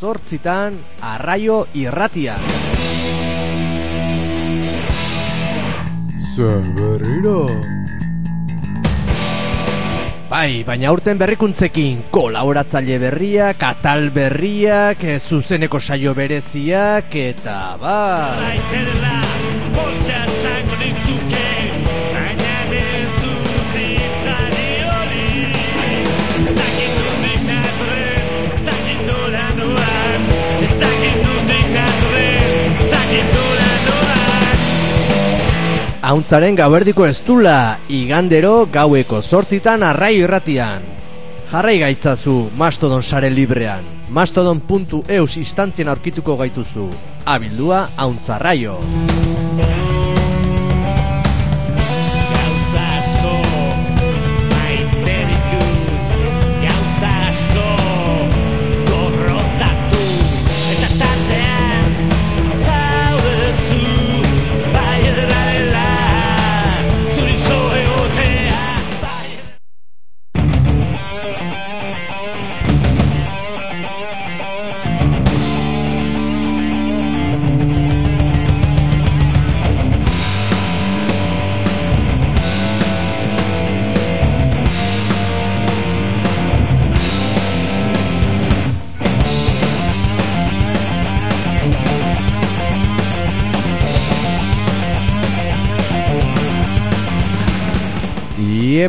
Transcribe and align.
zortzitan 0.00 0.76
arraio 1.00 1.64
irratia. 1.74 2.34
Zaberriro. 6.34 7.46
Bai, 10.30 10.64
baina 10.66 10.90
urten 10.90 11.20
berrikuntzekin 11.20 12.08
kolaboratzaile 12.10 12.98
berriak, 12.98 13.62
atal 13.62 14.08
berriak, 14.14 15.04
zuzeneko 15.20 15.78
saio 15.78 16.16
bereziak, 16.18 17.14
eta 17.30 17.58
bai... 17.78 19.23
Hauntzaren 36.04 36.52
gauerdiko 36.52 37.06
estula, 37.08 37.78
igandero 37.88 38.66
gaueko 38.68 39.22
sortzitan 39.22 39.80
arraio 39.88 40.26
irratian. 40.26 40.84
Jarrai 41.48 41.78
gaitzazu 41.80 42.50
Mastodon 42.60 43.00
sare 43.02 43.32
librean. 43.32 43.88
Mastodon.eus 44.12 45.38
instantzien 45.40 45.88
aurkituko 45.88 46.36
gaituzu. 46.44 46.90
Abildua 47.24 47.86
hauntzarraio. 47.96 48.82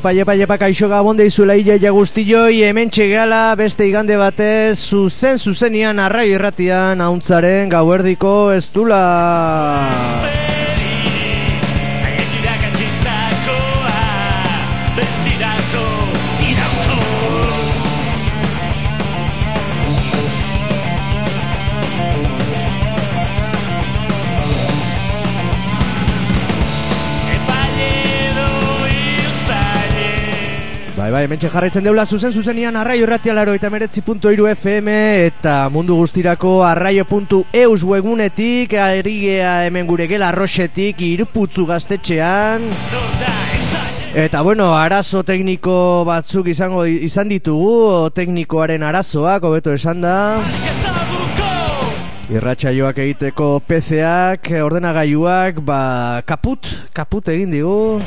Iepa, 0.05 0.13
iepa, 0.13 0.33
iepa, 0.37 0.55
kaixo 0.61 0.85
gabon 0.85 1.17
deizula 1.17 1.55
iaia 1.57 1.89
guztioi, 1.89 2.59
hemen 2.67 2.91
txegala 2.93 3.55
beste 3.57 3.87
igande 3.89 4.19
batez, 4.21 4.77
zuzen 4.85 5.41
zuzenian 5.41 5.97
arraio 5.97 6.37
irratian, 6.37 7.01
hauntzaren 7.01 7.73
gauerdiko 7.73 8.37
estula. 8.53 9.03
Gainera 9.89 10.34
Bai, 31.05 31.11
bai, 31.13 31.25
hemen 31.27 31.37
jarraitzen 31.37 31.83
deula 31.85 32.01
zuzen 32.09 32.31
zuzenian 32.33 32.73
arraio 32.79 33.03
irratia 33.05 33.33
laro 33.37 33.53
eta 33.53 33.69
FM 33.69 34.87
eta 35.27 35.69
mundu 35.69 35.93
guztirako 35.99 36.63
arraio.eus 36.65 37.83
webunetik, 37.83 38.73
erigea 38.73 39.67
hemen 39.67 39.85
gure 39.85 40.07
gela 40.07 40.29
arroxetik, 40.29 40.99
irputzu 41.01 41.67
gaztetxean. 41.67 42.63
Eta 44.15 44.41
bueno, 44.41 44.73
arazo 44.73 45.21
tekniko 45.21 46.05
batzuk 46.07 46.47
izango 46.47 46.87
izan 46.87 47.29
ditugu, 47.29 48.09
teknikoaren 48.09 48.81
arazoak, 48.81 49.43
hobeto 49.43 49.73
esan 49.77 50.01
da. 50.01 50.41
Irratsaioak 52.33 52.97
egiteko 52.97 53.59
PCak, 53.61 54.49
ordenagailuak, 54.57 55.61
ba, 55.61 56.23
kaput, 56.25 56.65
kaput 56.97 57.29
egin 57.29 57.53
digu. 57.53 58.01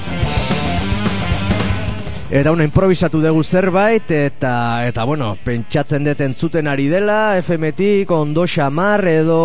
Eta 2.28 2.52
una 2.52 2.66
improvisatu 2.66 3.22
dugu 3.24 3.40
zerbait 3.40 4.10
eta 4.12 4.84
eta 4.84 5.04
bueno, 5.08 5.30
pentsatzen 5.46 6.04
dut 6.04 6.18
entzuten 6.20 6.66
ari 6.68 6.84
dela 6.92 7.38
FM-tik 7.40 8.10
ondo 8.12 8.44
xamar 8.44 9.00
edo 9.08 9.38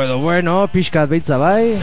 edo 0.00 0.16
bueno, 0.22 0.62
pixkat 0.72 1.10
beitza 1.12 1.36
bai. 1.36 1.76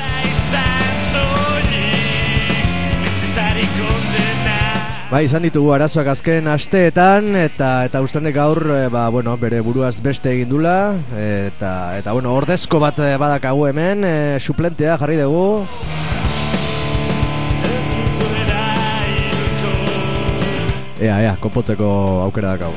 Bai, 5.07 5.21
izan 5.23 5.45
ditugu 5.45 5.69
arazoak 5.71 6.09
azken 6.11 6.49
asteetan 6.51 7.37
eta 7.39 7.85
eta 7.85 8.01
ustenek 8.03 8.33
gaur 8.35 8.59
e, 8.73 8.81
ba, 8.91 9.05
bueno, 9.13 9.37
bere 9.37 9.61
buruaz 9.61 10.01
beste 10.01 10.33
egin 10.33 10.49
dula 10.49 10.97
eta 11.13 11.93
eta 12.01 12.17
bueno, 12.17 12.33
ordezko 12.41 12.81
bat 12.81 12.99
eh, 13.05 13.13
badakagu 13.21 13.69
hemen, 13.69 14.03
e, 14.03 14.15
suplentea 14.41 14.97
jarri 14.97 15.21
dugu. 15.21 15.45
Ea, 20.97 21.21
ea, 21.21 21.35
konpotzeko 21.39 21.87
aukera 22.25 22.55
dakau. 22.57 22.73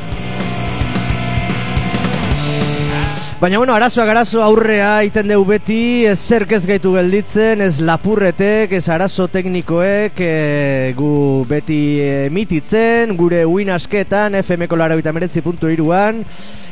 Baina 3.41 3.57
bueno, 3.57 3.73
arazoak 3.73 4.11
arazo 4.13 4.43
aurrea 4.45 4.99
iten 5.09 5.31
dugu 5.33 5.47
beti, 5.55 6.05
ez 6.05 6.19
zerk 6.21 6.51
ez 6.53 6.67
gaitu 6.69 6.91
gelditzen, 6.93 7.63
ez 7.65 7.79
lapurretek, 7.81 8.75
ez 8.77 8.83
arazo 8.93 9.31
teknikoek, 9.33 10.21
e, 10.21 10.93
gu 10.99 11.13
beti 11.49 11.79
emititzen, 12.27 13.15
gure 13.17 13.47
uin 13.49 13.71
asketan, 13.73 14.37
FMko 14.43 14.77
laro 14.77 15.01
an 15.01 16.21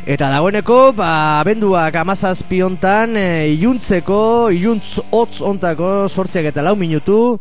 eta 0.04 0.28
dagoeneko, 0.28 0.92
ba, 0.92 1.40
abenduak 1.40 1.96
amazazpi 1.96 2.60
hontan, 2.60 3.16
e, 3.16 3.48
iluntzeko, 3.54 4.50
iluntz 4.52 5.00
hotz 5.10 5.40
ontako, 5.40 6.06
sortziak 6.08 6.52
eta 6.52 6.60
lau 6.60 6.76
minutu, 6.76 7.40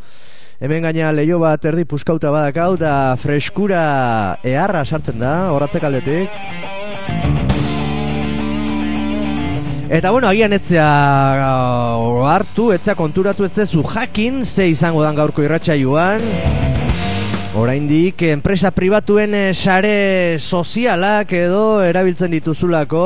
Hemen 0.57 0.87
gaina 0.87 1.11
leio 1.13 1.37
bat 1.37 1.61
erdi 1.69 1.83
puskauta 1.85 2.31
badakau 2.33 2.71
da 2.81 3.13
freskura 3.21 3.81
eharra 4.41 4.81
sartzen 4.89 5.21
da, 5.21 5.51
horratzek 5.53 5.83
aldetik. 5.85 6.33
Eta 9.87 10.09
bueno, 10.11 10.25
agian 10.27 10.57
etzea 10.57 10.87
uh, 11.45 12.25
hartu, 12.25 12.71
etzea 12.73 12.97
konturatu 12.97 13.45
ez 13.45 13.53
dezu 13.53 13.85
jakin, 13.85 14.41
ze 14.43 14.65
izango 14.73 15.05
dan 15.05 15.15
gaurko 15.15 15.45
irratsaioan. 15.45 16.25
Oraindik 17.57 18.25
enpresa 18.33 18.73
pribatuen 18.73 19.37
eh, 19.37 19.53
sare 19.53 20.37
sozialak 20.41 21.37
edo 21.37 21.83
erabiltzen 21.85 22.33
dituzulako. 22.33 23.05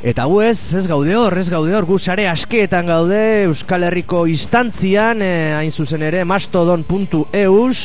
Eta 0.00 0.24
gu 0.24 0.38
ez, 0.40 0.72
ez 0.72 0.86
gaude 0.88 1.12
hor, 1.12 1.34
ez 1.36 1.50
gaude 1.52 1.74
hor, 1.76 1.84
gu 1.84 1.98
sare 2.00 2.24
askeetan 2.30 2.86
gaude 2.88 3.18
Euskal 3.44 3.84
Herriko 3.84 4.22
instantzian, 4.32 5.20
eh, 5.20 5.52
hain 5.52 5.68
zuzen 5.68 6.00
ere, 6.00 6.22
mastodon.eus 6.24 7.82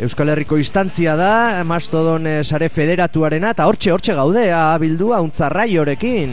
Euskal 0.00 0.32
Herriko 0.32 0.56
instantzia 0.56 1.18
da, 1.20 1.60
mastodon 1.68 2.24
eh, 2.24 2.38
sare 2.48 2.70
federatuarena, 2.72 3.52
eta 3.52 3.68
hortxe, 3.68 3.92
hortxe 3.92 4.16
gaude, 4.16 4.46
abildua 4.56 5.20
untzarraiorekin 5.20 6.32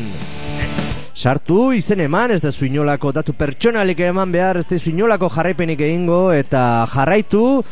Sartu, 1.12 1.74
izen 1.76 2.06
eman, 2.06 2.32
ez 2.32 2.40
da 2.40 2.54
inolako 2.64 3.12
datu 3.12 3.34
pertsonalik 3.36 4.00
eman 4.08 4.32
behar, 4.32 4.62
ez 4.62 4.68
da 4.70 4.80
inolako 4.80 5.28
jarraipenik 5.34 5.82
egingo, 5.82 6.32
eta 6.32 6.88
jarraitu, 6.94 7.66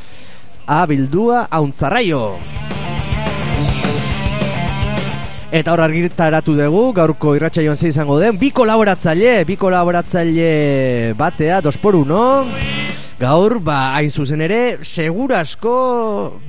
abildua 0.67 1.47
hauntzarraio. 1.53 2.64
Eta 5.55 5.71
hor 5.71 5.85
argitaratu 5.85 6.51
dugu, 6.57 6.89
gaurko 6.91 7.31
irratsaioan 7.37 7.77
ze 7.79 7.87
izango 7.87 8.17
den, 8.19 8.35
bi 8.35 8.49
kolaboratzaile, 8.51 9.45
bi 9.47 9.55
kolaboratzaile 9.55 11.13
batea, 11.15 11.61
dos 11.63 11.77
por 11.79 11.95
uno. 11.95 12.43
Gaur, 13.21 13.61
ba, 13.63 13.93
hain 13.95 14.11
zuzen 14.11 14.43
ere, 14.43 14.79
segurasko 14.83 15.75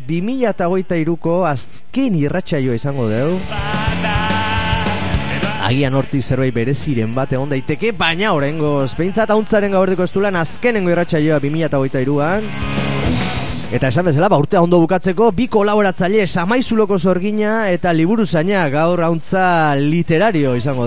2008ko 0.09 1.37
azken 1.47 2.19
irratsaioa 2.19 2.75
izango 2.75 3.07
dugu. 3.13 3.39
Agian 5.67 5.95
hortik 5.95 6.27
zerbait 6.27 6.55
bereziren 6.55 7.15
bat 7.15 7.31
egon 7.31 7.55
daiteke, 7.55 7.93
baina 7.95 8.35
horrengoz, 8.35 8.97
behintzat 8.99 9.31
hauntzaren 9.31 9.79
gaurdiko 9.79 10.03
estulan 10.03 10.35
azkenengo 10.43 10.91
irratsaioa 10.91 11.39
2008an. 11.47 12.76
Eta 13.75 13.89
esan 13.91 14.07
bezala, 14.07 14.29
ba, 14.31 14.39
urtea 14.39 14.61
ondo 14.63 14.79
bukatzeko, 14.79 15.33
bi 15.35 15.49
kolaboratzaile 15.51 16.27
samaizuloko 16.31 16.99
zorgina 17.03 17.67
eta 17.75 17.91
liburu 17.93 18.23
zaina 18.27 18.69
gaur 18.71 19.03
hauntza 19.03 19.75
literario 19.75 20.55
izango 20.57 20.87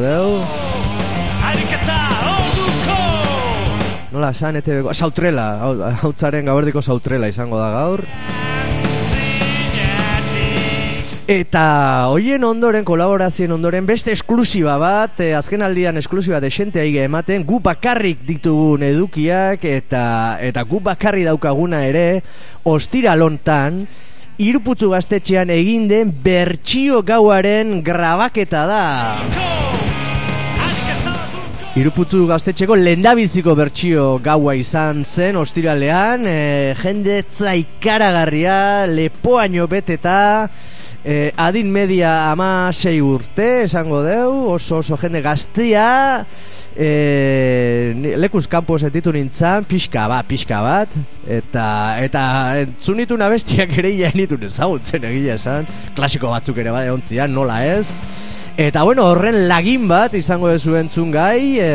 orduko 2.40 3.00
Nola, 4.16 4.31
esan, 4.31 4.56
ete, 4.64 4.80
sautrela, 4.96 5.50
hau- 5.62 5.92
hauntzaren 6.06 6.48
gauerdiko 6.50 6.81
sautrela 6.81 7.28
izango 7.30 7.60
da 7.60 7.70
gaur. 7.76 8.06
Eta 11.30 12.08
hoien 12.10 12.42
ondoren, 12.42 12.81
kolaborazioen 12.81 13.52
ondoren, 13.54 13.86
beste 13.86 14.10
esklusiba 14.16 14.80
bat, 14.81 15.20
eh, 15.22 15.36
azken 15.38 15.62
aldian 15.62 16.00
esklusiba 16.02 16.40
desente 16.42 16.81
aige 16.81 17.04
ematen, 17.06 17.44
gu 17.46 17.60
bakarrik 17.62 18.24
ditugun 18.26 18.81
edukiak, 18.88 19.62
eta, 19.62 20.40
eta 20.42 20.64
gu 20.66 20.80
bakarri 20.88 21.28
daukaguna 21.28 21.84
ere, 21.86 22.24
ostira 22.66 23.14
lontan, 23.14 23.84
iruputzu 24.42 24.90
gaztetxean 24.90 25.54
egin 25.54 25.86
den 25.92 26.16
bertsio 26.24 27.04
gauaren 27.06 27.84
grabaketa 27.86 28.66
da. 28.66 28.81
Iruputzu 31.78 32.24
gaztetxeko 32.26 32.74
lendabiziko 32.74 33.54
bertsio 33.54 34.16
gaua 34.26 34.58
izan 34.58 35.06
zen 35.06 35.38
ostiralean, 35.38 36.26
e, 36.26 36.74
jendetza 36.81 37.54
ikaragarria, 37.54 38.90
lepoaino 38.90 39.70
beteta, 39.70 40.50
e, 41.04 41.31
adin 41.38 41.72
media 41.72 42.31
ama 42.31 42.72
sei 42.74 43.01
urte, 43.01 43.66
esango 43.66 44.01
deu, 44.04 44.50
oso 44.56 44.80
oso 44.84 44.98
jende 44.98 45.22
gaztia, 45.22 46.25
e, 46.75 48.16
lekuz 48.18 48.48
kanpo 48.48 48.78
sentitu 48.80 49.13
nintzan, 49.16 49.68
pixka 49.69 50.07
bat, 50.12 50.28
pixka 50.28 50.62
bat, 50.66 50.98
eta, 51.28 51.68
eta 52.04 52.24
entzunitun 52.66 53.22
abestiak 53.25 53.78
ere 53.80 53.94
nitun 54.16 54.44
ezagutzen 54.50 55.07
egia 55.12 55.40
esan, 55.40 55.69
klasiko 55.96 56.31
batzuk 56.34 56.57
ere 56.57 56.75
bai 56.75 56.90
ontzian, 56.90 57.34
nola 57.34 57.63
ez, 57.66 58.00
Eta 58.60 58.81
bueno, 58.84 59.06
horren 59.07 59.45
lagin 59.48 59.86
bat 59.88 60.18
izango 60.19 60.50
duzu 60.52 60.74
entzun 60.75 61.13
gai 61.13 61.62
e, 61.63 61.69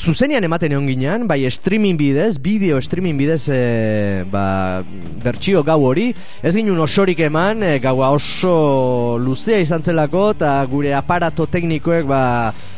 Zuzenean 0.00 0.40
ematen 0.46 0.72
egon 0.72 0.86
ginen, 0.88 1.26
bai 1.28 1.42
streaming 1.52 1.98
bidez, 2.00 2.38
bideo 2.40 2.78
streaming 2.80 3.18
bidez 3.20 3.50
e, 3.52 4.24
ba, 4.32 4.80
bertsio 5.20 5.60
gau 5.66 5.76
hori 5.90 6.06
Ez 6.40 6.54
ginen 6.54 6.80
osorik 6.80 7.20
eman, 7.26 7.60
e, 7.60 7.74
gaua 7.84 8.08
oso 8.16 9.18
luzea 9.20 9.58
izan 9.60 9.84
zelako 9.84 10.30
Eta 10.38 10.54
gure 10.72 10.94
aparato 10.96 11.44
teknikoek 11.44 12.08
ba, 12.08 12.22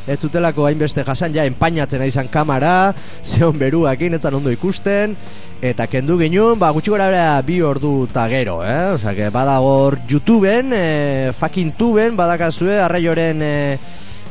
ez 0.03 0.19
zutelako 0.19 0.67
hainbeste 0.67 1.07
jasan 1.07 1.37
ja 1.37 1.47
enpainatzen 1.47 2.03
izan 2.09 2.27
kamara 2.33 2.91
Zeon 3.31 3.55
beruakin, 3.61 4.19
etzan 4.19 4.41
ondo 4.41 4.51
ikusten 4.51 5.15
Eta 5.63 5.87
kendu 5.87 6.19
ginen, 6.19 6.59
ba, 6.59 6.75
gutxi 6.75 6.91
gora 6.91 7.07
bera 7.07 7.39
bi 7.47 7.63
ordu 7.63 8.09
eta 8.11 8.27
gero, 8.35 8.65
eh? 8.67 8.97
Osa, 8.97 9.15
que 9.15 9.31
badagor 9.31 10.01
YouTubeen, 10.11 10.75
eh, 10.75 11.31
fucking 11.39 11.77
tuben, 11.79 12.19
badakazue, 12.19 12.83
arraioren, 12.83 13.47
eh, 13.47 13.79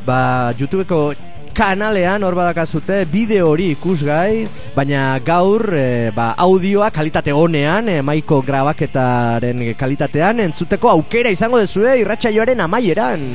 ba, 0.04 0.52
YouTubeko 0.58 1.31
kanalean 1.54 2.24
hor 2.26 2.34
badakazute 2.38 3.02
bideo 3.12 3.48
hori 3.52 3.70
ikusgai, 3.76 4.46
baina 4.76 5.18
gaur 5.24 5.68
eh, 5.76 6.10
ba, 6.16 6.32
audioa 6.46 6.90
kalitate 6.90 7.34
honean, 7.36 7.88
eh, 7.88 8.00
maiko 8.02 8.42
grabaketaren 8.46 9.66
kalitatean, 9.78 10.40
entzuteko 10.48 10.90
aukera 10.96 11.32
izango 11.32 11.62
dezue 11.62 12.00
irratsaioaren 12.02 12.66
amaieran. 12.66 13.28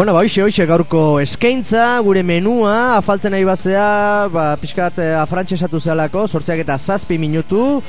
Bueno, 0.00 0.14
ba, 0.14 0.20
hoxe, 0.24 0.40
hoxe, 0.40 0.64
gaurko 0.64 1.20
eskaintza, 1.20 1.98
gure 2.00 2.22
menua, 2.24 2.96
afaltzen 2.96 3.34
nahi 3.34 3.44
bazea, 3.44 4.30
ba, 4.32 4.44
pixkat 4.56 4.96
eh, 5.04 5.08
afrantsesatu 5.12 5.76
zealako, 5.76 6.22
sortzeak 6.24 6.62
eta 6.62 6.78
zazpi 6.78 7.18
minutu, 7.20 7.82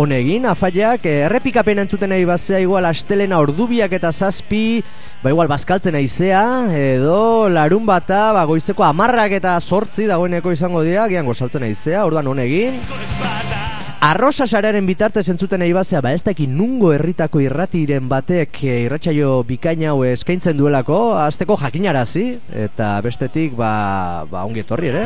honegin, 0.00 0.46
afaiak, 0.48 1.04
eh, 1.04 1.26
errepikapen 1.26 1.82
entzuten 1.82 2.14
nahi 2.14 2.24
bazea, 2.24 2.62
igual 2.64 2.88
astelena 2.88 3.42
ordubiak 3.44 3.92
eta 3.92 4.08
zazpi, 4.08 4.80
ba, 5.20 5.34
igual 5.34 5.52
bazkaltzen 5.52 5.98
naizea, 5.98 6.46
edo 6.80 7.50
larun 7.52 7.84
bata, 7.84 8.30
ba, 8.32 8.46
goizeko 8.48 8.86
amarrak 8.88 9.36
eta 9.36 9.58
sortzi 9.60 10.08
dagoeneko 10.08 10.56
izango 10.56 10.80
dira, 10.80 11.04
gian 11.12 11.28
gozaltzen 11.28 11.68
naizea, 11.68 12.06
orduan 12.08 12.32
honegin, 12.32 12.80
Arrosa 14.00 14.46
sararen 14.48 14.86
bitartez 14.88 15.26
entzuten 15.28 15.60
nahi 15.60 15.74
bazea, 15.76 16.00
ba 16.00 16.14
ez 16.16 16.22
dakit 16.24 16.48
nungo 16.48 16.94
herritako 16.94 17.42
irratiren 17.44 18.06
batek 18.08 18.62
e, 18.64 18.78
irratsaio 18.86 19.34
bikaina 19.44 19.90
hau 19.90 20.06
eskaintzen 20.08 20.56
duelako, 20.56 21.18
azteko 21.20 21.58
jakinarazi, 21.60 22.24
eta 22.64 22.94
bestetik, 23.04 23.52
ba, 23.60 24.24
ba 24.30 24.46
ongi 24.48 24.64
etorri 24.64 24.88
ere. 24.88 25.04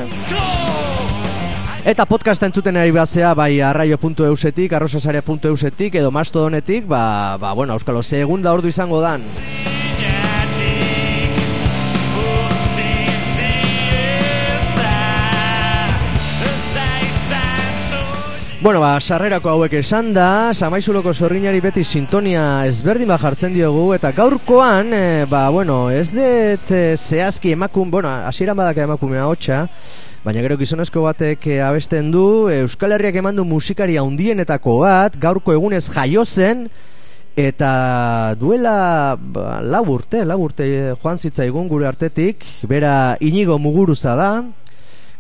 Eta 1.85 2.07
podcast 2.07 2.47
entzuten 2.47 2.79
nahi 2.79 2.95
bazea, 2.95 3.35
bai 3.35 3.59
arraio.eusetik, 3.67 4.79
arrosasarea.eusetik, 4.79 5.99
edo 5.99 6.15
mastodonetik, 6.15 6.87
ba, 6.87 7.35
ba 7.43 7.51
bueno, 7.53 7.75
euskalo, 7.75 8.07
segunda 8.07 8.55
ordu 8.55 8.71
izango 8.71 9.03
dan. 9.03 9.27
Bueno, 18.65 18.81
ba, 18.81 18.95
sarrerako 18.97 19.51
hauek 19.51 19.75
esan 19.77 20.07
da, 20.17 20.55
samaizuloko 20.57 21.13
zorrinari 21.13 21.59
beti 21.61 21.83
sintonia 21.85 22.65
ezberdin 22.65 23.11
bat 23.13 23.21
jartzen 23.21 23.53
diogu, 23.53 23.83
eta 23.93 24.09
gaurkoan, 24.17 24.89
e, 24.97 25.27
ba, 25.29 25.43
bueno, 25.53 25.91
ez 25.93 26.07
dut 26.15 26.73
e, 26.73 26.97
zehazki 26.97 27.53
emakun, 27.53 27.91
bueno, 27.93 28.09
hasieran 28.25 28.57
badaka 28.57 28.87
emakumea 28.89 29.27
hotxa, 29.29 29.59
baina 30.25 30.41
gero 30.47 30.57
gizonezko 30.57 31.05
batek 31.05 31.45
e, 31.45 31.61
abesten 31.61 32.09
du, 32.09 32.25
Euskal 32.57 32.97
Herriak 32.97 33.21
eman 33.21 33.37
du 33.37 33.45
musikari 33.45 34.01
handienetako 34.01 34.79
bat, 34.87 35.21
gaurko 35.21 35.53
egunez 35.53 35.85
jaio 35.91 36.25
zen, 36.25 36.71
eta 37.37 38.33
duela 38.41 38.79
ba, 39.21 39.59
lau 39.61 39.85
urte, 39.99 40.25
lau 40.25 40.41
urte 40.49 40.73
joan 41.03 41.21
zitzaigun 41.21 41.69
gure 41.69 41.93
artetik, 41.93 42.49
bera 42.65 43.19
inigo 43.21 43.61
muguruza 43.61 44.17
da, 44.17 44.31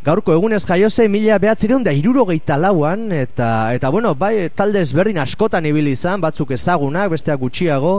Gaurko 0.04 0.34
egunez 0.34 0.60
jaiose 0.68 1.06
mila 1.08 1.38
behatzireun 1.40 1.84
da 1.86 1.92
irurogeita 1.96 2.58
lauan 2.60 3.06
eta, 3.16 3.72
eta 3.72 3.88
bueno, 3.88 4.10
bai, 4.20 4.50
talde 4.52 4.82
ezberdin 4.84 5.16
askotan 5.22 5.64
ibili 5.64 5.94
izan, 5.96 6.20
batzuk 6.20 6.52
ezagunak, 6.52 7.08
besteak 7.14 7.40
gutxiago. 7.40 7.94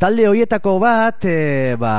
Talde 0.00 0.24
hoietako 0.30 0.78
bat, 0.80 1.26
e, 1.28 1.76
ba, 1.78 1.92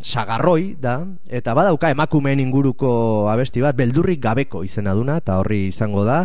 sagarroi 0.00 0.76
da 0.80 0.94
Eta 1.28 1.52
badauka 1.58 1.90
emakumeen 1.92 2.40
inguruko 2.40 2.94
abesti 3.34 3.60
bat, 3.66 3.76
beldurrik 3.76 4.22
gabeko 4.22 4.62
izena 4.64 4.94
duna 4.96 5.18
Eta 5.20 5.40
horri 5.42 5.66
izango 5.68 6.06
da, 6.06 6.22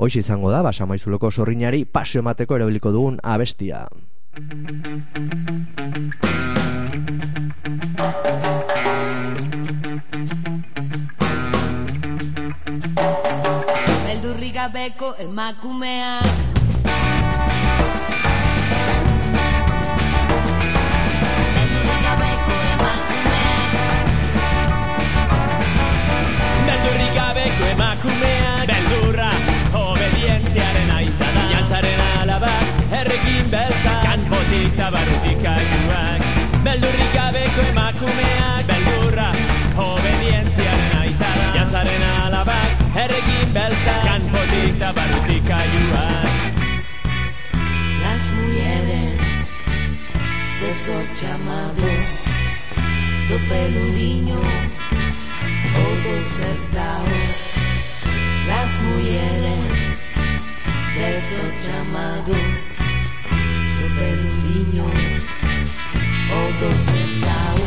hoiz 0.00 0.16
izango 0.16 0.50
da, 0.50 0.64
ba, 0.64 0.72
samaizuloko 0.72 1.30
sorrinari 1.30 1.84
pasio 1.84 2.24
emateko 2.24 2.56
erabiliko 2.56 2.96
dugun 2.96 3.20
abestia 3.22 3.84
gabeko 14.66 15.14
emakumeak 15.22 16.55
de 51.16 51.22
esos 51.22 51.22
llamados 51.22 51.82
Do 53.28 53.38
pelo 53.48 53.80
niño 53.94 54.38
o 55.74 55.86
do 56.02 56.22
certao 56.22 57.04
Las 58.46 58.80
mujeres 58.82 60.00
de 60.94 61.16
esos 61.16 61.66
llamados 61.66 62.42
Do 63.80 63.94
pelo 63.94 64.28
niño 64.44 64.84
o 66.30 66.52
do 66.60 66.70
certao 66.78 67.66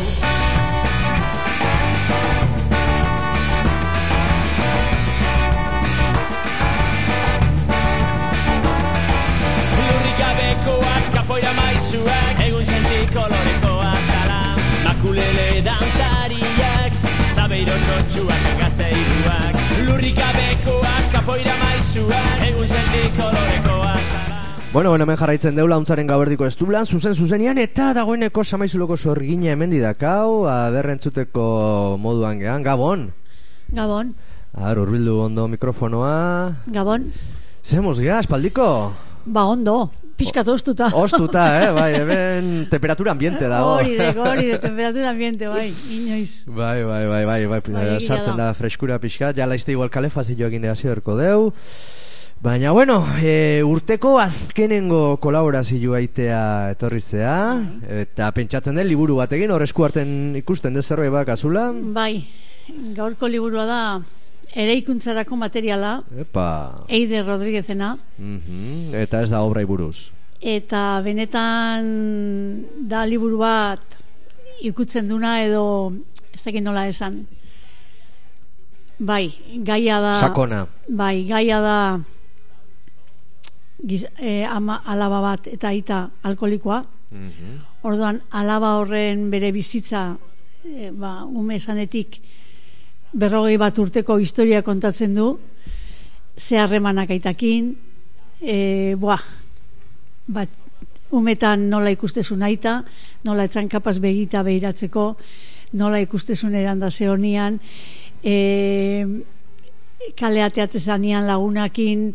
Lurrik 9.78 10.18
gabekoak, 10.20 11.04
kapoira 11.14 11.54
maizuak 11.54 12.39
kolorekoa 13.14 13.94
zara 14.08 14.42
Makulele 14.86 15.48
dantzariak 15.66 16.98
Zabeiro 17.34 17.76
txotxuak 17.86 18.50
Gazeiruak 18.62 19.62
Lurrikabekoak 19.88 21.12
Kapoira 21.14 21.56
maizuak 21.64 22.48
Egun 22.50 22.68
zenti 22.68 23.04
kolorekoa 23.18 23.96
Bueno, 24.70 24.92
bueno, 24.92 25.02
hemen 25.02 25.18
jarraitzen 25.18 25.56
deula 25.58 25.80
untzaren 25.82 26.06
gaberdiko 26.06 26.46
estulan, 26.46 26.86
dublan, 26.86 26.86
zuzen 26.86 27.16
zuzenian, 27.18 27.58
eta 27.58 27.88
dagoeneko 27.98 28.44
samaizuloko 28.44 28.98
sorgina 29.02 29.50
hemen 29.56 29.72
didakau, 29.74 30.46
aberrentzuteko 30.46 31.98
moduan 31.98 32.38
gehan, 32.38 32.62
Gabon! 32.62 33.08
Gabon! 33.74 34.14
Ar, 34.54 34.78
urbildu 34.78 35.24
ondo 35.24 35.48
mikrofonoa... 35.50 36.54
Gabon! 36.70 37.10
Zemuz 37.66 37.98
geha, 37.98 38.20
espaldiko! 38.22 38.94
Ba, 39.26 39.48
ondo, 39.50 39.90
pixkat 40.20 40.48
ostuta. 40.52 40.90
Ostuta, 41.04 41.46
eh, 41.64 41.72
bai, 41.72 41.94
hemen 42.02 42.68
temperatura 42.70 43.14
ambiente 43.16 43.48
dago. 43.48 43.78
Hori 43.80 43.96
de, 43.96 44.10
hori 44.28 44.46
de, 44.52 44.60
temperatura 44.60 45.10
ambiente, 45.10 45.48
bai, 45.48 45.72
inoiz. 45.90 46.44
Bai, 46.46 46.84
bai, 46.84 47.06
bai, 47.08 47.24
bai, 47.26 47.46
bai, 47.48 47.62
Bai, 47.70 47.88
sartzen 48.02 48.38
da. 48.38 48.52
freskura 48.54 49.00
pixka, 49.00 49.32
ja 49.36 49.48
laizte 49.48 49.72
igual 49.72 49.90
kalefazio 49.90 50.48
egin 50.48 50.68
zerko 50.76 51.16
deu. 51.18 51.54
Baina, 52.40 52.72
bueno, 52.72 53.02
e, 53.20 53.64
urteko 53.68 54.14
azkenengo 54.20 55.18
kolaborazio 55.20 55.96
aitea 55.98 56.72
etorrizea, 56.72 57.34
eta 58.06 58.30
pentsatzen 58.32 58.80
den 58.80 58.88
liburu 58.88 59.18
bat 59.20 59.34
egin, 59.36 59.52
hor 59.52 59.66
esku 59.66 59.84
harten 59.84 60.38
ikusten 60.40 60.74
de 60.74 60.82
zerbait 60.82 61.12
bak 61.12 61.34
azula. 61.36 61.74
Bai, 61.74 62.24
gaurko 62.96 63.28
liburua 63.28 63.68
da 63.68 63.82
eraikuntzarako 64.56 65.36
materiala, 65.36 66.04
Epa, 66.18 66.76
Eide 66.88 67.22
Rodriguezena, 67.24 67.98
mhm, 68.18 68.96
eta 68.96 69.22
ez 69.22 69.30
da 69.30 69.42
obrai 69.42 69.66
buruz. 69.66 70.12
eta 70.42 71.02
benetan 71.04 72.66
da 72.88 73.06
liburu 73.06 73.38
bat 73.38 73.98
ikutzen 74.62 75.08
duna 75.08 75.44
edo 75.44 75.94
ez 76.34 76.44
dakit 76.44 76.64
nola 76.64 76.88
esan. 76.88 77.26
Bai, 79.00 79.32
gaia 79.64 80.00
da... 80.04 80.14
Sakona. 80.20 80.66
Bai, 80.88 81.24
gaia 81.28 81.60
da 81.64 82.00
giz, 83.88 84.06
eh, 84.20 84.44
ama, 84.44 84.82
alaba 84.86 85.22
bat 85.22 85.48
eta 85.48 85.70
aita 85.70 86.10
alkolikoa. 86.24 86.84
Mhm. 87.12 87.60
Orduan, 87.84 88.22
alaba 88.32 88.76
horren 88.80 89.30
bere 89.32 89.52
bizitza 89.56 90.18
eh, 90.66 90.92
ba, 90.92 91.24
ume 91.24 91.56
esanetik 91.56 92.20
berrogei 93.14 93.58
bat 93.58 93.78
urteko 93.80 94.18
historia 94.20 94.62
kontatzen 94.62 95.14
du 95.16 95.38
ze 96.38 96.58
harremanak 96.58 97.10
aitakin 97.10 97.74
e, 98.42 98.96
boa, 98.96 99.18
bat, 100.28 100.50
umetan 101.12 101.70
nola 101.70 101.90
ikustezun 101.90 102.44
aita 102.46 102.84
nola 103.26 103.48
etzan 103.50 103.70
kapaz 103.70 103.98
begita 104.00 104.44
behiratzeko 104.46 105.06
nola 105.80 106.00
ikustezun 106.04 106.56
eranda 106.56 106.90
zeonian 106.90 107.60
e, 108.24 109.06
kaleateatze 110.16 110.80
zanian 110.80 111.28
lagunakin 111.28 112.14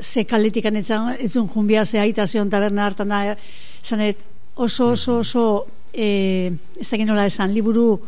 ze 0.00 0.24
kaletikan 0.24 0.76
etzan, 0.76 1.14
etzun 1.18 1.48
junbia 1.48 1.84
ze 1.84 1.98
aita 1.98 2.26
zeon 2.26 2.50
taberna 2.50 2.84
hartan 2.84 3.08
da 3.08 3.36
zanet 3.82 4.22
oso 4.54 4.92
oso 4.92 5.18
oso 5.18 5.66
e, 5.92 6.52
ez 6.80 6.88
dakit 6.90 7.06
nola 7.06 7.26
esan 7.26 7.52
liburu 7.54 8.00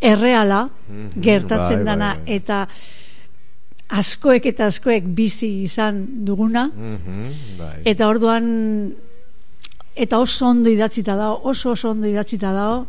erreala 0.00 0.68
Mhm, 0.88 1.20
gertatzen 1.22 1.76
bai, 1.76 1.84
bai, 1.84 1.84
dana 1.84 2.14
bai. 2.14 2.34
eta 2.36 2.66
askoek 3.88 4.46
eta 4.46 4.66
askoek 4.66 5.04
bizi 5.14 5.48
izan 5.62 6.04
duguna 6.24 6.66
Mhm, 6.74 7.32
bai. 7.58 7.82
eta 7.84 8.08
orduan 8.08 8.94
eta 9.96 10.18
oso 10.18 10.46
ondo 10.48 10.70
idatzita 10.70 11.14
dago 11.16 11.40
oso 11.44 11.70
oso 11.70 11.90
ondo 11.90 12.06
idatzita 12.08 12.52
dago 12.52 12.86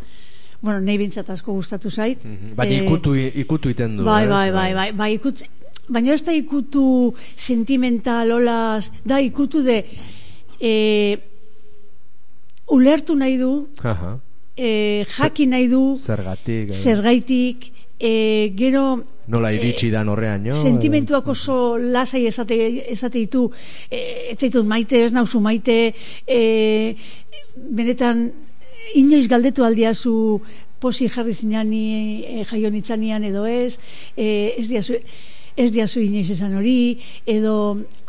bueno, 0.61 0.79
nahi 0.81 0.97
bintzat 0.97 1.29
asko 1.29 1.53
gustatu 1.53 1.89
zait 1.91 2.23
Mhm, 2.25 2.55
Baina 2.55 2.73
Eh, 2.73 2.85
ikutu, 2.85 3.15
ikutu 3.15 3.69
iten 3.69 3.97
du, 3.97 4.03
bai, 4.03 4.23
ez? 4.23 4.29
bai, 4.29 4.51
bai, 4.51 4.73
bai, 4.73 4.91
bai, 4.93 5.13
ikutz, 5.13 5.43
baina 5.87 6.13
ez 6.13 6.23
da 6.25 6.31
ikutu 6.33 7.13
sentimental, 7.35 8.31
olaz, 8.31 8.89
da 9.05 9.19
ikutu 9.21 9.61
de 9.61 9.85
e, 10.59 11.17
ulertu 12.67 13.15
nahi 13.15 13.37
du, 13.37 13.67
Aha. 13.83 14.19
E, 14.57 15.05
jakin 15.07 15.49
nahi 15.49 15.67
du, 15.67 15.95
Zergatik. 15.95 16.69
edo. 16.69 16.73
zergaitik, 16.73 17.71
e, 17.99 18.51
gero 18.55 19.03
Nola 19.27 19.49
iritsi 19.55 19.89
dan 19.89 20.09
horrean, 20.09 20.43
jo? 20.45 20.53
sentimentuak 20.53 21.27
oso 21.27 21.77
lasai 21.81 22.27
esate, 22.29 22.57
esate 22.93 23.17
ditu 23.17 23.47
e, 23.89 24.29
ez 24.31 24.37
zaitut 24.37 24.67
maite, 24.69 25.01
ez 25.01 25.13
nauzu 25.15 25.41
maite 25.41 25.95
e, 26.27 26.95
benetan 27.55 28.27
inoiz 28.93 29.25
galdetu 29.27 29.65
aldiazu 29.65 30.41
posi 30.79 31.09
jarri 31.09 31.33
zinani 31.33 32.21
e, 32.21 32.45
jaio 32.45 32.69
nitzanean 32.69 33.25
edo 33.25 33.47
ez 33.49 33.79
e, 34.15 34.53
ez 34.59 34.67
diazu 34.69 34.99
ez 35.57 35.71
diazu 35.71 36.03
inoiz 36.03 36.29
esan 36.29 36.57
hori 36.59 36.99
edo 37.25 37.55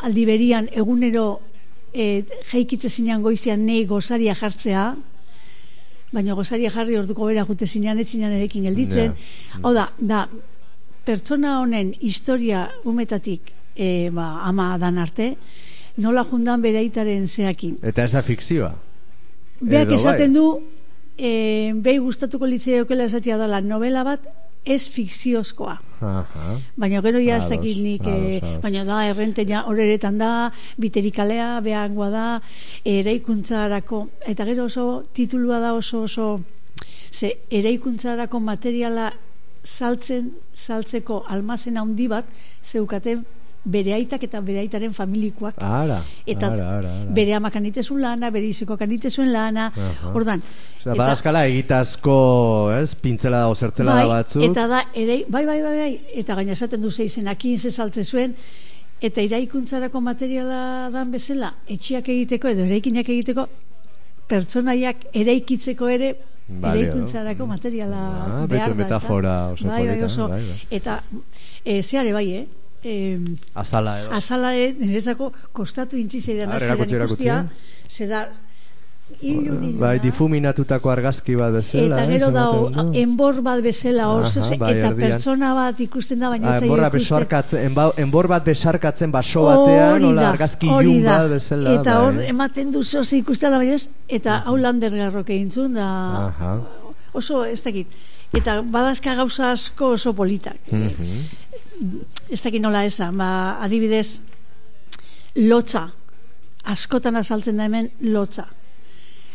aldi 0.03 0.25
berian 0.27 0.67
egunero 0.69 1.39
e, 1.93 2.23
jaikitze 2.51 2.89
zinean 2.89 3.23
goizian 3.23 3.65
nei 3.65 3.85
gozaria 3.89 4.35
jartzea 4.35 4.91
baina 6.13 6.33
gozaria 6.33 6.71
jarri 6.71 6.97
orduko 6.97 7.27
bera 7.27 7.45
jute 7.45 7.67
zinean 7.67 7.99
ez 7.99 8.07
zinean 8.07 8.31
erekin 8.31 8.63
gelditzen 8.69 9.13
hau 9.61 9.73
da, 9.75 9.89
da 9.99 10.27
pertsona 11.05 11.59
honen 11.61 11.93
historia 11.99 12.67
umetatik 12.85 13.51
e, 13.75 14.09
ba, 14.13 14.41
ama 14.47 14.77
dan 14.81 14.97
arte 14.97 15.35
nola 15.97 16.25
jundan 16.29 16.61
bere 16.61 16.81
aitaren 16.83 17.27
zeakin 17.27 17.77
Eta 17.81 18.03
ez 18.03 18.11
da 18.13 18.21
fikzioa. 18.21 18.73
Beak 19.61 19.87
Edo 19.87 19.95
bai. 19.95 19.99
esaten 19.99 20.33
du 20.33 20.45
e, 21.17 21.73
behi 21.73 21.97
gustatuko 21.97 22.45
litzeokela 22.45 23.07
esatia 23.09 23.37
dela 23.37 23.61
novela 23.61 24.03
bat 24.03 24.27
ez 24.67 24.87
fikziozkoa 24.91 25.77
Aha. 26.01 26.57
baina 26.77 27.01
gero 27.01 27.19
ja 27.23 27.37
ez 27.37 27.47
dakit 27.49 27.77
nik 27.81 28.05
ados, 28.05 28.19
eh, 28.19 28.41
ados. 28.41 28.61
baina 28.61 28.83
da 28.85 28.97
errente 29.09 29.45
ja 29.47 29.63
horeretan 29.65 30.17
da 30.17 30.51
biterikalea 30.77 31.61
behangoa 31.65 32.09
da 32.09 32.25
eraikuntzarako 32.85 34.07
eta 34.27 34.45
gero 34.45 34.65
oso 34.65 35.05
titulua 35.13 35.59
da 35.59 35.73
oso 35.73 36.03
oso 36.03 36.27
ze 37.11 37.33
eraikuntzarako 37.51 38.39
materiala 38.39 39.11
saltzen 39.63 40.31
saltzeko 40.53 41.23
almazen 41.27 41.77
handi 41.77 42.07
bat 42.07 42.25
zeukaten 42.63 43.25
bere 43.67 43.91
aitak 43.97 44.21
eta 44.23 44.39
bere 44.41 44.61
aitaren 44.61 44.93
familikoak 44.95 45.57
Ara, 45.59 45.97
eta 46.25 46.47
ara, 46.53 46.67
ara, 46.77 46.91
ara. 47.01 47.11
bere 47.17 47.33
amak 47.35 47.55
anitezun 47.59 47.99
lana, 48.01 48.29
bere 48.31 48.47
izeko 48.47 48.77
anitezun 48.79 49.27
lana, 49.33 49.65
Aha. 49.75 50.11
ordan. 50.15 50.41
Osea, 50.79 50.95
badazkala 50.95 51.41
egitazko, 51.49 52.15
ez, 52.79 52.93
pintzela 52.95 53.41
da, 53.43 53.55
zertzela 53.55 53.91
bai, 53.97 54.05
da 54.05 54.13
batzuk. 54.13 54.43
Eta 54.47 54.67
da, 54.71 54.79
ere, 54.95 55.17
bai, 55.27 55.43
bai, 55.49 55.59
bai, 55.65 55.75
bai, 55.81 55.89
eta 56.23 56.35
gaina 56.39 56.55
esaten 56.55 56.81
du 56.81 56.91
zeizenakin 56.91 57.59
ze 57.59 57.71
saltze 57.71 58.03
zuen, 58.05 58.35
eta 59.01 59.21
iraikuntzarako 59.21 59.99
materiala 60.01 60.61
dan 60.93 61.11
bezala, 61.11 61.51
etxiak 61.67 62.07
egiteko 62.09 62.47
edo 62.53 62.63
eraikinak 62.69 63.09
egiteko, 63.09 63.47
pertsonaiak 64.27 65.05
eraikitzeko 65.13 65.87
ere 65.91 66.13
Balio. 66.47 66.85
eraikuntzarako 66.87 67.45
materiala 67.47 67.99
Ah, 68.23 68.45
behar 68.47 68.69
da, 68.71 68.75
metafora 68.79 69.35
oso 69.51 69.67
bai, 69.67 69.85
bai, 69.87 69.99
oso, 70.03 70.27
bai, 70.31 70.41
bai. 70.47 70.57
eta 70.71 71.01
e, 71.65 71.81
zeare 71.83 72.13
bai, 72.15 72.25
eh? 72.39 72.45
E, 72.87 73.19
Azala 73.53 73.93
edo. 74.01 74.11
azalare 74.15 74.67
niretzako 74.79 75.31
kostatu 75.51 75.97
intzi 75.99 76.21
zeidan 76.21 76.51
Ara, 76.55 76.65
erakutsi, 76.65 76.95
erakutsi. 76.95 77.27
ze 77.89 78.05
da 78.07 78.27
ilun, 79.21 79.45
iluna. 79.45 79.79
Bai, 79.79 79.99
difuminatutako 80.03 80.89
argazki 80.91 81.35
bat 81.39 81.53
bezala, 81.55 81.95
eta 82.01 82.05
gero 82.11 82.29
da 82.35 82.45
ematen 82.51 82.91
du. 82.91 82.99
enbor 83.01 83.41
bat 83.41 83.61
bezala 83.63 84.07
oso 84.13 84.39
Aha, 84.41 84.49
ze- 84.49 84.57
bai, 84.59 84.73
eta 84.77 84.87
erdian. 84.91 85.11
pertsona 85.13 85.53
bat 85.55 85.79
ikusten 85.79 86.19
da 86.19 86.29
baina 86.33 86.47
Ah, 86.53 86.57
ikusten. 86.57 86.91
besarkatzen, 86.97 87.65
enba, 87.69 87.91
enbor 87.97 88.27
bat 88.27 88.43
besarkatzen 88.45 89.11
baso 89.11 89.43
batean, 89.47 90.01
nola 90.01 90.21
da, 90.21 90.29
argazki 90.35 90.67
ilun 90.67 91.03
da. 91.03 91.17
bat 91.21 91.29
bezala. 91.31 91.73
eta 91.81 92.01
hor 92.03 92.13
bai. 92.17 92.27
ematen 92.29 92.71
du 92.71 92.83
zoze 92.83 93.17
ikustela 93.17 93.57
baina 93.57 93.73
ez 93.75 93.89
eta 94.07 94.43
hau 94.45 94.55
lander 94.57 94.91
garroke 94.95 95.35
intzun 95.35 95.73
da 95.73 95.87
Aha. 96.27 96.59
oso 97.13 97.43
ez 97.45 97.61
dakit 97.63 97.87
eta 98.33 98.61
badazka 98.61 99.15
gauza 99.15 99.51
asko 99.51 99.93
oso 99.95 100.13
politak 100.13 100.57
Mhm. 100.71 101.23
Ez 102.29 102.41
dakit 102.41 102.61
nola 102.61 102.83
esan 102.85 103.17
ba, 103.17 103.57
adibidez 103.61 104.19
lotza 105.35 105.87
askotan 106.63 107.15
azaltzen 107.15 107.57
da 107.57 107.67
hemen 107.67 107.89
lotza 108.01 108.47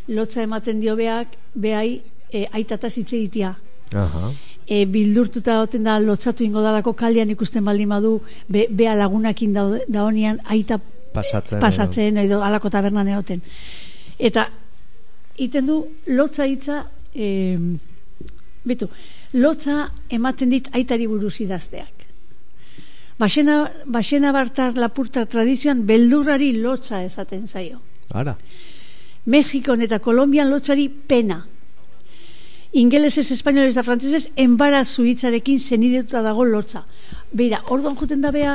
lotza 0.08 0.42
ematen 0.42 0.80
dio 0.80 0.96
beak 0.96 1.36
behai 1.54 2.00
e, 2.32 2.46
aitataz 2.52 2.96
hitz 2.98 3.12
egitea 3.12 3.52
Aha. 3.94 4.32
e, 4.66 4.84
bildurtuta 4.86 5.58
dauten 5.60 5.84
da 5.84 5.98
lotzatu 6.00 6.44
ingo 6.44 6.62
dalako 6.64 6.92
kalean 6.98 7.30
ikusten 7.30 7.64
baldin 7.64 7.88
badu 7.88 8.20
be, 8.48 8.66
bea 8.70 8.96
lagunakin 8.98 9.54
da, 9.54 9.68
daonian 9.88 10.40
aita 10.44 10.80
Pasatzen. 11.12 11.60
pasatzen 11.60 12.16
edo 12.16 12.42
alako 12.42 12.70
tabernan 12.70 13.08
egoten 13.08 13.42
eta 14.18 14.48
iten 15.38 15.66
du 15.66 15.78
lotza 16.06 16.46
hitza 16.48 16.84
e, 17.14 17.58
bitu, 18.64 18.88
lotza 19.34 19.90
ematen 20.10 20.50
dit 20.50 20.68
aitari 20.72 21.06
buruz 21.06 21.38
idazteak 21.44 22.01
Baxena, 23.22 23.70
baxena 23.86 24.32
bartar 24.34 24.74
lapurtar 24.74 25.28
tradizioan 25.30 25.84
beldurrari 25.86 26.50
lotza 26.58 27.04
esaten 27.06 27.46
zaio. 27.46 27.78
Ara. 28.10 28.34
Mexikon 29.30 29.82
eta 29.86 30.00
Kolombian 30.02 30.50
lotzari 30.50 30.88
pena. 30.88 31.46
ingelesez, 32.72 33.30
espainolez 33.34 33.74
eta 33.74 33.82
frantzesez, 33.84 34.30
enbarazu 34.40 35.04
hitzarekin 35.04 35.58
zenidetuta 35.60 36.22
dago 36.24 36.46
lotza. 36.48 36.86
Beira, 37.30 37.58
orduan 37.68 37.98
juten 38.00 38.22
da 38.24 38.30
bea, 38.32 38.54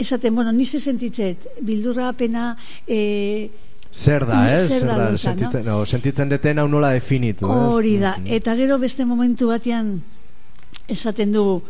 esaten, 0.00 0.34
bueno, 0.34 0.50
nize 0.52 0.80
sentitzet, 0.80 1.46
bildurra 1.62 2.12
pena, 2.18 2.56
e, 2.86 3.50
Zer 3.92 4.26
da, 4.26 4.40
eh? 4.50 4.58
Zer 4.66 4.86
da 4.88 4.96
lotza, 5.12 5.30
sentitzen, 5.30 5.64
no? 5.68 5.86
sentitzen 5.86 6.28
deten 6.34 6.58
hau 6.58 6.66
nola 6.66 6.90
definitu, 6.96 7.46
hori 7.46 7.98
da. 8.00 8.16
Mhm. 8.18 8.26
Eta 8.40 8.56
gero 8.58 8.78
beste 8.82 9.06
momentu 9.06 9.52
batean 9.54 10.00
esaten 10.88 11.32
dugu, 11.32 11.60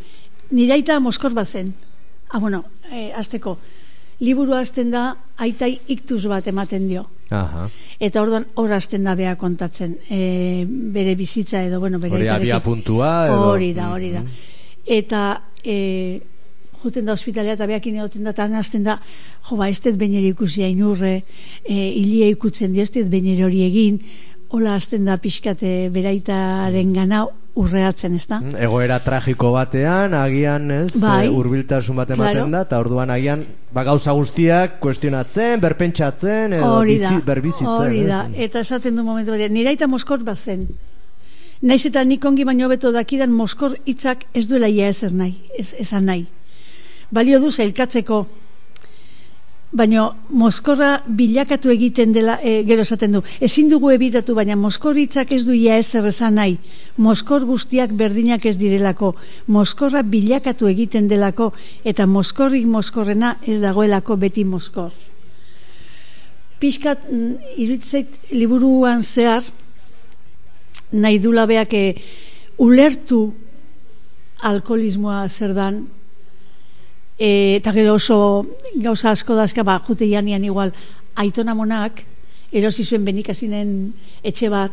nire 0.50 0.72
aita 0.80 1.00
moskor 1.00 1.34
bat 1.36 1.46
zen. 1.46 1.74
Ah, 2.32 2.38
bueno, 2.38 2.64
e, 2.90 3.12
azteko, 3.12 3.58
liburu 4.24 4.54
hasten 4.56 4.90
da, 4.90 5.10
aitai 5.36 5.74
iktuz 5.92 6.24
bat 6.30 6.46
ematen 6.48 6.88
dio. 6.88 7.04
Aha. 7.32 7.68
Eta 8.00 8.22
orduan 8.24 8.46
hor 8.60 8.72
hasten 8.72 9.04
da 9.04 9.14
bea 9.16 9.34
kontatzen 9.40 9.94
e, 10.08 10.64
bere 10.66 11.14
bizitza 11.16 11.62
edo 11.64 11.80
bueno, 11.80 12.00
bere 12.00 12.16
Hori 12.16 12.28
abia 12.32 12.60
puntua 12.64 13.12
edo... 13.28 13.38
Hori 13.52 13.72
da, 13.76 13.90
hori 13.92 14.10
da. 14.12 14.22
Mhm. 14.24 14.50
Eta 14.96 15.22
e, 15.64 15.76
juten 16.82 17.06
da 17.06 17.14
ospitalea 17.14 17.56
eta 17.56 17.68
beakin 17.68 18.00
egoten 18.00 18.24
da, 18.24 18.34
eta 18.34 18.48
han 18.48 18.56
hasten 18.58 18.84
da, 18.88 18.98
jo 19.48 19.60
ba, 19.60 19.68
ez 19.68 19.80
dut 19.84 20.00
bainere 20.00 20.32
ikusi 20.32 20.64
ainurre, 20.66 21.14
e, 21.62 21.76
hilia 21.76 22.28
ikutzen 22.32 22.72
dio, 22.74 22.84
ez 22.84 22.92
dut 22.94 23.12
bainere 23.12 23.46
hori 23.46 23.62
egin, 23.68 24.00
hola 24.52 24.74
hasten 24.76 25.06
da 25.08 25.16
pixkate 25.20 25.88
beraitaren 25.92 26.92
gana 26.96 27.26
urreatzen, 27.54 28.14
ez 28.16 28.26
da? 28.26 28.38
Mm, 28.40 28.56
Egoera 28.64 28.98
tragiko 29.04 29.50
batean, 29.52 30.14
agian, 30.14 30.70
ez, 30.70 31.00
Bai. 31.02 31.26
eh, 31.26 31.30
hurbiltasun 31.30 31.96
bat 31.96 32.10
ematen 32.10 32.32
Claro. 32.38 32.50
da, 32.50 32.62
eta 32.62 32.78
orduan 32.80 33.10
agian, 33.10 33.44
ba, 33.72 33.82
gauza 33.84 34.12
guztiak 34.12 34.78
kuestionatzen, 34.80 35.60
berpentsatzen, 35.60 36.52
edo 36.54 36.70
Hori 36.78 36.98
da, 36.98 37.10
bizi, 37.10 37.22
berbizitzen. 37.26 37.68
hori 37.68 38.00
ez? 38.00 38.06
da, 38.08 38.22
eta 38.34 38.60
esaten 38.60 38.96
du 38.96 39.02
momentu 39.04 39.30
batean, 39.32 39.52
nire 39.52 39.68
aita 39.68 39.86
moskor 39.86 40.24
bat 40.24 40.38
zen. 40.38 40.68
Naiz 41.62 41.84
eta 41.86 42.02
nik 42.04 42.24
ongi 42.24 42.42
baino 42.44 42.68
beto 42.68 42.90
dakidan 42.90 43.30
moskor 43.30 43.76
hitzak 43.86 44.24
ez 44.34 44.48
duela 44.48 44.66
ia 44.68 44.88
ezer 44.88 45.12
nahi, 45.12 45.36
ez, 45.58 45.74
esan 45.78 46.04
nahi. 46.06 46.26
Balio 47.12 47.38
du 47.38 47.50
zailkatzeko, 47.52 48.26
baino 49.72 50.12
moskorra 50.28 51.02
bilakatu 51.06 51.70
egiten 51.72 52.12
dela, 52.12 52.36
e, 52.44 52.60
gero 52.68 52.84
esaten 52.84 53.16
du, 53.16 53.22
ezin 53.40 53.70
dugu 53.70 53.90
ebitatu, 53.94 54.34
baina 54.36 54.56
moskor 54.56 54.98
hitzak 55.00 55.32
ez 55.32 55.42
du 55.46 55.54
ia 55.56 55.78
ezer 55.80 56.04
esan 56.06 56.36
nahi. 56.36 56.58
Moskor 57.00 57.46
guztiak 57.48 57.94
berdinak 57.96 58.44
ez 58.46 58.58
direlako, 58.60 59.14
moskorra 59.48 60.02
bilakatu 60.02 60.68
egiten 60.68 61.08
delako, 61.08 61.52
eta 61.84 62.06
moskorrik 62.06 62.66
moskorrena 62.68 63.38
ez 63.48 63.60
dagoelako 63.64 64.18
beti 64.20 64.44
moskor. 64.44 64.92
Pixkat 66.60 67.08
mm, 67.08 67.56
iruditzait 67.56 68.32
liburuan 68.36 69.02
zehar 69.02 69.42
nahi 70.92 71.18
dula 71.18 71.46
beak 71.48 71.72
eh, 71.74 71.96
ulertu 72.60 73.32
alkoholismoa 74.44 75.24
zer 75.28 75.56
dan 75.56 75.86
e, 77.18 77.56
eta 77.56 77.72
gero 77.72 77.94
oso 77.94 78.46
gauza 78.74 79.10
asko 79.10 79.34
dazka 79.34 79.62
ba, 79.62 79.80
jute 79.86 80.08
janian 80.08 80.44
igual 80.44 80.72
aitona 81.16 81.54
monak 81.54 82.04
erosi 82.52 82.84
zuen 82.84 83.04
benikazinen 83.04 83.92
etxe 84.22 84.50
bat 84.52 84.72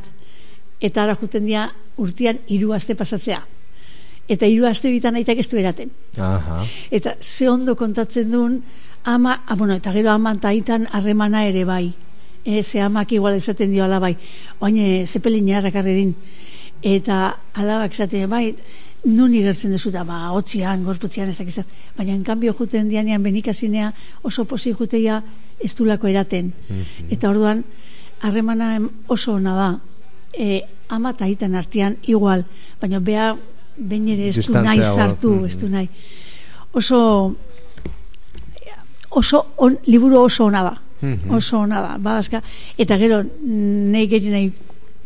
eta 0.82 1.04
ara 1.04 1.16
juten 1.20 1.46
dia 1.46 1.70
urtean 2.00 2.40
hiru 2.48 2.74
aste 2.74 2.96
pasatzea. 2.96 3.42
Eta 4.30 4.46
hiru 4.46 4.68
aste 4.70 4.92
bitan 4.92 5.16
aitak 5.18 5.40
ez 5.42 5.48
du 5.50 5.58
eraten 5.58 5.90
Aha. 6.18 6.64
eta 6.92 7.16
ze 7.20 7.50
ondo 7.50 7.76
kontatzen 7.76 8.32
duen 8.32 8.62
ama, 9.04 9.42
ah, 9.48 9.56
bueno, 9.56 9.74
eta 9.74 9.92
gero 9.92 10.12
ama 10.12 10.34
eta 10.34 10.50
aitan 10.50 10.88
harremana 10.92 11.46
ere 11.48 11.66
bai. 11.66 11.94
E, 12.46 12.64
ze 12.64 12.82
amak 12.82 13.12
igual 13.12 13.36
esaten 13.36 13.72
dio 13.72 13.84
alabai 13.84 14.16
oain 14.60 15.08
zepelina 15.08 15.58
errakarri 15.58 15.96
din. 15.96 16.16
Eta 16.82 17.38
alabak 17.54 17.94
esaten 17.94 18.30
bai 18.30 18.56
nun 19.06 19.34
igertzen 19.34 19.72
dezuta, 19.72 20.04
ba, 20.04 20.32
otzian, 20.36 20.84
gorputzian 20.84 21.30
ez 21.30 21.38
dakiz 21.38 21.62
baina 21.98 22.14
en 22.14 22.24
cambio 22.24 22.54
juten 22.54 22.90
dianean 22.90 23.24
benikazinea 23.24 23.94
oso 24.24 24.46
posi 24.46 24.74
juteia 24.74 25.24
ez 25.64 25.74
dulako 25.76 26.08
eraten. 26.08 26.52
Eta 27.10 27.30
orduan 27.30 27.64
harremana 28.22 28.76
em- 28.76 28.90
oso 29.08 29.34
ona 29.34 29.56
da. 29.56 29.70
E, 30.34 30.62
ama 30.90 31.12
eta 31.12 31.26
aitan 31.26 31.56
artean 31.56 31.96
igual, 32.08 32.44
baina 32.82 33.00
bea 33.00 33.36
behin 33.78 34.08
ere 34.10 34.28
ez 34.30 34.46
du 34.48 34.54
nahi 34.54 34.82
sartu, 34.84 35.30
Mhm. 35.32 35.46
ez 35.46 35.58
du 35.60 35.70
nahi. 35.70 35.90
Oso 36.74 37.36
oso 39.10 39.46
on, 39.58 39.78
liburu 39.86 40.20
oso 40.22 40.46
ona 40.46 40.64
da. 40.64 40.76
Mhm. 41.02 41.32
oso 41.34 41.60
ona 41.60 41.82
da 41.82 41.98
badazka, 41.98 42.42
eta 42.78 42.98
gero 42.98 43.24
nahi 43.24 44.08
geri 44.08 44.30
nahi 44.30 44.52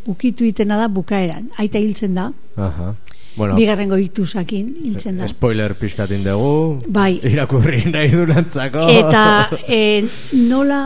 ukitu 0.07 0.43
itena 0.45 0.75
da 0.77 0.87
bukaeran. 0.87 1.51
Aita 1.57 1.77
hiltzen 1.79 2.15
da. 2.15 2.31
Aha. 2.57 2.95
Bueno, 3.35 3.55
bigarrengo 3.57 3.97
itusakin 3.97 4.67
hiltzen 4.85 5.17
da 5.17 5.27
spoiler 5.27 5.73
pixkatin 5.79 6.23
dugu. 6.25 6.81
Bai. 6.87 7.17
Irakurri 7.33 7.81
nahi 7.89 8.11
durantzako. 8.13 8.87
eta 8.89 9.49
e, 9.67 10.03
nola 10.49 10.83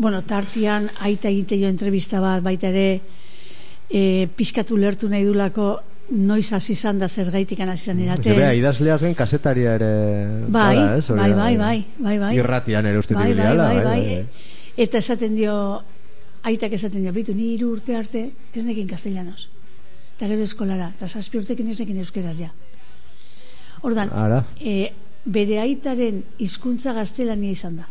bueno, 0.00 0.22
tartian 0.24 0.88
aita 1.00 1.28
egite 1.28 1.58
jo 1.60 1.68
entrevista 1.68 2.20
bat 2.20 2.42
baita 2.44 2.68
ere 2.68 2.88
e, 3.88 4.28
pixkatu 4.36 4.76
lertu 4.80 5.08
nahi 5.12 5.24
dulako 5.28 5.78
noiz 6.10 6.50
hasi 6.56 6.72
izan 6.72 6.98
da 6.98 7.08
zergaitik 7.08 7.60
hasi 7.60 7.90
izan 7.90 7.98
Ze 7.98 8.04
bea, 8.06 8.34
eraten 8.34 8.58
idazlea 8.58 8.98
zen 8.98 9.14
kasetaria 9.14 9.74
ere 9.74 9.92
bai, 10.48 10.76
bada, 10.76 10.96
ez? 10.96 11.08
Bai, 11.10 11.32
bai, 11.32 11.56
bai, 11.56 11.84
bai, 11.98 12.18
bai. 12.18 12.34
Irratian 12.36 12.86
ere 12.86 12.98
uste 12.98 13.14
bai, 13.14 13.32
bai, 13.34 13.56
bai, 13.56 13.84
bai, 13.84 14.26
eta 14.76 14.98
esaten 14.98 15.36
dio 15.36 15.54
aitak 16.42 16.72
esaten 16.72 17.02
dio, 17.02 17.12
bitu, 17.12 17.34
ni 17.34 17.54
hiru 17.54 17.70
urte 17.76 17.96
arte 17.96 18.30
ez 18.54 18.64
nekin 18.64 18.88
castellanos 18.88 19.48
eta 20.20 20.28
gero 20.28 20.44
eskolara, 20.44 20.90
eta 20.92 21.06
zazpi 21.08 21.38
urtekin 21.40 21.70
ez 21.72 21.78
nekin 21.80 21.96
euskeraz 22.02 22.36
ja 22.36 22.50
ordan, 23.82 24.10
Ara. 24.12 24.42
e, 24.60 24.92
bere 25.24 25.56
aitaren 25.62 26.22
hizkuntza 26.38 26.92
gaztelania 26.92 27.50
izan 27.56 27.78
da 27.80 27.86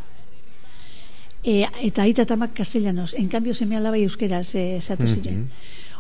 e, 1.43 1.63
eta 1.87 2.03
aita 2.05 2.25
tamak 2.29 2.53
castellanos 2.53 3.15
en 3.17 3.27
cambio 3.33 3.53
seme 3.57 3.77
alaba 3.77 3.97
euskeraz 3.97 4.53
e, 4.55 4.75
esatu 4.77 5.07
ziren 5.09 5.47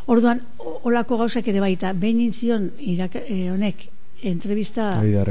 orduan, 0.05 0.43
o- 0.57 0.79
olako 0.89 1.17
gauzak 1.17 1.47
ere 1.49 1.59
baita 1.65 1.93
behin 1.93 2.21
intzion 2.21 2.69
irak, 2.79 3.15
e, 3.25 3.49
honek 3.49 3.87
entrevista 4.21 4.91
Hori 4.99 5.13
da, 5.15 5.23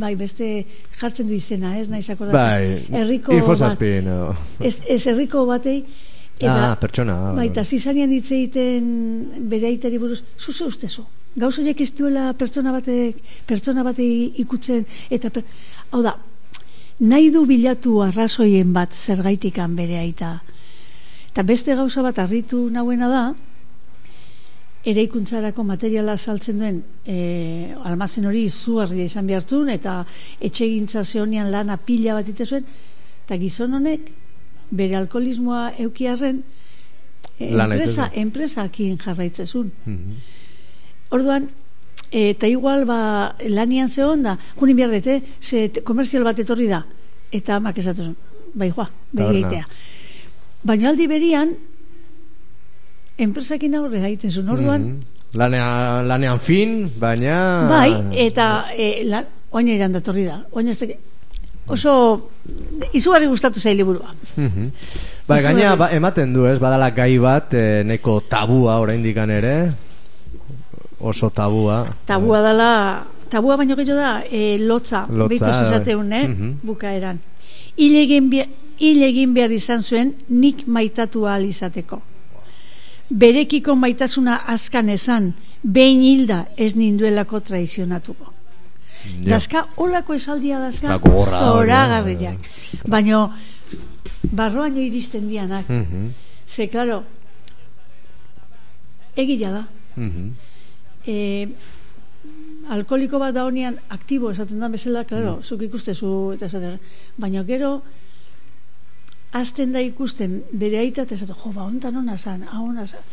bai. 0.00 0.14
beste 0.16 0.64
jartzen 0.98 1.28
du 1.28 1.34
izena, 1.36 1.76
ez 1.78 1.90
naiz 1.92 2.08
akordatzen. 2.10 2.88
Bai, 2.90 3.00
herriko 3.02 3.34
info 3.36 3.52
bat- 3.52 3.58
zazpin, 3.68 4.06
edo. 4.08 4.34
Ez, 4.64 4.78
ez 4.88 5.06
herriko 5.06 5.44
batei 5.46 5.84
eta 6.38 6.72
Ah, 6.72 6.76
pertsona, 6.80 7.14
ah, 7.14 7.32
bai, 7.32 7.36
bai. 7.36 7.46
eta 7.48 7.64
zizanian 7.64 8.12
hitz 8.12 8.30
egiten 8.32 9.48
bere 9.50 9.66
aitari 9.66 9.98
buruz, 9.98 10.22
zuze 10.38 10.64
ustezu. 10.64 11.04
Gauz 11.36 11.58
horiek 11.58 11.80
ez 11.80 11.90
duela 11.94 12.32
pertsona 12.38 12.72
batek, 12.72 13.16
pertsona 13.46 13.82
batei 13.82 14.32
ikutzen, 14.38 14.84
eta 15.10 15.30
per, 15.30 15.44
hau 15.90 16.02
da, 16.02 16.16
nahi 17.00 17.30
du 17.30 17.44
bilatu 17.46 18.00
arrazoien 18.02 18.72
bat 18.72 18.92
zergaitikan 18.94 19.74
bere 19.76 19.98
aita. 19.98 20.42
Eta 21.30 21.42
beste 21.42 21.74
gauza 21.74 22.02
bat 22.02 22.18
harritu 22.18 22.68
nauena 22.70 23.08
da, 23.08 23.24
eraikuntzarako 24.84 25.64
materiala 25.64 26.16
saltzen 26.18 26.58
duen 26.60 26.82
e, 27.08 27.72
almazen 27.88 28.26
hori 28.28 28.44
izugarria 28.50 29.06
izan 29.08 29.26
behartzun 29.26 29.70
eta 29.72 30.02
etxegintza 30.44 31.04
zeonian 31.04 31.50
lana 31.50 31.78
pila 31.80 32.18
bat 32.18 32.28
ite 32.28 32.44
zuen 32.44 32.66
eta 33.24 33.38
gizon 33.40 33.78
honek 33.80 34.10
bere 34.76 34.96
alkoholismoa 34.98 35.72
eukiarren 35.84 36.42
e, 37.38 37.50
Lan 37.54 37.72
enpresa, 37.72 38.06
egiten 38.06 38.22
enpresakin 38.26 38.98
jarraitzezun 39.04 39.72
Mhm. 39.86 40.12
orduan 41.10 41.48
eta 42.14 42.46
igual 42.46 42.84
ba, 42.86 43.34
lanian 43.48 43.88
zegoen 43.90 44.22
da 44.22 44.36
junin 44.58 44.76
behar 44.76 44.90
dute, 44.92 45.22
ze 45.40 45.68
te- 45.68 45.82
komerzial 45.82 46.24
bat 46.24 46.38
etorri 46.38 46.68
da 46.70 46.84
eta 47.32 47.56
amak 47.56 47.78
esatu 47.78 48.14
bai 48.54 48.70
joa, 48.70 48.88
begeitea 49.12 49.66
baina 50.64 50.88
aldi 50.90 51.06
berian 51.10 51.56
enpresakin 53.18 53.74
aurre 53.78 54.00
egiten 54.06 54.30
zuen 54.30 54.48
orduan 54.48 54.82
Mhm. 54.82 55.00
Lanean, 55.34 56.06
lanean 56.06 56.38
fin, 56.38 56.84
baina... 57.00 57.66
Bai, 57.68 57.90
eta 58.22 58.66
e, 58.78 59.02
lan, 59.10 59.24
oain 59.50 59.66
eran 59.68 59.90
datorri 59.96 60.22
da. 60.28 60.36
Oain 60.52 60.68
ez 60.70 60.78
oso 61.66 62.30
izugarri 62.92 63.26
gustatu 63.26 63.60
zai 63.60 63.74
liburua. 63.74 64.12
Mhm. 64.36 64.68
Izugarri. 65.24 65.42
gaina 65.42 65.76
ba, 65.76 65.90
ematen 65.92 66.32
du, 66.32 66.44
ez, 66.46 66.58
badala 66.60 66.90
gai 66.90 67.18
bat, 67.18 67.54
e, 67.54 67.82
neko 67.84 68.20
tabua 68.28 68.78
oraindik 68.80 69.16
ere, 69.16 69.72
oso 71.00 71.30
tabua. 71.30 71.86
Tabua 72.06 72.40
dala, 72.42 73.04
tabua 73.30 73.56
baino 73.56 73.76
gehiago 73.76 74.00
da, 74.00 74.24
e, 74.30 74.58
lotza, 74.58 75.06
Lotza, 75.08 75.28
behitu 75.28 75.52
zizateun, 75.52 76.12
eh, 76.12 76.28
mhm. 76.28 76.52
bukaeran. 76.62 77.18
Hil 77.76 77.96
egin, 77.96 78.30
hil 78.78 79.02
egin 79.02 79.34
behar 79.34 79.52
izan 79.52 79.82
zuen, 79.82 80.14
nik 80.28 80.66
maitatu 80.66 81.26
ahal 81.26 81.44
izateko. 81.44 82.02
Berekiko 83.10 83.74
maitasuna 83.76 84.42
azkan 84.48 84.88
esan, 84.88 85.34
behin 85.62 86.02
hilda 86.02 86.46
ez 86.56 86.74
ninduelako 86.76 87.40
traizionatuko. 87.40 88.33
Ja. 89.04 89.34
Dazka, 89.34 89.66
olako 89.76 90.14
esaldia 90.14 90.58
gogorra 90.58 91.38
hori, 91.50 91.70
zoragarriak. 91.70 92.48
Baina, 92.86 93.26
barroaino 94.32 94.80
iristen 94.80 95.28
dianak. 95.28 95.68
Mhm. 95.68 96.08
Ze, 96.46 96.68
claro, 96.68 97.02
egila 99.16 99.50
da. 99.50 99.64
Mhm. 99.96 100.28
e, 101.06 101.48
alkoholiko 102.68 103.18
bat 103.20 103.34
da 103.34 103.44
honean 103.44 103.76
aktibo 103.88 104.30
esaten 104.30 104.60
da 104.60 104.68
bezala, 104.68 105.04
claro, 105.04 105.40
zuk 105.44 105.62
ikustezu 105.62 106.32
eta 106.34 106.46
esaten, 106.46 106.78
baina 107.20 107.44
gero 107.44 107.82
azten 109.32 109.72
da 109.72 109.82
ikusten 109.84 110.42
bere 110.52 110.78
aita 110.78 111.02
eta 111.02 111.14
esaten, 111.14 111.36
jo, 111.42 111.52
ba, 111.52 111.66
ontan 111.66 111.96
ona 112.00 112.16
zan, 112.16 112.46
hau 112.50 112.64
ona 112.68 112.86
zan. 112.86 113.04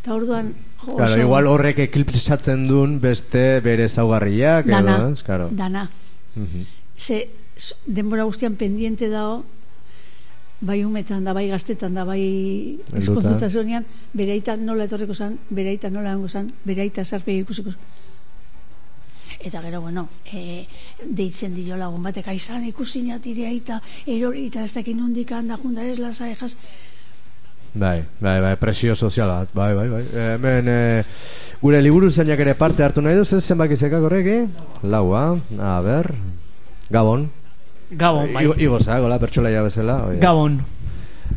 Eta 0.00 0.14
orduan, 0.14 0.54
jo, 0.86 0.96
Claro, 0.96 1.12
oso- 1.12 1.20
igual 1.20 1.46
horrek 1.46 1.78
eklipsatzen 1.78 2.64
duen 2.66 3.00
beste 3.00 3.60
bere 3.60 3.88
zaugarriak, 3.88 4.64
edo, 4.66 4.76
dana, 4.76 5.10
ez? 5.12 5.22
Claro. 5.22 5.48
dana. 5.52 5.90
Mhm. 6.34 6.64
Ze, 6.96 7.28
s- 7.56 7.74
denbora 7.86 8.24
guztian 8.24 8.56
pendiente 8.56 9.08
dago, 9.10 9.44
bai 10.60 10.84
umetan 10.84 11.24
da, 11.24 11.32
bai 11.32 11.48
gaztetan 11.48 11.94
da, 11.94 12.04
bai 12.04 12.78
eskozutasunean, 12.96 13.84
bere 14.12 14.32
aita 14.32 14.56
nola 14.56 14.84
etorriko 14.84 15.14
zan, 15.14 15.38
bere 15.50 15.70
aita 15.70 15.90
nola 15.90 16.12
hango 16.12 16.28
zan, 16.28 16.50
bere 16.64 16.82
aita 16.82 17.04
zarpe 17.04 17.32
ikusiko. 17.36 17.72
Eta 19.40 19.62
gero, 19.62 19.80
bueno, 19.80 20.08
e, 20.30 20.66
deitzen 21.04 21.54
dio 21.54 21.76
lagun 21.76 22.02
batek, 22.02 22.26
aizan 22.28 22.64
ikusi 22.68 23.02
natire 23.06 23.46
aita, 23.48 23.80
erori 24.06 24.46
eta 24.50 24.64
ez 24.64 24.72
dakin 24.74 24.98
nondik 25.00 25.32
handa 25.32 25.56
junda 25.56 25.84
ez 25.86 25.98
lasa 25.98 26.28
ejaz. 26.30 26.56
Bai, 27.72 28.04
bai, 28.18 28.40
bai, 28.42 28.56
presio 28.56 28.94
sozial 28.96 29.28
bat, 29.30 29.48
bai, 29.54 29.74
bai, 29.74 29.88
bai. 29.88 30.02
Eh, 30.02 30.34
Hemen, 30.34 30.66
e, 30.68 31.04
gure 31.62 31.80
liburu 31.82 32.10
zainak 32.10 32.40
ere 32.42 32.54
parte 32.58 32.82
hartu 32.82 33.00
nahi 33.02 33.14
duz, 33.14 33.32
ez 33.32 33.44
zenbaki 33.44 33.76
zekak 33.76 34.02
horreki? 34.02 34.40
Laua, 34.90 35.38
a 35.58 35.76
ber, 35.84 36.10
Gabon. 36.90 37.28
Gabon, 37.90 38.32
bai. 38.34 38.42
Igo, 38.44 38.54
igoza, 38.58 38.98
gola, 38.98 39.20
pertsolaia 39.22 39.62
bezala. 39.62 40.00
oia. 40.08 40.18
Gabon. 40.20 40.58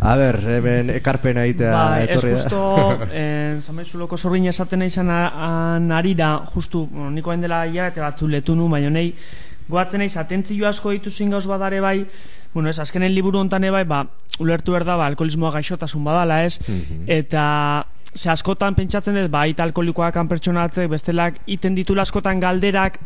A 0.01 0.15
ber, 0.17 0.39
hemen 0.49 0.89
ekarpena 0.89 1.43
egitea 1.45 1.71
Ba, 1.71 2.01
ez 2.01 2.09
etorri 2.09 2.31
da. 2.31 2.37
justo, 2.41 2.61
eh, 3.13 3.55
zamaizuloko 3.61 4.17
zorbin 4.17 4.47
esaten 4.49 4.81
nahi 4.81 4.89
izan 4.89 5.91
arira, 5.93 6.31
justu, 6.55 6.87
bueno, 6.89 7.11
niko 7.11 7.29
hain 7.29 7.41
dela 7.45 7.67
ia, 7.67 7.91
eta 7.93 8.01
batzu 8.01 8.27
letu 8.27 8.55
nu, 8.57 8.65
baina 8.73 8.89
nahi, 8.89 9.13
goatzen 9.69 10.03
naiz, 10.03 10.15
atentzio 10.17 10.67
asko 10.67 10.91
ditu 10.91 11.09
gauz 11.29 11.45
badare 11.47 11.79
bai, 11.79 12.05
bueno, 12.53 12.69
ez, 12.69 12.79
azkenen 12.79 13.13
liburu 13.13 13.39
hontan 13.39 13.61
bai, 13.71 13.83
ba, 13.83 14.05
ulertu 14.39 14.71
behar 14.71 14.85
da, 14.85 14.97
ba, 14.97 15.07
alkoholismoa 15.07 15.51
gaixotasun 15.51 16.03
badala, 16.03 16.43
ez, 16.43 16.59
eta 17.07 17.85
ze 18.15 18.29
askotan 18.29 18.75
pentsatzen 18.75 19.15
dut, 19.15 19.31
ba, 19.31 19.41
aita 19.41 19.63
alkoholikoak 19.63 20.15
pertsonatzek, 20.29 20.89
bestelak, 20.89 21.39
iten 21.47 21.75
ditula 21.75 22.01
askotan 22.01 22.39
galderak, 22.39 22.99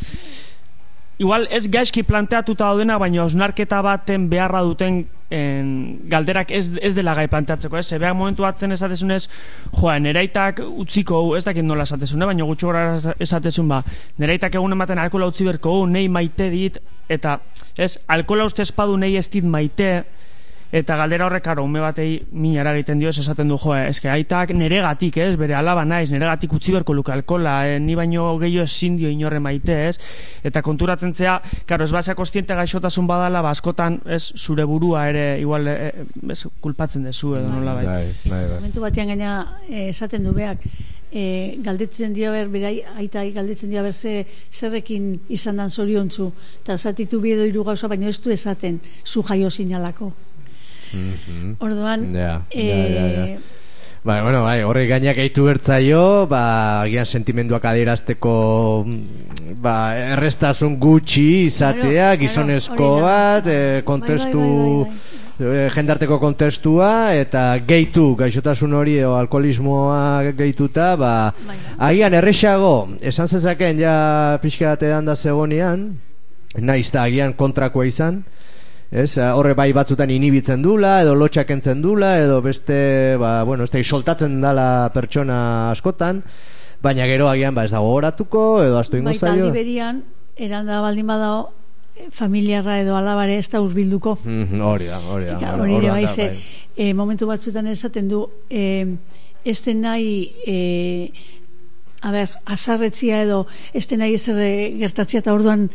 Igual 1.17 1.47
ez 1.49 1.65
gaizki 1.73 2.03
planteatuta 2.05 2.67
daudena, 2.67 2.99
baina 3.01 3.23
osnarketa 3.23 3.81
baten 3.81 4.27
beharra 4.29 4.61
duten 4.61 4.99
en, 5.33 5.71
galderak 6.11 6.51
ez, 6.53 6.69
ez 6.77 6.93
dela 6.95 7.15
gai 7.17 7.25
planteatzeko, 7.31 7.79
ez? 7.79 7.87
Zebeak 7.89 8.15
momentu 8.15 8.45
batzen 8.45 8.71
esatezunez, 8.75 9.23
joa, 9.79 9.97
neraitak 9.99 10.61
utziko, 10.67 11.19
ez 11.37 11.43
dakit 11.47 11.65
nola 11.65 11.87
esatezun, 11.89 12.21
eh? 12.21 12.29
baina 12.29 12.45
gutxo 12.47 12.69
gara 12.69 13.15
esatezun, 13.23 13.67
ba, 13.71 13.81
neraitak 14.21 14.59
egun 14.59 14.77
ematen 14.77 15.01
alkohola 15.01 15.31
utzi 15.33 15.47
berko, 15.47 15.79
nei 15.89 16.05
maite 16.07 16.51
dit, 16.53 16.77
eta, 17.09 17.39
ez, 17.77 17.95
alkohola 18.07 18.45
uste 18.47 18.63
espadu 18.67 18.97
nei 19.01 19.15
ez 19.17 19.25
dit 19.33 19.45
maite, 19.45 20.05
eta 20.71 20.97
galdera 20.99 21.25
horrek 21.27 21.43
karo, 21.43 21.63
ume 21.63 21.79
batei 21.79 22.25
minara 22.31 22.73
egiten 22.75 22.99
dio, 22.99 23.09
esaten 23.09 23.47
du, 23.47 23.57
jo, 23.61 23.75
eske 23.77 24.09
aitak 24.11 24.51
neregatik, 24.57 25.17
ez, 25.23 25.35
bere 25.39 25.55
alaba 25.55 25.85
naiz, 25.85 26.09
neregatik 26.11 26.53
utzi 26.53 26.73
berko 26.75 26.93
luke 26.93 27.11
alkola, 27.11 27.59
eh, 27.67 27.79
ni 27.79 27.95
baino 27.95 28.37
gehiago 28.41 28.65
ezin 28.67 28.97
dio 28.97 29.09
inorre 29.09 29.39
maite, 29.39 29.77
ez, 29.87 29.95
eta 30.43 30.61
konturatzen 30.61 31.13
zea, 31.15 31.37
karo, 31.65 31.85
ez 31.85 31.91
basea 31.95 32.15
kostiente 32.15 32.55
gaixotasun 32.55 33.07
badala, 33.07 33.41
ba, 33.41 33.55
askotan, 33.55 34.01
ez, 34.05 34.33
zure 34.35 34.65
burua 34.65 35.07
ere, 35.09 35.39
igual, 35.39 35.67
eh, 35.67 36.05
ez, 36.29 36.43
kulpatzen 36.59 37.07
dezu, 37.07 37.35
edo 37.39 37.47
nola 37.49 37.73
bai. 37.79 37.85
Bai, 37.85 38.03
bai, 38.25 38.43
bai. 38.43 38.59
Momentu 38.59 38.83
batean 38.83 39.07
gaina 39.13 39.33
eh, 39.69 39.89
esaten 39.89 40.23
du 40.27 40.35
beak, 40.35 40.65
e, 41.11 41.57
galdetzen 41.63 42.13
dio 42.13 42.31
ber, 42.31 42.49
bere 42.51 42.67
ai- 42.67 42.83
aitai 43.03 43.31
galdetzen 43.31 43.69
dio 43.71 43.83
ber 43.83 43.93
ze, 43.93 44.25
zerrekin 44.51 45.13
izan 45.29 45.57
dan 45.57 45.69
zoriontzu, 45.69 46.31
eta 46.63 46.75
esatitu 46.75 47.21
biedo 47.23 47.45
hiru 47.47 47.63
gauza, 47.63 47.87
baina 47.87 48.09
ez 48.11 48.19
du 48.21 48.31
esaten 48.31 48.81
zu 49.05 49.23
jaio 49.23 49.49
sinalako. 49.49 50.11
Orduan, 51.59 51.99
Mhm. 52.11 52.15
Ja, 52.15 52.41
eh, 52.51 52.93
ja, 52.95 53.05
ja. 53.07 53.37
Bai, 54.07 54.21
bueno, 54.23 54.43
bai, 54.43 54.61
horri 54.63 54.85
gainak 54.87 55.17
gehitu 55.17 55.43
bertzaio, 55.49 56.27
ba, 56.31 56.83
agian 56.85 57.03
sentimenduak 57.05 57.65
adierazteko 57.65 58.85
mm, 58.87 59.57
ba, 59.59 59.97
errestasun 60.15 60.77
gutxi 60.79 61.45
izatea, 61.49 61.81
Claro, 61.81 61.91
claro, 61.91 62.19
gizonezko 62.21 62.87
da. 62.95 63.01
bat, 63.03 63.43
Bai, 63.49 63.81
kontestu, 63.83 64.85
bai, 64.87 64.93
bai, 65.39 65.57
eh, 65.65 65.69
jendarteko 65.75 66.19
kontestua, 66.23 67.15
eta 67.19 67.57
gehitu, 67.67 68.15
gaixotasun 68.15 68.73
hori 68.79 68.95
edo 69.01 69.15
alkoholismoa 69.17 70.31
gehituta, 70.37 70.95
ba, 70.95 71.33
agian 71.77 72.13
erresago, 72.13 72.87
esan 73.01 73.27
zezaken 73.27 73.79
ja 73.83 74.39
pixka 74.41 74.71
bat 74.71 74.83
edan 74.87 75.05
da 75.05 75.15
zegonean, 75.19 75.97
naiz 76.57 76.87
da 76.95 77.03
agian 77.09 77.33
kontrakoa 77.33 77.85
izan, 77.85 78.23
Ez, 78.91 79.17
horre 79.19 79.53
bai 79.53 79.73
batzutan 79.75 80.09
inibitzen 80.13 80.61
dula, 80.63 81.01
edo 81.03 81.15
lotxak 81.19 81.49
entzen 81.51 81.81
dula, 81.83 82.13
edo 82.23 82.41
beste, 82.41 83.17
ba, 83.19 83.41
bueno, 83.43 83.65
ez 83.67 83.71
da, 83.73 83.81
soltatzen 83.83 84.39
dala 84.41 84.89
pertsona 84.93 85.71
askotan, 85.73 86.21
baina 86.81 87.05
gero 87.09 87.27
agian, 87.27 87.55
ba, 87.55 87.65
ez 87.67 87.71
dago 87.75 87.91
horatuko, 87.97 88.63
edo 88.63 88.77
astu 88.79 88.97
ingo 89.01 89.11
baita 89.11 89.33
zaio. 89.33 89.51
berian, 89.51 90.03
eranda 90.37 90.79
baldin 90.85 91.07
badao, 91.07 91.49
eh, 91.97 92.07
familiarra 92.15 92.79
edo 92.79 92.95
alabare 92.95 93.37
ez 93.41 93.49
da 93.51 93.59
urbilduko. 93.61 94.19
Mhm, 94.23 94.61
Hori 94.61 94.87
da, 94.87 94.99
hori 95.03 95.25
da. 95.25 95.55
Hori 95.57 95.89
bai 95.89 96.05
da, 96.05 96.07
ze, 96.07 96.27
bai. 96.29 96.43
e, 96.77 96.93
momentu 96.93 97.27
batzutan 97.27 97.67
esaten 97.67 98.07
du 98.07 98.23
e, 98.49 98.85
ez 99.43 99.61
den 99.65 99.81
nahi 99.81 100.31
e, 100.47 101.11
a 102.07 102.11
ber, 102.15 102.29
azarretzia 102.45 103.17
edo 103.25 103.41
den 103.89 103.99
nahi 103.99 104.13
ezer 104.15 104.37
gertatzia 104.79 105.19
eta 105.19 105.33
orduan 105.35 105.65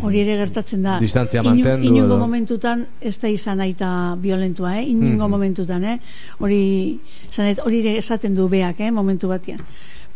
hori 0.00 0.20
ere 0.22 0.38
gertatzen 0.40 0.82
da 0.82 0.94
Mhm. 0.96 1.00
Distantzia 1.04 1.40
Inu- 1.42 1.50
mantendu 1.50 1.86
inungo 1.86 2.14
edo. 2.14 2.18
momentutan 2.18 2.86
ez 3.00 3.18
da 3.20 3.28
izan 3.28 3.60
aita 3.60 4.16
violentua, 4.16 4.78
eh? 4.80 4.84
inungo 4.88 5.24
Mhm. 5.28 5.30
momentutan 5.30 5.84
eh? 5.84 5.98
hori 6.38 6.98
zanet, 7.30 7.58
hori 7.64 7.80
ere 7.80 7.98
esaten 7.98 8.34
du 8.34 8.48
beak 8.48 8.80
eh? 8.80 8.90
momentu 8.90 9.28
batean 9.28 9.60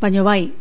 baina 0.01 0.23
bai 0.23 0.53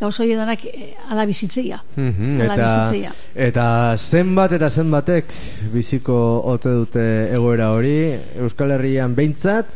gauza 0.00 0.22
hori 0.22 0.34
danak 0.38 0.64
eh, 0.64 0.94
ala 1.10 1.24
bizitzeia 1.26 1.80
Mhm, 1.96 2.40
ala 2.40 2.54
eta, 2.54 2.66
bizitzeia 2.66 3.12
eta 3.34 3.96
zenbat 3.96 4.52
eta 4.52 4.68
zenbatek 4.70 5.24
biziko 5.72 6.18
ote 6.44 6.70
dute 6.70 7.06
egoera 7.34 7.70
hori 7.74 8.14
Euskal 8.38 8.70
Herrian 8.76 9.14
behintzat 9.14 9.74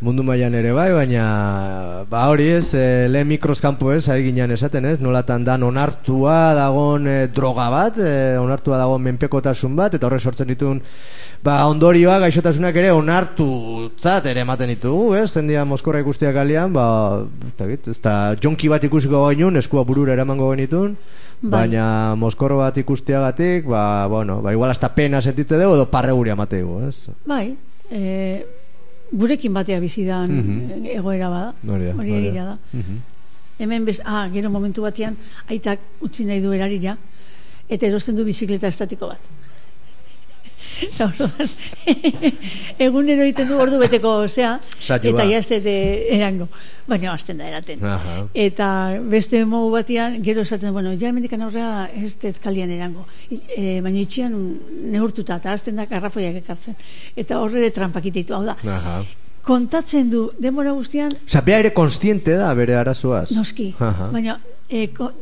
mundu 0.00 0.20
mailan 0.22 0.52
ere 0.58 0.72
bai, 0.76 0.90
baina 0.92 2.04
ba 2.10 2.26
hori 2.28 2.50
ez, 2.58 2.74
e, 2.76 3.08
lehen 3.08 3.28
mikroskampo 3.30 3.94
ez, 3.94 4.02
ari 4.12 4.26
ginen 4.26 4.52
esaten 4.52 4.84
ez, 4.84 4.98
nolatan 5.00 5.44
dan 5.44 5.62
onartua 5.64 6.52
dagon 6.56 7.06
e, 7.08 7.16
droga 7.32 7.70
bat, 7.72 7.96
e, 7.96 8.36
onartua 8.36 8.76
dagon 8.82 9.00
menpekotasun 9.06 9.76
bat, 9.78 9.96
eta 9.96 10.08
horre 10.08 10.18
sortzen 10.20 10.50
ditun 10.52 10.82
ba 11.44 11.62
ondorioa 11.70 12.18
gaixotasunak 12.26 12.76
ere 12.76 12.90
onartutzat 12.92 14.28
ere 14.28 14.42
ematen 14.44 14.74
ditugu, 14.74 15.14
ez, 15.16 15.30
jendia 15.32 15.64
moskorra 15.64 16.02
ikustia 16.04 16.34
kalian, 16.36 16.74
ba, 16.76 16.86
eta 17.54 17.68
git, 17.70 17.88
ez 17.94 18.00
da, 18.04 18.34
jonki 18.36 18.68
bat 18.68 18.84
ikusiko 18.84 19.24
gainun, 19.24 19.56
eskua 19.62 19.86
burura 19.88 20.12
eramango 20.12 20.50
genitun, 20.52 20.92
Bai. 21.40 21.62
baina 21.62 21.86
moskorro 22.20 22.60
bat 22.60 22.76
ikustiagatik, 22.84 23.64
ba, 23.72 24.04
bueno, 24.12 24.42
ba, 24.44 24.52
igual 24.52 24.76
hasta 24.76 24.92
pena 24.92 25.24
sentitze 25.24 25.56
dugu, 25.56 25.80
edo 25.80 25.88
parreguria 25.88 26.36
mategu, 26.36 26.82
ez? 26.84 27.08
Bai, 27.24 27.54
e, 27.88 28.04
gurekin 29.12 29.52
batea 29.54 29.80
bizidan 29.80 30.30
Mhm. 30.30 30.86
egoera 30.98 31.28
bada. 31.30 31.54
Hori 31.68 31.84
da, 31.84 32.32
da. 32.34 32.44
da. 32.44 32.58
Mhm. 32.72 32.96
Hemen 33.58 33.84
bez, 33.86 34.00
ah, 34.04 34.28
gero 34.32 34.50
momentu 34.50 34.82
batean 34.82 35.16
aitak 35.48 35.78
utzi 36.00 36.24
nahi 36.24 36.40
du 36.42 36.52
erarira 36.52 36.96
eta 37.68 37.86
erosten 37.86 38.16
du 38.16 38.24
bizikleta 38.24 38.66
estatiko 38.66 39.06
bat. 39.08 39.20
Eta 40.82 41.06
orduan, 41.10 41.48
egunero 42.78 43.24
egiten 43.24 43.48
du 43.48 43.58
ordu 43.60 43.78
beteko 43.80 44.12
osea 44.26 44.56
eta 44.96 45.24
ja 45.24 45.38
ez 45.38 45.46
dut 45.48 45.66
eh, 45.70 46.16
erango 46.16 46.48
baina 46.86 47.12
hasten 47.14 47.38
da 47.40 47.48
eraten 47.48 47.84
Aha. 47.84 48.16
eta 48.46 48.68
beste 49.10 49.42
modu 49.48 49.70
batean 49.74 50.18
gero 50.24 50.44
esaten 50.46 50.72
bueno 50.72 50.92
ja 51.00 51.08
hemendikan 51.08 51.42
aurrera 51.42 51.88
ez 51.94 52.14
dut 52.22 52.40
kalian 52.44 52.70
erango 52.70 53.06
e, 53.30 53.80
baina 53.80 54.00
itxian 54.02 54.34
neurtuta 54.92 55.38
eta 55.40 55.52
hasten 55.52 55.76
da 55.76 55.86
garrafoiak 55.90 56.36
ekartzen 56.42 56.76
eta 57.16 57.40
horre 57.40 57.70
trampak 57.70 58.10
ditu 58.12 58.34
hau 58.36 58.44
da 58.44 58.56
Aha. 58.64 58.98
kontatzen 59.46 60.10
du 60.10 60.30
denbora 60.38 60.72
guztian 60.76 61.12
Osa, 61.24 61.40
bea 61.40 61.58
ere 61.64 61.72
konstiente 61.72 62.36
da 62.36 62.52
bere 62.54 62.76
arazoaz. 62.76 63.30
noski 63.36 63.72
Aha. 63.78 64.10
baina 64.12 64.38
e, 64.68 64.88
ko, 64.94 65.12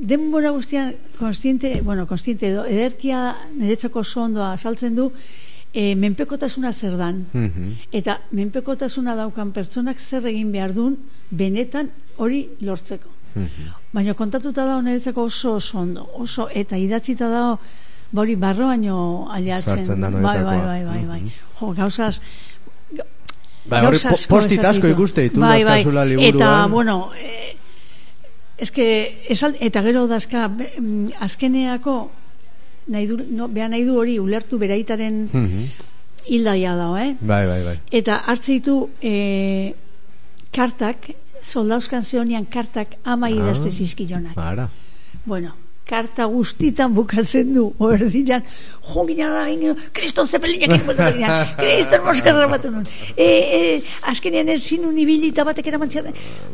denbora 0.00 0.50
guztian 0.50 0.94
konstiente 1.18 1.80
bueno 1.84 2.06
konstiente 2.06 2.48
edo 2.48 2.64
ederkia 2.64 3.36
niretzako 3.56 4.00
oso 4.00 4.22
ondoa 4.22 4.56
saltzen 4.58 4.94
du 4.96 5.12
e, 5.74 5.94
menpekotasuna 5.94 6.72
zer 6.72 6.96
dan 6.96 7.26
Mhm. 7.32 7.72
eta 7.92 8.20
menpekotasuna 8.30 9.14
daukan 9.14 9.52
pertsonak 9.52 9.98
zer 10.00 10.26
egin 10.26 10.52
behar 10.52 10.72
duen 10.74 10.96
benetan 11.30 11.90
hori 12.16 12.48
lortzeko 12.60 13.08
Mhm. 13.34 13.70
baina 13.92 14.14
kontatuta 14.14 14.64
da 14.64 14.80
niretzako 14.82 15.22
oso 15.24 15.54
oso 15.54 15.78
ondo 15.78 16.08
oso 16.14 16.48
eta 16.54 16.76
idatzita 16.78 17.28
da 17.28 17.58
ba 18.12 18.20
hori 18.22 18.36
barro 18.36 18.66
baino 18.66 19.28
aliatzen 19.30 19.76
Sartzen 19.84 20.00
da 20.00 20.08
bai, 20.10 20.22
bai, 20.22 20.60
bai, 20.60 20.84
bai, 20.84 21.04
bai. 21.04 21.20
Mhm. 21.20 21.30
jo, 21.60 21.72
gauzaz 21.74 22.20
Ba, 23.66 23.80
hori 23.88 23.96
po- 23.98 24.16
postit 24.28 24.62
asko 24.64 24.86
ikuste 24.88 25.22
ditu 25.22 25.40
bai, 25.40 25.64
bai. 25.64 25.80
eta 26.28 26.66
bueno 26.66 27.10
e, 27.16 27.43
eske, 28.58 29.22
esal, 29.30 29.56
eta 29.60 29.82
gero 29.82 30.06
dazka, 30.06 30.48
mm, 30.48 31.08
azkeneako, 31.20 32.10
nahi 32.86 33.06
du, 33.06 33.18
no, 33.30 33.48
beha 33.48 33.68
nahi 33.68 33.84
du 33.84 33.96
hori 33.98 34.18
ulertu 34.20 34.58
beraitaren 34.58 35.28
Mhm. 35.32 35.64
hildaia 36.28 36.74
dago, 36.76 36.96
eh? 36.98 37.16
Bai, 37.20 37.46
bai, 37.46 37.62
bai. 37.64 37.78
Eta 37.90 38.16
hartzeitu 38.26 38.90
e, 39.02 39.74
kartak, 40.52 41.10
soldauzkan 41.42 42.02
zeonian 42.02 42.46
kartak 42.46 42.96
ama 43.04 43.28
idazte 43.30 43.70
zizkionak. 43.70 44.36
Ara. 44.36 44.70
Bueno, 45.26 45.54
karta 45.84 46.24
guztitan 46.32 46.94
bukatzen 46.96 47.52
du, 47.54 47.66
oerdian, 47.78 48.42
jo 48.88 49.04
ginen 49.08 49.28
ara 49.28 49.44
ginen, 49.50 49.76
kriston 49.92 50.26
zepelinak 50.26 50.72
inbota 50.78 51.10
ginen, 51.12 51.50
kriston 51.60 52.04
moskerra 52.06 52.46
batu 52.48 52.70
nun. 52.72 52.86
E, 53.16 53.28
e, 53.28 53.60
azkenean 54.10 54.48
ez 54.54 54.62
zinun 54.64 54.96
ibilita 54.98 55.44
batek 55.44 55.68
eramantzia 55.72 56.02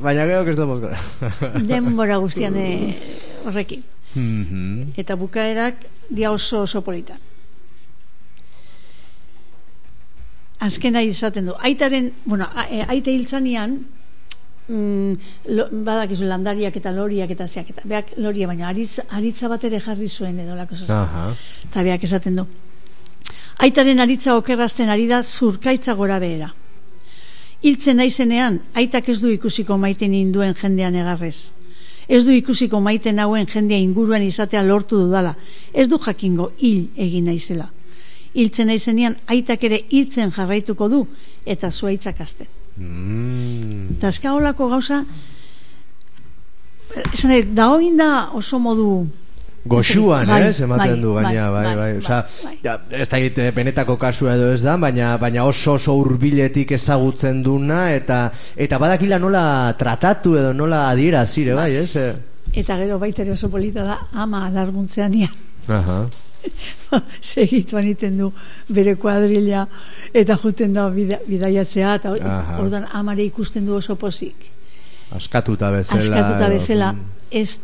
Baina 0.02 0.26
gero 0.26 0.44
que 0.44 0.50
estamos 0.50 0.80
denbora 1.70 2.16
guztian 2.18 2.56
e, 2.56 2.96
horrekin. 3.46 3.84
Mhm. 4.14 4.94
Eta 4.98 5.14
bukaerak 5.14 5.86
dia 6.10 6.32
oso 6.32 6.62
oso 6.66 6.82
politan. 6.82 7.18
Azkena 10.60 11.00
izaten 11.02 11.46
du. 11.46 11.54
Aitaren, 11.58 12.12
bueno, 12.24 12.50
a- 12.52 12.66
e, 12.68 12.82
aite 12.88 13.12
hiltzanian, 13.14 13.86
mm, 14.70 15.14
lo, 15.56 15.66
badakizu 15.84 16.28
landariak 16.30 16.76
eta 16.80 16.92
loriak 16.94 17.30
eta 17.34 17.46
zeak 17.48 17.70
eta 17.74 17.82
beak 17.84 18.14
loria 18.16 18.46
baina 18.46 18.68
aritza, 18.68 19.04
aritza 19.10 19.48
bat 19.48 19.64
ere 19.64 19.80
jarri 19.80 20.08
zuen 20.08 20.38
edo 20.38 20.56
lako. 20.56 20.78
Eta 20.84 21.82
beak 21.82 22.04
esaten 22.08 22.36
du. 22.40 22.46
Aitaren 23.60 24.00
aritza 24.00 24.36
okerrazten 24.38 24.88
ari 24.88 25.06
da 25.06 25.22
zurkaitza 25.22 25.94
gora 25.94 26.18
behera. 26.18 26.52
Hiltzen 27.60 27.98
naizenean, 28.00 28.60
aitak 28.72 29.10
ez 29.12 29.18
du 29.20 29.28
ikusiko 29.28 29.76
maiten 29.76 30.14
induen 30.16 30.54
jendean 30.56 30.94
egarrez. 30.96 31.50
Ez 32.08 32.24
du 32.26 32.32
ikusiko 32.32 32.80
maiten 32.80 33.20
hauen 33.20 33.46
jendea 33.46 33.78
inguruan 33.78 34.22
izatea 34.24 34.62
lortu 34.64 35.02
dudala. 35.02 35.34
Ez 35.74 35.86
du 35.88 35.98
jakingo 36.00 36.52
hil 36.58 36.88
egin 36.96 37.28
naizela. 37.28 37.68
Hiltzen 38.34 38.70
naizenean, 38.72 39.18
aitak 39.26 39.64
ere 39.68 39.82
hiltzen 39.90 40.32
jarraituko 40.32 40.88
du 40.88 41.04
eta 41.44 41.70
zuaitzak 41.70 42.20
aste. 42.24 42.48
Mm. 42.80 43.96
Eta 43.98 44.08
azka 44.08 44.32
holako 44.32 44.70
gauza, 44.72 45.04
esan 47.12 47.30
nahi, 47.34 47.42
da 47.54 47.68
hoin 47.74 47.98
da 48.00 48.30
oso 48.34 48.58
modu 48.58 48.90
Goxuan, 49.60 50.24
Bai, 50.24 50.46
eh, 50.48 50.62
ematen 50.64 50.94
bai, 50.94 51.00
du 51.02 51.10
gaina, 51.12 51.50
bai, 51.52 51.64
bai, 51.64 51.64
bai, 51.64 51.76
bai, 51.76 51.96
Osea, 51.98 52.20
bai. 52.44 52.54
ja, 52.64 52.78
ez 52.96 53.08
da 53.12 53.18
egite 53.18 53.50
benetako 53.52 53.98
kasua 54.00 54.32
edo 54.38 54.46
ez 54.54 54.62
da, 54.64 54.78
baina 54.80 55.18
baina 55.20 55.44
oso 55.44 55.74
oso 55.76 55.98
hurbiletik 56.00 56.72
ezagutzen 56.72 57.42
duna 57.44 57.90
eta 57.92 58.30
eta 58.56 58.78
badakila 58.80 59.18
nola 59.20 59.44
tratatu 59.76 60.32
edo 60.40 60.54
nola 60.56 60.86
adierazi 60.88 61.44
ere 61.44 61.58
bai, 61.60 61.74
ez? 61.76 61.94
Eh, 61.96 62.14
Eta 62.50 62.78
gero 62.80 62.96
baita 62.98 63.22
oso 63.30 63.50
polita 63.50 63.84
da 63.84 63.98
ama 64.12 64.46
alarguntzean. 64.46 65.12
Aha. 65.68 65.98
segituan 67.20 67.86
iten 67.86 68.18
du 68.18 68.32
bere 68.68 68.96
kuadrilla 68.96 69.66
eta 70.14 70.36
juten 70.42 70.72
da 70.74 70.88
bida, 70.90 71.18
bidaiatzea 71.28 71.94
eta 72.00 72.14
ordan 72.58 72.86
amare 72.92 73.24
ikusten 73.24 73.66
du 73.66 73.74
oso 73.74 73.96
pozik. 73.96 74.50
Askatuta 75.10 75.70
bezala. 75.70 76.00
Askatuta 76.00 76.48
bezala, 76.48 76.92
Mm. 76.92 77.06
ez 77.30 77.60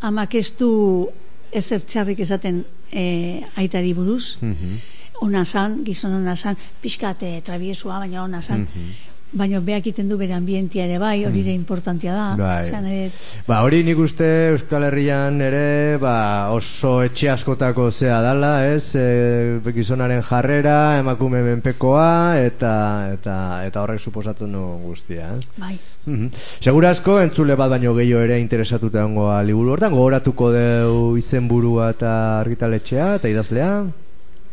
amak 0.00 0.34
ez 0.34 0.52
du 0.58 1.08
ezer 1.52 1.80
txarrik 1.80 2.20
esaten 2.20 2.64
e, 2.92 3.42
aitari 3.56 3.94
buruz. 3.94 4.36
Mhm. 4.40 4.76
Ona 5.24 5.44
zan, 5.44 5.78
gizon 5.84 6.12
ona 6.14 6.34
zan, 6.36 6.56
pixkat 6.82 7.22
e, 7.22 7.40
trabiesua, 7.40 7.98
baina 7.98 8.22
ona 8.22 8.42
zan. 8.42 8.60
Mhm. 8.60 8.90
Baina 9.32 9.58
beak 9.60 9.84
iten 9.90 10.08
du 10.08 10.16
bere 10.16 10.32
ambientia 10.32 10.84
ere 10.86 10.98
bai, 11.02 11.24
hori 11.26 11.40
ere 11.42 11.52
importantia 11.52 12.12
da. 12.14 12.26
Bai. 12.38 12.68
Osea, 12.68 12.80
nire- 12.80 13.10
Ba, 13.46 13.58
hori 13.66 13.82
nik 13.84 13.98
uste 13.98 14.24
Euskal 14.52 14.84
Herrian 14.86 15.40
ere 15.42 15.98
ba, 16.00 16.48
oso 16.54 17.02
etxe 17.02 17.28
askotako 17.34 17.90
zea 17.90 18.20
dala, 18.22 18.52
ez? 18.72 18.94
E, 18.94 19.60
gizonaren 19.74 20.22
jarrera, 20.22 20.98
emakume 21.00 21.42
menpekoa 21.42 22.38
eta 22.46 22.72
eta 23.12 23.36
eta 23.66 23.82
horrek 23.82 24.00
suposatzen 24.00 24.52
du 24.52 24.62
guztia, 24.86 25.34
ez? 25.36 25.44
bai. 25.58 25.76
Mhm. 26.06 26.30
Segura 26.60 26.90
asko 26.94 27.18
entzule 27.20 27.56
bat 27.58 27.68
baino 27.68 27.92
gehiago 27.98 28.22
ere 28.22 28.38
interesatuta 28.40 29.00
egongoa 29.02 29.42
liburu 29.42 29.72
hortan 29.74 29.92
gogoratuko 29.92 30.52
deu 30.54 31.16
izenburua 31.18 31.90
eta 31.90 32.40
argitaletxea 32.40 33.16
eta 33.16 33.28
idazlea. 33.28 33.72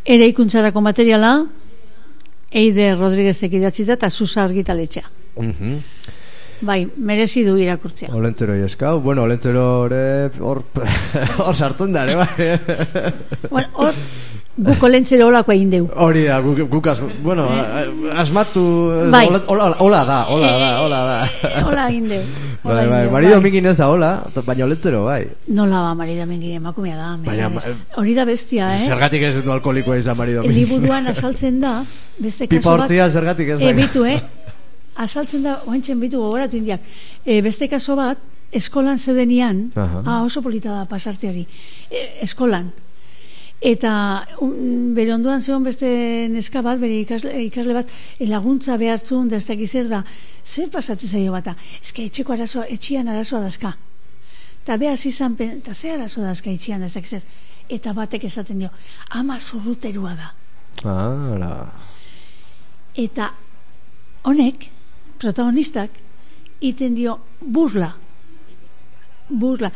Ere 0.03 0.27
ikuntzarako 0.27 0.81
materiala, 0.81 1.45
Eide 2.53 2.93
Rodriguezek 2.95 3.53
idatzita 3.57 3.97
eta 3.97 4.09
Susa 4.09 4.43
argitaletxea. 4.43 5.09
Mhm. 5.41 5.77
Bai, 6.63 6.85
merezi 6.95 7.43
du 7.43 7.57
irakurtzea. 7.59 8.13
Olentzero 8.15 8.53
eskau. 8.55 8.99
Bueno, 9.01 9.23
Olentzero 9.27 9.85
ere 9.89 10.29
hor 10.39 10.61
hor 11.43 11.55
sartzen 11.55 11.91
da 11.95 12.05
ere 12.05 12.15
bai. 12.21 13.09
Bueno, 13.49 13.67
hor, 13.73 13.97
guk 14.57 14.83
olentzero 14.85 15.27
olako 15.31 15.51
egin 15.51 15.69
deu. 15.71 15.85
Hori 15.97 16.25
da, 16.27 16.35
guk, 16.45 16.59
guk 16.69 16.87
as, 16.91 16.99
bueno, 17.25 17.47
asmatu, 18.15 18.61
Bai. 19.11 19.25
hola, 19.27 19.41
hola, 19.47 19.69
hola 19.79 20.01
da, 20.05 20.17
hola 20.29 20.51
da, 20.61 20.67
hola 20.83 20.99
da. 21.07 21.63
Hola 21.65 21.87
egin 21.89 22.07
deu. 22.11 22.21
Bai, 22.63 22.85
bai, 22.87 23.09
Mari 23.11 23.27
Domingin 23.27 23.65
ez 23.67 23.73
da 23.75 23.89
hola, 23.91 24.23
baina 24.45 24.63
olentzero 24.63 25.01
bai. 25.03 25.25
Nola 25.51 25.81
ba, 25.83 25.89
Mari 25.99 26.13
Domingin 26.15 26.53
emakumea 26.61 26.95
da. 26.95 27.09
Baina, 27.25 27.49
mesedez. 27.51 27.75
ma- 27.75 27.97
Hori 27.99 28.13
da 28.15 28.23
bestia, 28.29 28.69
eh? 28.75 28.79
Zergatik 28.79 29.21
ez 29.27 29.33
du 29.43 29.51
alkoholikoa 29.51 29.97
izan 29.99 30.15
Mari 30.15 30.37
Domingin. 30.37 30.61
Liburuan 30.61 31.09
azaltzen 31.11 31.59
da, 31.59 31.73
beste 32.23 32.47
kaso 32.47 32.53
Pipa 32.55 32.69
bat... 32.69 32.85
hortzia 32.85 33.09
zergatik 33.09 33.49
ez 33.49 33.59
da. 33.59 33.67
E, 33.67 33.73
bitu, 33.75 34.05
eh? 34.07 34.15
Azaltzen 35.07 35.43
da, 35.43 35.57
oentzen 35.67 35.99
bitu 35.99 36.21
gogoratu 36.23 36.55
indiak. 36.55 36.87
E, 37.25 37.41
beste 37.43 37.67
kaso 37.67 37.97
bat, 37.99 38.21
eskolan 38.53 38.95
zeudenian, 39.01 39.65
Aha. 39.75 40.03
ah, 40.05 40.21
oso 40.23 40.39
polita 40.45 40.71
da 40.77 40.85
pasarte 40.87 41.27
hori, 41.33 41.43
e, 41.91 42.05
eskolan. 42.23 42.71
Eta 43.63 43.91
un, 44.43 44.91
bere 44.91 45.13
onduan 45.15 45.39
zegoen 45.39 45.63
beste 45.63 45.87
neska 46.27 46.59
bat, 46.65 46.81
bere 46.81 46.97
ikasle, 46.99 47.31
ikasle 47.45 47.77
bat, 47.77 47.91
e, 48.17 48.27
laguntza 48.27 48.75
behartzun, 48.81 49.29
da 49.31 49.39
ez 49.39 49.45
dakiz 49.47 49.85
da, 49.87 50.01
zer 50.43 50.67
pasatzen 50.69 51.15
zaio 51.15 51.31
bata? 51.31 51.55
Eske 51.79 52.03
etxeko 52.09 52.35
arazoa, 52.35 52.65
etxian 52.67 53.07
arazoa 53.07 53.39
dazka. 53.45 53.71
Eta 54.63 54.75
behaz 54.81 55.05
izan, 55.07 55.37
eta 55.39 55.73
ze 55.73 55.93
arazo 55.95 56.21
dazka 56.21 56.51
etxian, 56.51 56.83
ez 56.83 56.91
dakiz. 56.93 57.23
Eta 57.71 57.95
batek 57.95 58.27
esaten 58.27 58.59
dio, 58.59 58.69
ama 59.15 59.39
zurruterua 59.39 60.13
da. 60.19 60.33
La. 60.83 61.55
Eta 62.99 63.31
honek, 64.27 64.69
protagonistak, 65.23 65.89
iten 66.59 66.99
dio 66.99 67.19
burla. 67.39 67.93
Burla. 69.29 69.71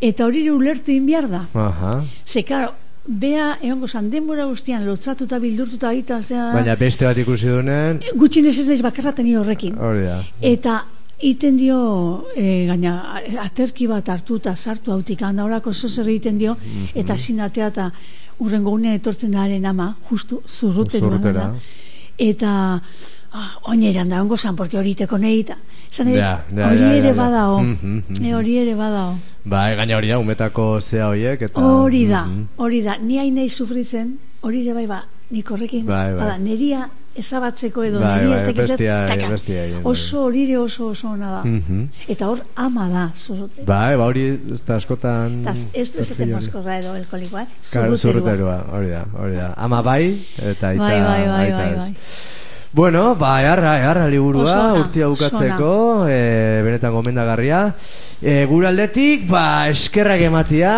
Eta 0.00 0.26
hori 0.28 0.44
ulertu 0.50 0.92
inbiar 0.92 1.30
da. 1.32 1.46
Aha. 1.56 2.02
Ze, 2.26 2.42
karo, 2.44 2.74
bea, 3.06 3.58
egongo 3.62 3.86
zan, 3.88 4.08
denbora 4.10 4.46
guztian, 4.48 4.84
lotzatuta, 4.86 5.38
bildurtuta, 5.38 5.92
eta, 5.92 6.20
zera, 6.22 6.50
Baina 6.54 6.74
beste 6.80 7.04
bat 7.04 7.18
ikusi 7.20 7.48
dunen, 7.52 8.00
gutxinez 8.16 8.58
ez 8.62 8.66
naiz 8.68 8.82
bakarraten 8.82 9.28
horrekin. 9.36 9.76
hori 9.78 10.02
da. 10.06 10.22
Eta 10.40 10.84
iten 11.20 11.56
dio, 11.56 12.26
e, 12.36 12.66
gaina, 12.66 13.20
aterki 13.44 13.86
bat 13.86 14.08
hartuta 14.08 14.54
sartu 14.56 14.92
hautik, 14.92 15.22
handa 15.22 15.44
horako 15.44 15.72
zozer 15.72 16.08
egiten 16.08 16.38
dio, 16.38 16.56
Mhm. 16.56 16.88
eta 16.94 17.16
sinatea 17.18 17.66
eta 17.68 17.90
urrengo 18.38 18.70
unean 18.70 18.94
etortzen 18.94 19.30
daren 19.30 19.64
ama, 19.66 19.96
justu 20.10 20.42
zurrutera. 20.48 21.00
Zurrutera. 21.06 21.54
Eta 22.18 22.80
ah, 23.34 23.50
oineran 23.70 24.08
da 24.08 24.22
ongo 24.22 24.36
zan, 24.38 24.56
porque 24.56 24.78
hori 24.78 24.94
teko 24.94 25.18
nahi, 25.18 25.40
eta 25.44 25.56
hori 26.70 26.82
ere 26.98 27.12
badao, 27.12 27.60
Mhm, 27.60 28.02
mhm. 28.08 28.24
e, 28.24 28.34
hori 28.34 28.56
ere 28.58 28.74
badao. 28.74 29.14
Bai, 29.44 29.74
gaina 29.76 29.96
hori 29.96 30.08
da, 30.08 30.18
umetako 30.18 30.80
zea 30.80 31.08
hoiek 31.08 31.42
eta... 31.42 31.60
Hori 31.60 32.06
da, 32.08 32.24
Mhm. 32.26 32.46
hori 32.56 32.82
da, 32.82 32.96
ni 32.98 33.18
hain 33.18 33.34
nahi 33.34 33.48
sufritzen, 33.48 34.16
hori 34.40 34.62
ere 34.66 34.74
bai 34.74 34.86
ba, 34.86 35.04
nik 35.30 35.50
horrekin, 35.50 35.84
Bai, 35.86 36.12
bai. 36.12 36.20
bada, 36.20 36.38
neria 36.38 36.88
ezabatzeko 37.16 37.84
edo, 37.86 38.00
Bai, 38.00 38.24
neria 38.24 38.38
bai, 38.44 38.54
bestia- 38.54 39.06
taka. 39.08 39.28
bestia 39.30 39.64
egin, 39.66 39.82
bai. 39.82 39.92
oso 39.92 40.24
hori 40.24 40.42
ere 40.44 40.58
oso 40.58 40.88
oso 40.88 41.08
ona 41.08 41.30
da. 41.30 41.42
Mhm. 41.44 41.88
Eta 42.08 42.28
hor 42.28 42.40
ama 42.56 42.88
da, 42.88 43.04
zurrute. 43.14 43.62
Bai, 43.64 43.96
ba 43.96 44.04
hori 44.04 44.24
ez 44.52 44.62
da 44.66 44.76
askotan... 44.76 45.40
Eta 45.42 45.54
ez 45.74 45.92
du 45.92 46.00
esaten 46.00 46.32
mozkorra 46.32 46.78
edo 46.80 46.92
alkoholikoa, 46.92 47.42
eh? 47.42 47.46
Zurruterua. 47.62 48.64
Hori 48.72 48.88
da, 48.90 49.04
hori 49.18 49.36
da. 49.36 49.54
Ama 49.56 49.82
bai, 49.82 50.24
eta 50.38 50.68
aita, 50.68 50.82
Bai, 50.82 51.00
bai, 51.00 51.26
bai, 51.26 51.44
aita 51.46 51.56
bai, 51.58 51.72
ez. 51.74 51.82
bai. 51.82 51.94
Bueno, 52.74 53.14
ba, 53.14 53.40
eharra, 53.40 53.78
eharra 53.78 54.08
liburua, 54.10 54.74
urtia 54.74 55.06
bukatzeko, 55.06 56.08
e, 56.10 56.58
benetan 56.66 56.90
gomendagarria. 56.90 57.68
E, 58.18 58.34
gure 58.50 58.66
aldetik, 58.66 59.28
ba, 59.30 59.68
eskerrak 59.70 60.24
ematia, 60.26 60.72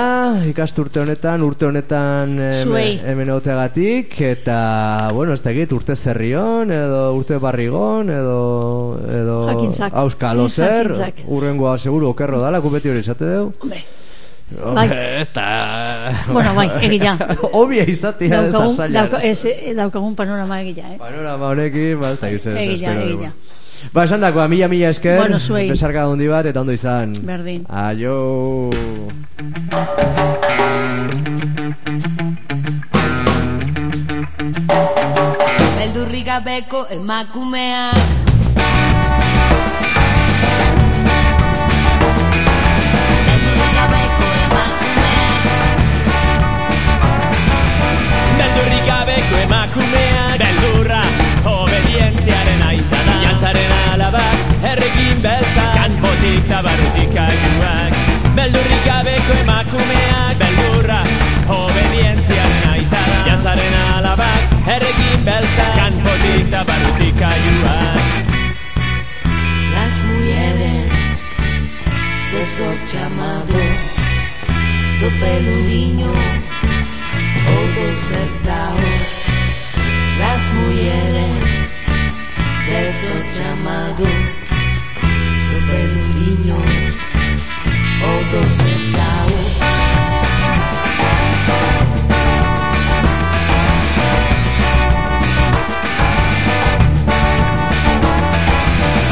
ikasturte 0.44 1.00
honetan, 1.00 1.40
urte 1.40 1.64
honetan 1.70 2.36
e, 2.36 2.52
Zuei. 2.60 3.00
hemen 3.00 3.32
egoteagatik, 3.32 4.12
eta, 4.28 4.60
bueno, 5.16 5.32
ez 5.32 5.40
da 5.40 5.54
egit, 5.56 5.72
urte 5.72 5.96
zerrion, 5.96 6.68
edo 6.68 7.14
urte 7.16 7.40
barrigon, 7.40 8.12
edo, 8.12 8.40
edo 9.08 9.42
Jakintzak. 9.54 9.96
auskalo 9.96 10.50
zer, 10.50 10.92
urrengoa 11.24 11.78
seguru 11.80 12.12
okerro 12.12 12.44
dala, 12.44 12.60
kupeti 12.60 12.92
hori 12.92 13.06
izate 13.08 13.38
deu. 13.38 13.54
Bai. 14.46 14.86
ez 15.20 15.28
da... 15.34 16.12
Bueno, 16.30 16.54
bai, 16.54 16.68
egia. 16.86 17.16
Obia 17.62 17.82
izatea 17.82 18.44
ez 18.46 18.52
da 18.54 18.68
zaila. 18.68 19.02
dauka, 19.02 19.18
ez, 19.26 19.44
eh, 19.50 19.74
daukagun 19.74 20.14
panorama 20.14 20.60
egia, 20.62 20.92
eh? 20.94 20.98
Panorama 21.00 21.50
honekin, 21.50 21.98
ba, 22.00 22.12
ez 22.14 22.20
da 22.22 22.30
gizera 22.30 22.62
Egia, 22.62 22.94
espero 22.94 23.08
egia. 23.18 23.32
Ba, 23.92 24.04
esan 24.06 24.22
dakoa, 24.22 24.46
mila 24.48 24.68
mila 24.72 24.88
esker 24.94 25.18
Bueno, 25.18 25.38
zuei. 25.38 25.66
Besarka 25.68 26.06
handi 26.06 26.28
bat 26.30 26.46
eta 26.48 26.62
ondo 26.62 26.72
izan 26.72 27.12
Berdin. 27.26 27.66
Aio 27.68 28.70
Beldurrik 35.76 36.26
gabeko 36.26 36.86
emakumea 36.96 37.90
gabeko 49.48 49.72
emakumea 49.72 50.36
Beldurra, 50.38 51.02
obedientziaren 51.44 52.62
aita 52.62 52.98
da 53.06 53.14
Jantzaren 53.22 53.72
alabak, 53.92 54.38
errekin 54.62 55.22
beltza. 55.22 55.64
Kanpotik 55.74 56.48
tabarrutik 56.48 57.16
aguak. 57.16 57.92
Beldurrik 58.34 58.84
gabeko 58.84 59.32
emakumeak 59.42 60.38
Beldurra, 60.38 61.00
obedientziaren 61.48 62.68
aita 62.72 63.02
da 63.10 63.18
Jantzaren 63.28 63.76
alabak, 63.96 64.56
errekin 64.66 65.24
beltza. 65.24 65.66
Kanpotik 65.76 66.50
tabarrutik 66.50 67.22
aguak. 67.22 68.02
Las 69.74 69.94
mujeres 70.02 70.92
de 72.32 72.42
esos 72.42 72.78
llamados 72.92 73.96
do 75.00 75.10
pelo 75.20 75.56
niño 75.68 76.10
o 77.46 77.56
do 77.74 77.94
certao 77.94 79.25
Las 80.36 80.52
mujeres 80.52 81.72
de 82.66 82.88
esos 82.90 83.20
llamados 83.38 84.16
do 85.48 85.58
pelo 85.66 86.00
niño 86.20 86.58
o 88.04 88.12
do 88.30 88.42
certao 88.58 89.36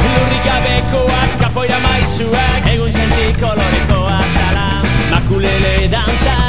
Lurrik 0.05 0.45
gabekoak 0.45 1.31
kapoira 1.41 1.79
maizuak 1.81 2.67
Egun 2.75 2.93
senti 2.93 3.27
kolorekoa 3.41 4.21
zala 4.35 4.69
Makulele 5.11 5.89
dantzariak 5.89 6.44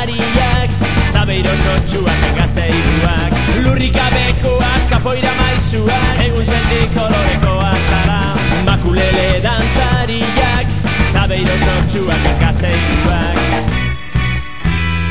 Zabeiro 1.25 1.53
txotxuak 1.57 2.23
gazeiruak 2.37 3.31
Lurrik 3.65 3.95
gabekoak 3.97 4.83
kapoira 4.91 5.31
maizuak 5.39 6.19
Egun 6.21 6.45
senti 6.45 6.81
kolorekoa 6.93 7.71
zala 7.87 8.19
Makulele 8.67 9.41
dantzariak. 9.41 10.69
Zabeiro 11.09 11.55
txotxuak 11.63 12.27
gazeiruak 12.43 13.41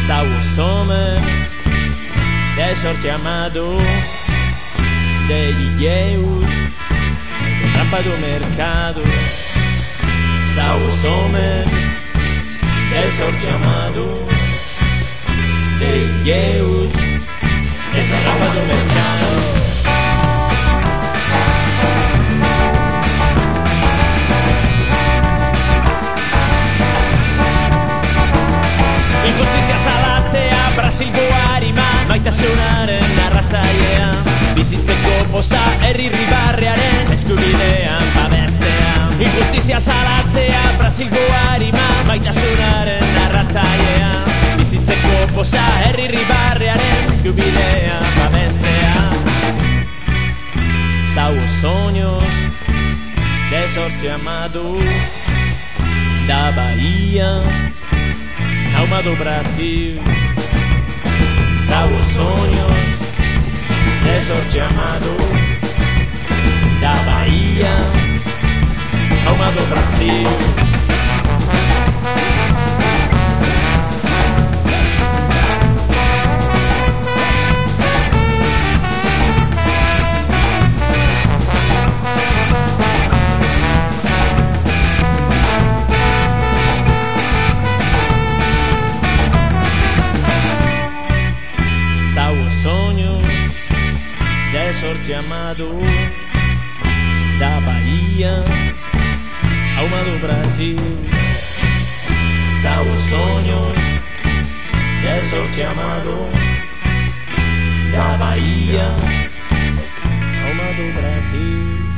Sauos 0.07 0.53
homens 0.63 1.51
De 2.55 2.69
sorte 2.79 3.11
amado 3.11 3.67
De 5.27 5.43
DJs 5.59 6.71
Trampa 7.75 8.05
do 8.07 8.15
mercado 8.23 9.03
São 10.55 10.79
os 10.87 11.05
homens 11.11 11.99
De 12.95 13.05
sorte 13.19 13.49
amado 13.59 14.44
De 15.79 16.07
Deus 16.25 16.93
De 16.93 18.03
trampa 18.23 18.47
do 18.55 18.63
mercado. 18.67 19.31
Injustizia 29.27 29.79
salatzea 29.79 30.73
Brasilgo 30.77 31.21
harima 31.49 31.89
Maitasunaren 32.09 33.17
narratzailea 33.17 34.13
Bizitzeko 34.55 35.25
posa 35.33 35.63
herri 35.83 36.09
ribarrearen 36.09 37.13
Eskubidean 37.13 38.13
babestea 38.15 39.04
Injustizia 39.21 39.81
salatzea 39.81 40.63
Brasilgo 40.79 41.25
harima 41.33 41.87
Maitasunaren 42.07 43.05
narratzailea 43.15 44.11
Bizitzeko 44.59 45.27
posa 45.35 45.63
herri 45.85 46.09
ribarrearen 46.09 47.13
Eskubidean 47.13 48.05
babestea. 48.17 48.95
São 51.15 51.31
os 51.45 51.51
sonhos 51.51 52.35
de 53.51 53.69
sorte 53.69 54.09
amado 54.09 54.77
da 56.27 56.51
Bahia, 56.51 57.43
alma 58.79 59.03
do 59.03 59.15
Brasil. 59.17 60.03
Os 61.99 62.07
sonhos 62.07 62.85
de 64.05 64.23
sorte 64.23 64.61
amado 64.61 65.17
da 66.81 66.95
Bahia, 67.05 68.04
alma 69.27 69.51
do 69.51 69.67
Brasil. 69.67 70.25
São 92.13 92.33
os 92.47 92.55
sonhos 92.55 93.19
de 94.53 94.73
sorte 94.73 95.15
amado 95.15 95.81
da 97.39 97.61
Bahia, 97.61 98.45
alma 99.85 100.03
do 100.05 100.19
Brasil. 100.19 100.77
São 102.63 102.93
os 102.93 103.01
sonhos 103.01 103.77
de 105.03 105.21
sorte 105.29 105.63
amado 105.63 106.31
da 107.93 108.17
Bahia, 108.17 108.89
alma 110.47 110.73
do 110.75 110.93
Brasil. 110.95 111.94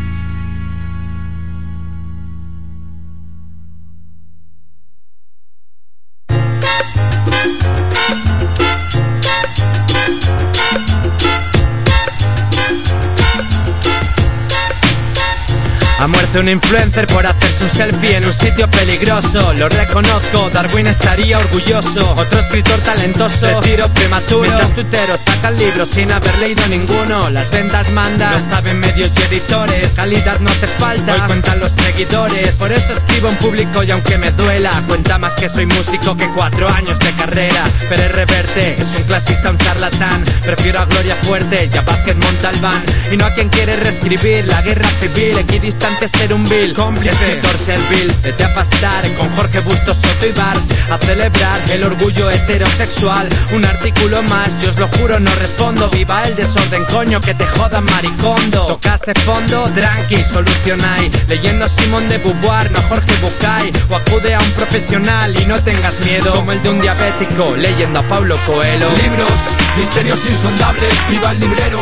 Muerto 16.37 16.51
un 16.51 16.55
influencer 16.55 17.07
por 17.07 17.27
hacerse 17.27 17.64
un 17.64 17.70
selfie 17.70 18.16
en 18.16 18.27
un 18.27 18.33
sitio 18.33 18.70
peligroso. 18.70 19.55
Lo 19.55 19.70
reconozco, 19.70 20.51
Darwin 20.51 20.87
estaría 20.87 21.38
orgulloso. 21.38 22.14
Otro 22.14 22.38
escritor 22.38 22.79
talentoso, 22.81 23.46
retiro 23.61 23.88
prematuro. 23.94 24.42
Mientras 24.42 24.75
tuiteros 24.75 25.20
sacan 25.20 25.57
libros 25.57 25.88
sin 25.88 26.12
haber 26.12 26.37
leído 26.38 26.66
ninguno. 26.68 27.31
Las 27.31 27.51
ventas 27.51 27.90
mandan, 27.90 28.35
lo 28.35 28.38
saben 28.38 28.81
medios 28.81 29.16
y 29.16 29.22
editores. 29.22 29.94
Calidad 29.94 30.38
no 30.40 30.51
hace 30.51 30.66
falta, 30.66 31.14
hoy 31.14 31.20
cuentan 31.20 31.59
los 31.59 31.72
seguidores. 31.72 32.57
Por 32.57 32.70
eso 32.70 32.92
escribo 32.92 33.29
en 33.29 33.37
público 33.37 33.83
y 33.83 33.90
aunque 33.90 34.18
me 34.18 34.31
duela, 34.33 34.72
cuenta 34.87 35.18
más 35.18 35.35
que 35.37 35.49
soy 35.49 35.64
músico 35.64 36.16
que 36.18 36.29
cuatro 36.35 36.68
años 36.68 36.99
de 36.99 37.12
carrera. 37.12 37.64
Pero 37.88 38.03
es 38.03 38.12
reverte, 38.12 38.77
es 38.79 38.94
un 38.94 39.05
clasista, 39.05 39.51
un 39.51 39.59
charlatán. 39.59 40.22
Prefiero 40.44 40.81
a 40.81 40.85
Gloria 40.85 41.16
Fuerte 41.22 41.70
y 41.72 41.76
a 41.76 41.80
Vázquez 41.80 42.16
Montalbán. 42.16 42.84
Y 43.11 43.16
no 43.16 43.24
a 43.24 43.32
quien 43.32 43.49
quiere 43.49 43.76
reescribir 43.76 44.47
la 44.47 44.61
guerra 44.61 44.89
civil. 45.01 45.39
Equidistante 45.39 46.09
ser 46.27 46.35
un 46.35 46.45
vil, 46.45 46.72
cómplice, 46.74 47.11
escritor 47.11 47.59
servil. 47.59 48.12
Vete 48.22 48.45
a 48.45 48.55
pastar 48.55 49.07
con 49.14 49.29
Jorge 49.37 49.61
Bustos, 49.61 49.97
Soto 49.97 50.27
y 50.27 50.33
Bars. 50.33 50.72
A 50.91 50.99
celebrar 50.99 51.61
el 51.70 51.85
orgullo 51.85 52.31
heterosexual. 52.31 53.29
Un 53.53 53.64
artículo 53.64 54.22
más, 54.24 54.61
yo 54.61 54.70
os 54.70 54.79
lo 54.79 54.89
juro, 54.89 55.20
no 55.20 55.31
respondo. 55.37 55.89
Viva 55.91 56.22
el 56.24 56.35
desorden, 56.35 56.85
coño, 56.87 57.20
que 57.20 57.35
te 57.35 57.47
jodan 57.47 57.85
maricondo. 57.85 58.66
Tocaste 58.66 59.14
fondo, 59.20 59.70
tranqui, 59.74 60.24
solucionai. 60.24 61.11
Leyendo 61.29 61.66
a 61.66 61.68
Simón 61.68 62.09
de 62.09 62.18
Beauvoir, 62.18 62.70
no 62.70 62.81
Jorge 62.83 63.12
Bucay. 63.20 63.72
O 63.91 63.97
acude 63.97 64.35
a 64.35 64.41
un 64.41 64.51
profesional 64.53 65.35
y 65.41 65.47
no 65.47 65.62
tengas 65.62 66.01
miedo. 66.01 66.35
Como 66.35 66.53
el 66.53 66.62
de 66.62 66.70
un 66.70 66.81
diabético, 66.81 67.57
leyendo 67.57 68.01
a 68.01 68.09
Paulo 68.09 68.37
Coelho. 68.47 68.89
Libros, 69.03 69.57
misterios 69.77 70.24
insondables, 70.27 70.95
viva 71.11 71.31
el 71.31 71.41
librero, 71.41 71.81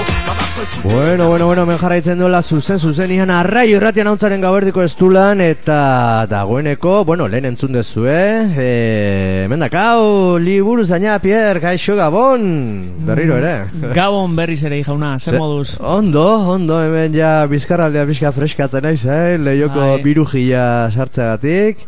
Bueno, 0.82 1.28
bueno, 1.28 1.46
bueno, 1.46 1.66
men 1.66 1.78
jarraitzen 1.78 2.18
duela 2.18 2.42
zuzen, 2.42 2.78
zuzen 2.78 3.10
ian 3.10 3.30
arrai 3.30 3.70
irratian 3.72 4.08
hauntzaren 4.34 4.42
gaberdiko 4.42 4.82
estulan 4.82 5.40
eta 5.40 6.26
dagoeneko, 6.26 7.04
bueno, 7.04 7.28
lehen 7.28 7.44
entzun 7.44 7.72
dezu, 7.72 8.04
eh? 8.08 8.50
E, 8.58 9.46
mendakau, 9.48 10.38
liburu 10.42 10.84
zaina, 10.84 11.20
Pierre, 11.22 11.60
kaixo 11.60 11.94
gabon, 11.94 12.96
berriro 13.06 13.36
ere. 13.38 13.68
Gabon 13.94 14.34
berriz 14.34 14.64
ere, 14.64 14.82
jauna, 14.82 15.18
zer 15.20 15.34
Ze- 15.34 15.38
moduz? 15.38 15.78
Ondo, 15.78 16.24
ondo, 16.50 16.80
hemen 16.82 17.14
ja 17.14 17.46
bizkarraldea 17.46 18.06
pixka 18.06 18.32
freskatzen 18.32 18.82
naiz, 18.82 19.04
eh? 19.06 19.38
Lehioko 19.38 19.78
Bai. 19.94 20.02
birujia 20.02 20.90
sartzeagatik. 20.90 21.86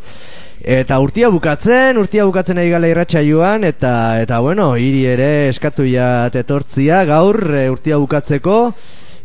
Eta 0.62 1.01
urtia 1.03 1.28
bukatzen, 1.30 1.99
urtia 1.99 2.24
bukatzen 2.26 2.59
ari 2.59 2.70
gala 2.70 2.88
irratxa 2.88 3.22
joan, 3.26 3.64
eta, 3.64 4.20
eta 4.22 4.38
bueno, 4.38 4.76
hiri 4.76 5.05
ere 5.07 5.49
eskatu 5.49 5.86
ja 5.86 6.28
tetortzia 6.30 7.03
gaur 7.07 7.42
e, 7.55 7.66
urtia 7.70 7.99
bukatzeko, 7.99 8.61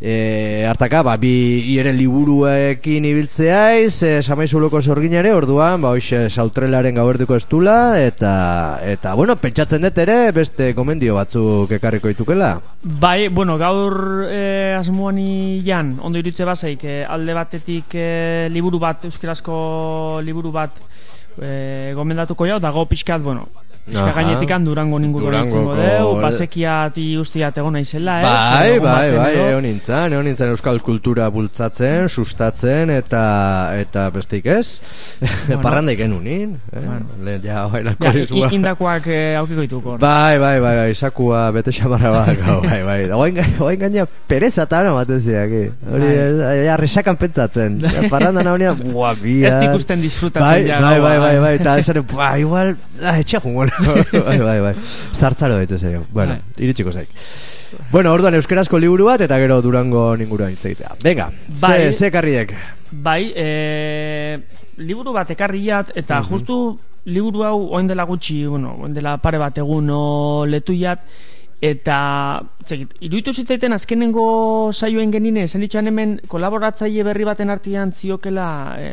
e, 0.02 0.66
hartaka, 0.66 1.04
ba, 1.06 1.14
bi 1.20 1.30
hieren 1.62 1.94
liburuekin 1.96 3.06
ibiltzeaiz, 3.06 3.94
e, 4.02 4.10
samaizuloko 4.26 4.80
sorgin 4.82 5.14
ere, 5.14 5.30
orduan, 5.36 5.80
ba, 5.84 5.92
hoxe, 5.94 6.24
sautrelaren 6.28 6.98
gauerdiko 6.98 7.38
estula, 7.38 7.76
eta, 8.02 8.32
eta, 8.82 9.14
bueno, 9.18 9.36
pentsatzen 9.38 9.86
dut 9.86 10.02
ere, 10.02 10.18
beste 10.34 10.72
komendio 10.74 11.14
batzuk 11.20 11.70
ekarriko 11.78 12.10
ditukela. 12.10 12.56
Bai, 12.82 13.28
bueno, 13.28 13.56
gaur 13.62 14.26
eh, 14.26 14.74
asmoani 14.74 15.62
jan, 15.66 15.94
ondo 16.02 16.18
iritze 16.18 16.44
bazaik, 16.48 16.82
eh, 16.84 17.02
alde 17.06 17.38
batetik 17.38 17.94
eh, 17.94 18.48
liburu 18.50 18.82
bat, 18.82 19.06
euskerazko 19.06 20.20
liburu 20.26 20.50
bat 20.54 20.82
eh, 21.38 21.92
gomendatuko 21.94 22.50
jau, 22.50 22.58
dago 22.62 22.88
pixkat, 22.90 23.22
bueno, 23.22 23.46
pixka 23.86 24.04
Aha. 24.04 24.12
gainetikan 24.14 24.64
durango 24.64 24.98
ninguru 25.02 25.32
itzengo 25.42 25.74
deu, 25.74 26.12
basekiat 26.22 26.96
ustiat 27.20 27.56
egon 27.58 27.72
naizela, 27.74 28.20
ez? 28.20 28.26
Bai, 28.26 28.68
egon 28.76 28.84
bai, 28.86 29.10
bai, 29.16 29.32
edo. 29.34 29.46
egon 29.50 29.62
nintzen, 29.66 30.12
egon 30.12 30.24
nintzen 30.30 30.48
euskal 30.54 30.78
kultura 30.84 31.28
bultzatzen, 31.34 32.08
sustatzen, 32.08 32.90
eta 32.94 33.22
eta 33.80 34.08
besteik 34.14 34.46
ez, 34.46 34.66
parrandaik 35.62 35.98
genunin, 35.98 36.56
eh? 36.72 36.78
Bueno. 36.82 37.06
Lehen 37.24 37.42
ja, 37.42 37.66
bai, 37.68 37.82
Ja, 37.82 37.90
alkoholismoa. 37.90 38.48
i- 38.50 38.54
indakoak 38.54 39.06
eh, 39.06 39.36
aukiko 39.38 39.60
dituko. 39.66 39.96
Bai, 39.98 40.38
bai, 40.38 40.60
bai, 40.60 40.76
bai, 40.76 40.94
sakua 40.94 41.50
bete 41.52 41.72
xamarra 41.72 42.10
bat, 42.14 42.38
bai, 42.68 42.82
bai. 42.86 43.00
Oain, 43.12 43.34
ga- 43.34 43.48
oain 43.66 43.78
gaina 43.80 44.06
pereza 44.28 44.62
eta 44.68 44.78
ara 44.78 44.92
ematen 44.94 45.20
ziak, 45.20 45.50
eh? 45.50 45.70
Hori, 45.90 46.06
Bai. 46.06 46.14
ez, 46.14 46.64
ja, 46.66 46.76
resakan 46.80 47.16
pentsatzen. 47.20 47.80
Ja, 47.92 48.06
parrandan 48.08 48.46
hau 48.48 48.56
nina, 48.56 48.72
buah, 48.78 49.12
bia. 49.20 49.48
Ez 49.50 49.64
ikusten 49.68 50.00
disfrutatzen 50.00 50.48
bai, 50.48 50.64
ja 50.70 50.78
bai, 50.80 50.98
bai, 51.00 51.18
bai, 51.18 51.18
bai. 51.18 51.40
bai, 51.44 51.54
eta 51.60 51.76
ez 51.78 51.88
ere, 51.92 52.00
igual, 52.40 52.76
ah, 53.02 53.18
etxe 53.20 53.38
jungo. 53.42 53.66
bai, 54.26 54.38
bai, 54.38 54.60
bai. 54.60 54.74
Zartzaro 55.12 55.56
bete 55.56 55.78
zeio. 55.78 56.04
Bueno, 56.10 56.32
Bai. 56.34 56.64
iritsiko 56.64 56.92
zaik. 56.92 57.08
Bueno, 57.90 58.12
orduan 58.12 58.34
euskerazko 58.36 58.78
liburu 58.78 59.06
bat 59.08 59.20
eta 59.24 59.38
gero 59.40 59.60
Durango 59.62 60.16
ningura 60.16 60.50
hitz 60.50 60.64
egitea. 60.66 60.96
Venga, 61.02 61.30
Bai. 61.60 61.86
ze, 61.86 61.92
ze 61.92 62.10
karriek. 62.10 62.52
Bai, 62.92 63.32
e, 63.34 64.38
liburu 64.76 65.12
bat 65.12 65.30
ekarriat, 65.30 65.92
eta 65.96 66.20
Mhm. 66.20 66.28
justu 66.28 66.78
liburu 67.04 67.42
hau 67.44 67.68
oin 67.74 67.86
dela 67.88 68.04
gutxi, 68.04 68.44
bueno, 68.46 68.76
oin 68.80 68.92
dela 68.94 69.16
pare 69.18 69.38
bat 69.38 69.56
egun 69.58 69.88
o, 69.90 70.44
letuiat, 70.46 71.00
eta 71.62 71.96
txekit, 72.66 72.96
iruditu 73.06 73.32
zitzaiten 73.38 73.74
azkenengo 73.76 74.24
saioen 74.74 75.12
genine, 75.14 75.44
esan 75.46 75.62
ditxan 75.62 75.86
hemen 75.86 76.16
kolaboratzaile 76.30 77.04
berri 77.06 77.26
baten 77.28 77.52
artean 77.54 77.92
ziokela, 77.94 78.46
e, 78.82 78.88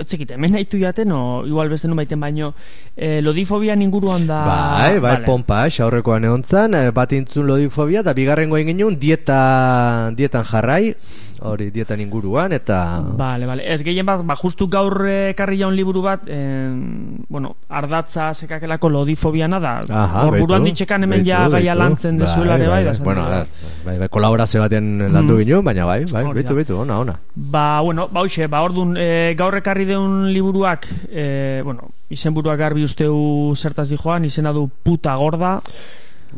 txekit, 0.00 0.32
hemen 0.38 0.54
nahitu 0.56 0.80
jaten, 0.80 1.12
o 1.12 1.42
igual 1.44 1.68
beste 1.72 1.90
nun 1.90 2.00
baiten 2.00 2.22
baino, 2.24 2.54
e, 2.96 3.20
lodifobia 3.20 3.76
inguruan 3.76 4.24
da... 4.26 4.40
bai, 4.48 4.94
bai, 4.94 5.00
vale. 5.04 5.28
pompa, 5.28 5.66
xaurrekoan 5.68 6.24
egon 6.24 6.46
zan, 6.48 6.78
eh, 6.78 6.88
bat 6.96 7.12
intzun 7.12 7.46
lodifobia, 7.50 8.00
eta 8.00 8.16
bigarrengo 8.16 8.56
egin 8.56 8.72
genuen 8.72 8.98
dieta, 9.00 10.10
dietan 10.16 10.48
jarrai, 10.48 10.94
hori 11.42 11.70
dietan 11.70 12.00
inguruan, 12.00 12.52
eta... 12.52 13.00
Vale, 13.16 13.46
vale. 13.46 13.64
Ez 13.72 13.82
gehien 13.84 14.06
bat, 14.06 14.22
ba, 14.24 14.36
justu 14.36 14.68
gaur 14.70 15.06
eh, 15.08 15.30
ekarri 15.32 15.58
jaun 15.60 15.74
liburu 15.76 16.02
bat, 16.04 16.22
en, 16.30 17.24
bueno, 17.28 17.56
ardatza 17.68 18.32
sekakelako 18.34 18.88
lodifobiana 18.90 19.58
da. 19.60 19.72
Aha, 19.88 20.26
Hor 20.28 20.38
buruan 20.38 20.64
ditxekan 20.64 21.02
hemen 21.04 21.20
beitu, 21.24 21.30
ja 21.32 21.48
gaia 21.48 21.74
lantzen 21.74 22.18
dezuela 22.18 22.56
bai. 22.58 22.84
da, 22.84 22.90
esan 22.92 23.04
Bueno, 23.04 23.22
dut. 23.24 23.32
a 23.32 23.38
ver, 23.38 23.48
bai, 23.84 23.98
bai, 24.04 24.08
kolaborazio 24.08 24.60
batean 24.62 25.12
landu 25.12 25.38
ginen, 25.42 25.64
baina 25.64 25.84
bai, 25.84 26.04
bai, 26.12 26.24
bitu, 26.34 26.54
bitu, 26.54 26.78
ona, 26.80 26.98
ona. 27.00 27.18
Ba, 27.34 27.80
bueno, 27.82 28.08
ba, 28.12 28.20
hoxe, 28.22 28.46
ba, 28.48 28.62
orduan, 28.62 28.96
e, 28.96 29.34
gaur 29.36 29.56
ekarri 29.58 29.84
deun 29.90 30.32
liburuak, 30.32 30.86
e, 31.10 31.60
bueno, 31.64 31.90
izenburuak 32.10 32.58
garbi 32.58 32.84
usteu 32.84 33.52
zertaz 33.56 33.88
di 33.90 33.96
joan, 33.96 34.24
izena 34.24 34.52
du 34.52 34.68
puta 34.82 35.14
gorda, 35.16 35.60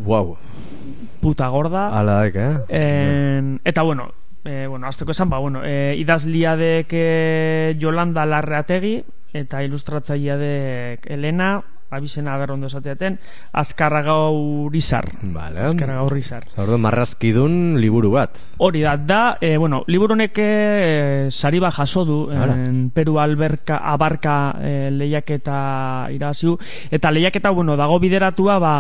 Wow, 0.04 0.36
puta 1.22 1.48
gorda. 1.48 1.88
ala 1.98 2.26
eh? 2.26 2.58
En, 2.68 3.60
eta 3.64 3.80
bueno, 3.82 4.10
e, 4.46 4.66
bueno, 4.66 4.86
azteko 4.86 5.12
esan, 5.12 5.30
ba, 5.30 5.38
bueno, 5.38 5.64
e, 5.64 5.94
idazlia 5.98 6.56
dek 6.56 6.92
e, 6.94 7.76
Yolanda 7.80 8.24
Larreategi 8.26 9.00
eta 9.36 9.62
ilustratzailea 9.66 10.36
dek 10.40 11.10
Elena, 11.12 11.56
abizena 11.90 12.34
ager 12.34 12.50
ondo 12.50 12.66
esateaten, 12.66 13.18
Azkarragau 13.52 14.68
Rizar. 14.72 15.06
Vale. 15.22 15.60
Azkarragau 15.60 16.08
Rizar. 16.10 16.46
Orduan 16.58 16.82
marrazkidun 16.82 17.76
liburu 17.80 18.10
bat. 18.16 18.38
Hori 18.58 18.82
da, 18.82 18.96
da, 18.96 19.20
e, 19.40 19.56
bueno, 19.56 19.84
liburu 19.86 20.16
honek 20.16 20.38
e, 20.42 21.28
sari 21.30 21.60
bat 21.62 21.74
jaso 21.76 22.04
du, 22.04 22.18
Hala. 22.30 22.56
en, 22.56 22.90
Peru 22.90 23.20
alberka, 23.22 23.78
abarka 23.78 24.56
e, 24.60 24.72
lehiaketa 24.90 26.08
iraziu, 26.14 26.56
eta 26.90 27.10
lehiaketa, 27.10 27.50
bueno, 27.50 27.76
dago 27.76 28.00
bideratua, 28.02 28.58
ba, 28.58 28.74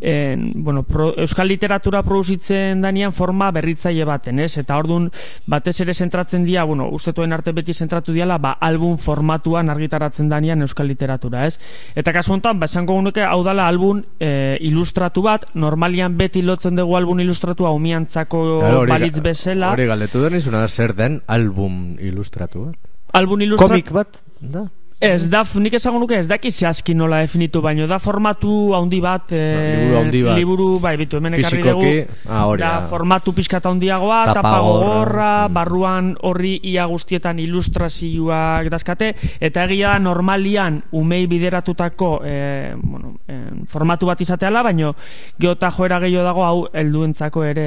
en, 0.00 0.50
bueno, 0.56 0.82
pro, 0.82 1.12
euskal 1.22 1.48
literatura 1.48 2.02
produzitzen 2.02 2.82
danean 2.82 3.12
forma 3.12 3.50
berritzaile 3.54 4.04
baten, 4.08 4.40
ez? 4.40 4.56
Eta 4.58 4.78
ordun 4.80 5.10
batez 5.46 5.78
ere 5.84 5.94
zentratzen 5.94 6.44
dira, 6.44 6.64
bueno, 6.64 6.88
ustetuen 6.90 7.32
arte 7.32 7.54
beti 7.54 7.74
zentratu 7.74 8.12
diala, 8.16 8.38
ba, 8.42 8.56
album 8.58 8.98
formatuan 8.98 9.70
argitaratzen 9.70 10.28
danean 10.28 10.66
euskal 10.66 10.90
literatura, 10.90 11.46
ez? 11.46 11.60
Eta 11.94 12.12
kasu 12.16 12.39
honetan, 12.40 12.58
ba, 12.60 12.64
esango 12.66 12.94
gunuke, 12.96 13.22
hau 13.22 13.42
dala 13.44 13.66
album 13.68 14.02
e, 14.18 14.56
ilustratu 14.64 15.22
bat, 15.22 15.44
normalian 15.54 16.16
beti 16.16 16.42
lotzen 16.42 16.76
dugu 16.76 16.96
album 16.96 17.20
ilustratua 17.20 17.70
umiantzako 17.76 18.60
Claro, 18.60 18.78
hori 18.80 18.90
ga- 18.90 18.98
balitz 18.98 19.20
bezala. 19.20 19.72
Hori 19.74 19.86
galdetu 19.86 20.22
den 20.24 20.36
izuna 20.40 20.66
zer 20.68 20.94
den 20.96 21.20
album 21.26 21.96
ilustratu 22.00 22.66
bat. 22.70 22.76
Album 23.12 23.40
ilustratu... 23.42 23.68
Komik 23.72 23.92
bat, 23.92 24.22
da? 24.40 24.64
Ez, 25.00 25.30
da, 25.32 25.40
nik 25.56 25.72
esango 25.78 25.96
nuke, 26.02 26.18
ez 26.20 26.26
daki 26.28 26.50
zehazki 26.52 26.92
nola 26.92 27.22
definitu, 27.24 27.62
baino 27.64 27.86
da 27.88 27.96
formatu 27.98 28.74
handi 28.76 28.98
bat, 29.00 29.30
e, 29.32 29.44
liburu 29.80 29.96
handi 29.96 30.18
bat. 30.26 30.36
liburu, 30.36 30.66
bai, 30.82 30.92
bitu, 31.00 31.16
hemen 31.16 31.38
ekarri 31.38 31.62
dugu, 31.64 31.92
ah, 32.28 32.42
da, 32.52 32.58
da. 32.58 32.72
formatu 32.90 33.32
pixkat 33.32 33.64
handiagoa, 33.70 34.18
Tapa 34.28 34.50
gorra, 34.60 34.66
gogorra, 34.66 35.30
mm. 35.48 35.54
barruan 35.56 36.10
horri 36.28 36.50
ia 36.68 36.84
guztietan 36.90 37.40
ilustrazioak 37.40 38.68
dazkate, 38.74 39.14
eta 39.40 39.64
egia 39.64 39.94
da 39.94 40.02
normalian 40.04 40.82
umei 40.92 41.22
bideratutako 41.32 42.10
e, 42.28 42.36
bueno, 42.76 43.14
e, 43.24 43.38
formatu 43.72 44.10
bat 44.10 44.20
izateala, 44.20 44.60
baino 44.68 44.92
geota 45.40 45.72
joera 45.78 46.02
gehiago 46.04 46.26
dago 46.28 46.44
hau 46.44 46.60
helduentzako 46.76 47.46
ere 47.48 47.66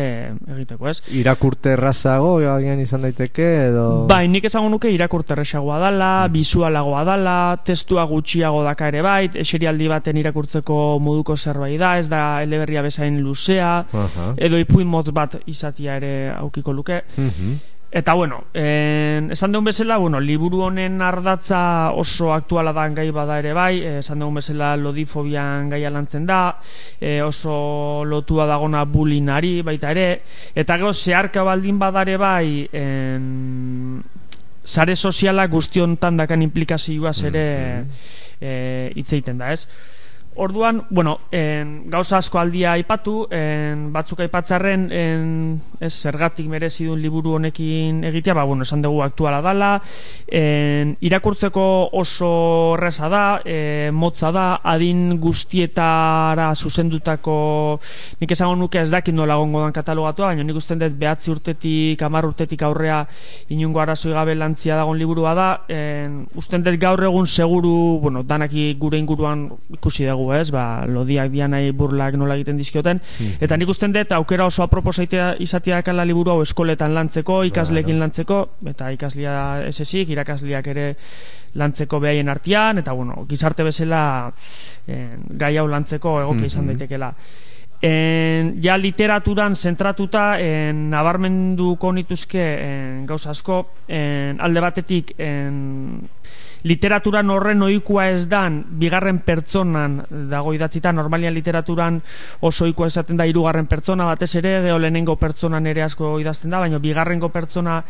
egiteko, 0.54 0.86
ez? 0.94 1.00
Irakurte 1.18 1.74
errazago, 1.74 2.38
agian 2.54 2.78
izan 2.86 3.10
daiteke, 3.10 3.50
edo... 3.72 4.06
Bai, 4.06 4.28
nik 4.30 4.46
esango 4.52 4.70
nuke 4.70 4.94
irakurterresagoa 4.94 5.82
dala, 5.82 6.14
Mm. 6.28 6.34
bisualagoa 6.38 7.04
dala, 7.04 7.23
testua 7.66 8.06
gutxiago 8.10 8.64
daka 8.64 8.88
ere 8.92 9.02
bait, 9.06 9.36
eserialdi 9.36 9.90
baten 9.92 10.18
irakurtzeko 10.22 11.00
moduko 11.04 11.38
zerbait 11.38 11.80
da, 11.80 11.98
ez 11.98 12.10
da 12.12 12.42
eleberria 12.44 12.82
bezain 12.86 13.20
luzea, 13.22 13.76
Aha. 13.92 14.34
edo 14.38 14.60
ipuin 14.62 14.88
motz 14.88 15.10
bat 15.12 15.40
izatia 15.46 15.98
ere 16.02 16.32
aukiko 16.38 16.74
luke. 16.74 17.04
Mhm. 17.18 17.62
Eta 17.94 18.16
bueno, 18.16 18.46
en, 18.56 19.32
esan 19.32 19.52
dugun 19.54 19.68
bezala, 19.68 20.00
bueno, 20.02 20.20
liburu 20.20 20.64
honen 20.66 20.96
ardatza 21.06 21.92
oso 21.94 22.32
aktuala 22.34 22.72
da 22.74 22.88
gai 22.90 23.12
bada 23.14 23.38
ere 23.38 23.52
bai, 23.54 23.84
esan 24.00 24.24
dugun 24.24 24.40
bezala 24.40 24.72
lodifobian 24.82 25.70
gaia 25.70 25.92
lantzen 25.94 26.26
da, 26.26 26.58
eh, 27.00 27.22
oso 27.22 28.02
lotua 28.04 28.48
dagona 28.50 28.82
bulinari 28.90 29.62
baita 29.62 29.92
ere, 29.94 30.24
eta 30.56 30.80
gero 30.82 30.92
zeharka 30.92 31.44
baldin 31.46 31.78
badare 31.78 32.18
bai, 32.18 32.68
en, 32.74 34.02
sare 34.64 34.96
soziala 34.96 35.46
guztiontan 35.52 36.18
dakan 36.18 36.42
implikazioaz 36.46 37.20
ere 37.28 37.46
eh, 38.40 38.92
hitz 38.96 39.12
egiten 39.14 39.42
da, 39.42 39.52
ez? 39.52 39.68
Orduan, 40.36 40.86
bueno, 40.90 41.20
en, 41.32 41.90
gauza 41.92 42.18
asko 42.18 42.40
aldia 42.40 42.72
aipatu, 42.74 43.28
en, 43.30 43.92
batzuk 43.94 44.24
aipatzarren, 44.24 44.88
en, 44.90 45.28
ez, 45.78 45.92
zergatik 45.94 46.48
merezi 46.50 46.88
duen 46.88 47.04
liburu 47.04 47.36
honekin 47.38 48.00
egitea, 48.10 48.34
ba, 48.34 48.46
bueno, 48.50 48.66
esan 48.66 48.82
dugu 48.82 49.04
aktuala 49.06 49.44
dala, 49.46 49.76
en, 50.26 50.96
irakurtzeko 51.06 51.66
oso 52.00 52.32
erreza 52.80 53.12
da, 53.14 53.26
e, 53.46 53.92
motza 53.94 54.32
da, 54.34 54.48
adin 54.64 55.20
guztietara 55.22 56.50
zuzendutako, 56.56 57.38
nik 58.24 58.34
esango 58.34 58.58
nuke 58.58 58.82
ez 58.82 58.90
dakit 58.90 59.14
nola 59.14 59.38
gongo 59.38 59.62
dan 59.62 59.76
katalogatua, 59.76 60.32
baina 60.32 60.48
nik 60.48 60.58
usten 60.58 60.82
dut 60.82 60.98
behatzi 60.98 61.30
urtetik, 61.36 62.02
amar 62.02 62.26
urtetik 62.26 62.66
aurrea 62.66 63.04
inungo 63.54 63.84
arazoi 63.86 64.16
gabe 64.18 64.34
lantzia 64.34 64.82
dagon 64.82 64.98
liburua 64.98 65.38
da, 65.38 65.48
en, 65.70 66.24
usten 66.34 66.66
dut 66.66 66.82
gaur 66.82 67.06
egun 67.06 67.30
seguru, 67.30 68.00
bueno, 68.02 68.26
danaki 68.26 68.72
gure 68.82 68.98
inguruan 68.98 69.46
ikusi 69.78 70.10
dugu 70.10 70.23
dugu, 70.24 70.34
ez? 70.40 70.50
Ba, 70.52 70.86
lodiak 70.88 71.32
dianai 71.34 71.72
burlak 71.76 72.18
nola 72.20 72.38
egiten 72.40 72.58
dizkioten. 72.58 73.02
Hmm. 73.04 73.38
Eta 73.44 73.58
nik 73.60 73.70
usten 73.70 73.94
dut 73.94 74.12
aukera 74.16 74.48
oso 74.48 74.64
aproposaitea 74.64 75.36
izatea 75.44 75.82
dakala 75.82 76.06
liburu 76.08 76.34
hau 76.34 76.42
eskoletan 76.42 76.94
lantzeko, 76.96 77.44
ikasleekin 77.52 78.00
lantzeko, 78.00 78.42
eta 78.74 78.92
ikaslia 78.96 79.38
ez 79.68 79.80
ezik, 79.84 80.14
irakasliak 80.16 80.68
ere 80.74 80.90
lantzeko 81.60 82.00
behaien 82.00 82.30
artean, 82.30 82.80
eta 82.82 82.94
bueno, 82.94 83.26
gizarte 83.30 83.64
bezala 83.64 84.04
eh, 84.88 85.10
gai 85.30 85.58
hau 85.58 85.68
lantzeko 85.68 86.22
egokia 86.24 86.52
izan 86.52 86.72
daitekela. 86.72 87.14
En, 87.84 88.54
ja 88.64 88.78
literaturan 88.80 89.58
zentratuta 89.60 90.38
en, 90.40 90.86
nabarmenduko 90.90 91.92
nituzke 91.92 92.44
en, 92.64 93.02
gauza 93.06 93.34
asko 93.34 93.58
en, 93.92 94.40
alde 94.40 94.64
batetik 94.64 95.12
en, 95.20 96.00
literaturan 96.64 97.30
horren 97.30 97.62
ohikoa 97.62 98.08
ez 98.14 98.28
dan 98.32 98.64
bigarren 98.80 99.20
pertsonan 99.26 100.00
dago 100.32 100.54
idatzita 100.56 100.94
normalian 100.96 101.34
literaturan 101.36 102.00
oso 102.42 102.66
ohikoa 102.66 102.88
esaten 102.88 103.20
da 103.20 103.28
hirugarren 103.28 103.68
pertsona 103.68 104.08
batez 104.08 104.34
ere 104.40 104.58
edo 104.62 104.80
lehenengo 104.80 105.16
pertsonan 105.20 105.68
ere 105.68 105.84
asko 105.84 106.16
idazten 106.24 106.52
da 106.52 106.64
baina 106.64 106.80
bigarrengo 106.80 107.30
pertsona 107.30 107.82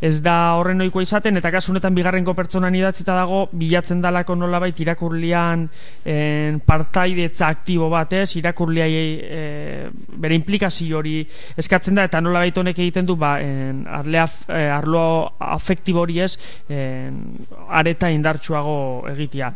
ez 0.00 0.20
da 0.22 0.54
horren 0.58 0.80
ohikoa 0.84 1.02
izaten 1.02 1.40
eta 1.40 1.50
kasu 1.50 1.72
honetan 1.72 1.94
bigarrengo 1.96 2.34
pertsonan 2.38 2.74
idatzita 2.78 3.16
dago 3.18 3.46
bilatzen 3.52 4.02
dalako 4.02 4.36
nolabait 4.38 4.78
irakurlian 4.80 5.66
en, 6.04 6.60
partaidetza 6.66 7.48
aktibo 7.48 7.88
batez 7.90 8.36
irakurliai 8.38 8.92
e, 9.18 9.42
bere 10.22 10.38
implikazio 10.38 11.00
hori 11.00 11.16
eskatzen 11.58 11.98
da 11.98 12.06
eta 12.08 12.22
nolabait 12.22 12.56
honek 12.56 12.78
egiten 12.78 13.06
du 13.08 13.16
ba, 13.18 13.36
en, 13.42 13.84
arlea, 13.88 14.28
e, 14.46 14.62
arlo 14.70 15.04
afektibo 15.38 16.04
hori 16.06 16.20
ez? 16.22 16.32
En, 16.68 17.20
areta 17.68 18.10
indartsuago 18.12 19.08
egitea. 19.10 19.52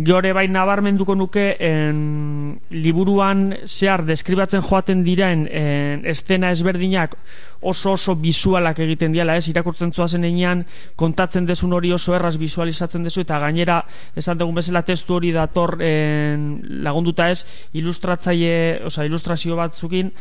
Gehore 0.00 0.32
bai 0.36 0.46
nabarmenduko 0.48 1.16
nuke 1.18 1.54
en, 1.58 2.56
liburuan 2.70 3.48
zehar 3.66 4.04
deskribatzen 4.06 4.62
joaten 4.62 5.02
diren 5.04 5.46
en, 5.50 6.06
estena 6.08 6.52
ezberdinak 6.54 7.16
oso 7.60 7.92
oso 7.92 8.14
visualak 8.16 8.78
egiten 8.80 9.12
diala, 9.12 9.36
ez? 9.36 9.48
Irakurtzen 9.50 9.79
zoazen 9.88 10.24
einean 10.28 10.66
kontatzen 11.00 11.48
desun 11.48 11.72
hori 11.72 11.92
oso 11.96 12.14
erraz 12.14 12.36
visualizatzen 12.38 13.02
dezu 13.06 13.24
eta 13.24 13.40
gainera 13.40 13.80
esan 14.16 14.38
dugun 14.38 14.60
bezala 14.60 14.84
testu 14.84 15.16
hori 15.16 15.32
dator 15.32 15.78
en, 15.80 16.60
lagunduta 16.84 17.30
ez 17.32 17.44
ilustratzaile, 17.72 18.84
osea 18.86 19.08
ilustrazio 19.08 19.56
batzukin 19.56 20.12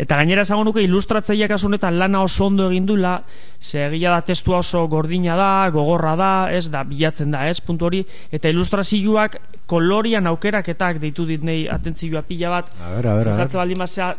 eta 0.00 0.16
gainera 0.16 0.42
esango 0.46 0.64
nuke 0.64 0.82
ilustratzaileak 0.82 1.52
kasu 1.52 1.68
lana 1.68 2.22
oso 2.22 2.46
ondo 2.46 2.70
egin 2.70 2.86
dula, 2.86 3.22
ze 3.60 3.86
egia 3.86 4.10
da 4.10 4.20
testua 4.22 4.58
oso 4.58 4.86
gordina 4.88 5.36
da, 5.36 5.70
gogorra 5.70 6.16
da, 6.16 6.50
ez 6.50 6.70
da 6.70 6.82
bilatzen 6.84 7.30
da, 7.30 7.46
ez? 7.48 7.60
Puntu 7.60 7.86
hori 7.86 8.04
eta 8.32 8.48
ilustrazioak 8.48 9.38
kolorian 9.66 10.26
aukeraketak 10.26 10.98
deitu 10.98 11.26
dit 11.26 11.42
nei 11.42 11.68
atentzioa 11.68 12.22
pila 12.22 12.50
bat. 12.50 12.72
A 12.80 12.96
ber, 12.96 13.06
a 13.06 13.14
ber, 13.16 13.28
a 13.28 13.36
ber. 13.36 13.52
Baldin 13.52 13.78
bazea 13.78 14.14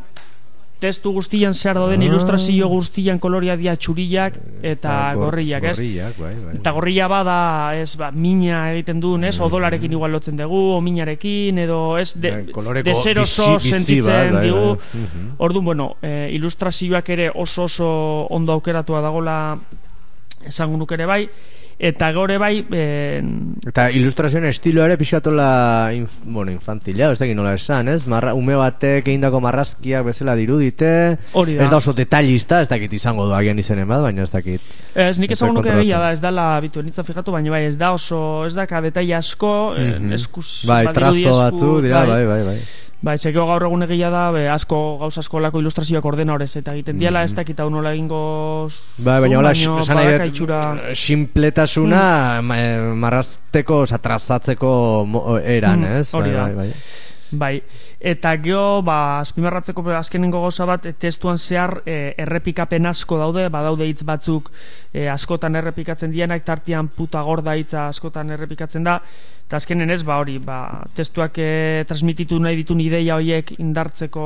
testu 0.83 1.13
guztian 1.15 1.53
zehar 1.55 1.77
dauden 1.79 2.01
Ah. 2.01 2.05
ilustrazio 2.09 2.67
guztian 2.67 3.19
koloria 3.23 3.55
dia 3.55 3.75
txuriak 3.79 4.35
eta 4.61 5.13
gor- 5.15 5.29
gorriak, 5.31 5.63
ez? 5.71 5.77
Gorriak, 5.77 6.17
bai, 6.19 6.33
bai. 6.43 6.55
Eta 6.59 6.71
gorria 6.75 7.07
bada, 7.07 7.37
ez, 7.79 7.95
ba, 7.97 8.11
mina 8.11 8.65
egiten 8.73 8.99
duen, 8.99 9.23
ez, 9.23 9.39
Mm. 9.39 9.45
odolarekin 9.47 9.91
igual 9.95 10.11
lotzen 10.11 10.35
dugu, 10.37 10.59
o 10.75 10.81
minarekin, 10.81 11.57
edo, 11.63 11.97
ez, 11.97 12.13
de, 12.19 12.31
Bai, 12.31 12.51
kolore 12.51 12.83
deseroso 12.83 13.55
bizi- 13.55 13.71
sentitzen 13.77 14.33
bai, 14.33 14.43
digu. 14.45 14.75
bai. 14.75 15.01
Mhm. 15.03 15.31
Orduan, 15.37 15.65
bueno, 15.65 15.95
e, 16.01 16.29
ilustrazioak 16.33 17.09
ere 17.09 17.31
oso 17.33 17.63
oso 17.63 17.87
ondo 18.29 18.51
aukeratua 18.53 18.99
dagola 19.01 19.57
esango 20.45 20.75
nuke 20.77 20.95
ere 20.95 21.05
bai, 21.07 21.29
eta 21.83 22.11
gore 22.15 22.37
bai, 22.39 22.61
e, 22.71 23.19
Eta 23.67 23.89
ilustrazioen 23.91 24.45
estilo 24.47 24.85
ere 24.85 24.95
pixkatola 24.99 25.91
inf, 25.95 26.19
bueno, 26.23 26.51
infantila, 26.53 27.09
ez 27.11 27.19
dakit 27.19 27.35
nola 27.35 27.53
esan, 27.57 27.89
ez? 27.91 28.05
Marra, 28.07 28.33
ume 28.39 28.55
batek 28.59 29.07
egindako 29.09 29.41
marrazkiak 29.43 30.05
bezala 30.07 30.35
dirudite 30.39 31.17
Hori 31.33 31.57
da. 31.57 31.65
Ez 31.65 31.69
da 31.73 31.81
oso 31.81 31.93
detallista, 31.97 32.61
ez 32.63 32.69
dakit 32.71 32.93
izango 32.95 33.25
du 33.27 33.35
agian 33.35 33.59
izenen 33.59 33.87
bat, 33.89 34.01
baina 34.05 34.23
ez 34.23 34.31
dakit 34.31 34.61
Ez, 34.95 35.17
nik 35.19 35.31
Ez 35.33 35.37
esango 35.39 35.57
da 35.59 35.59
nuke 35.59 35.81
egia 35.83 35.99
da, 35.99 36.11
ez 36.15 36.21
dala 36.23 36.47
bitu 36.63 36.83
nitza 36.85 37.03
fijatu, 37.03 37.33
baina 37.35 37.51
bai, 37.51 37.65
ez 37.65 37.75
da 37.77 37.91
oso, 37.97 38.45
ez 38.47 38.53
daka 38.55 38.81
detaile 38.81 39.15
asko, 39.19 39.73
Mhm. 39.73 40.07
mm 40.07 40.13
eskuz, 40.13 40.63
Bai, 40.69 40.85
badirudi 40.85 41.23
trazo 41.23 41.37
batzu 41.41 41.81
dira, 41.81 42.05
bai, 42.05 42.23
bai, 42.25 42.43
bai 42.43 42.43
Bai, 42.53 42.59
sekio 43.19 43.43
gaur 43.45 43.65
egun 43.67 43.83
egia 43.83 44.09
da, 44.09 44.31
be, 44.31 44.45
asko, 44.49 44.77
gauz 45.01 45.17
asko 45.19 45.39
lako 45.43 45.59
ilustrazioak 45.59 46.05
ordena 46.05 46.33
horrez, 46.37 46.53
eta 46.55 46.71
egiten 46.71 46.97
diala, 46.97 47.23
ez 47.27 47.33
dakit 47.35 47.59
hau 47.59 47.69
nola 47.69 47.91
egingo 47.91 48.21
Mhm. 48.69 49.03
Bai, 49.05 49.19
baina 49.21 49.37
hola, 49.39 49.51
esan 49.51 49.95
nahi 49.97 50.27
itxura... 50.29 50.59
simpletasuna 50.95 52.41
ma- 52.41 52.57
eh, 52.59 52.79
marrazteko, 52.95 53.81
oza, 53.83 53.97
trazatzeko 53.97 54.71
eran, 55.43 55.79
Mm, 55.81 55.97
ez? 55.99 56.13
hori 56.15 56.31
bai, 56.31 56.37
da. 56.37 56.43
bai, 56.43 56.55
bai. 56.55 56.67
Bai, 56.69 56.73
eta 57.99 58.35
geho, 58.43 58.81
ba, 58.85 59.19
azpimarratzeko 59.19 59.83
azkenengo 59.97 60.41
gauza 60.41 60.65
bat, 60.65 60.85
e, 60.85 60.93
testuan 60.93 61.37
zehar 61.37 61.81
e, 61.85 62.13
errepikapen 62.17 62.85
asko 62.85 63.17
daude, 63.17 63.47
badaude 63.49 63.87
hitz 63.89 64.03
batzuk 64.03 64.51
e, 64.93 65.07
askotan 65.09 65.55
errepikatzen 65.55 66.11
dienak, 66.11 66.43
tartian 66.45 66.87
puta 66.87 67.21
gorda 67.21 67.55
hitza 67.55 67.87
askotan 67.87 68.31
errepikatzen 68.31 68.83
da, 68.83 68.99
eta 69.47 69.59
azkenen 69.59 69.91
ez, 69.93 70.01
ba, 70.07 70.17
hori, 70.17 70.39
ba, 70.41 70.81
testuak 70.95 71.37
e, 71.37 71.83
transmititu 71.87 72.39
nahi 72.41 72.55
ditun 72.61 72.79
ideia 72.81 73.17
horiek 73.19 73.51
indartzeko 73.59 74.25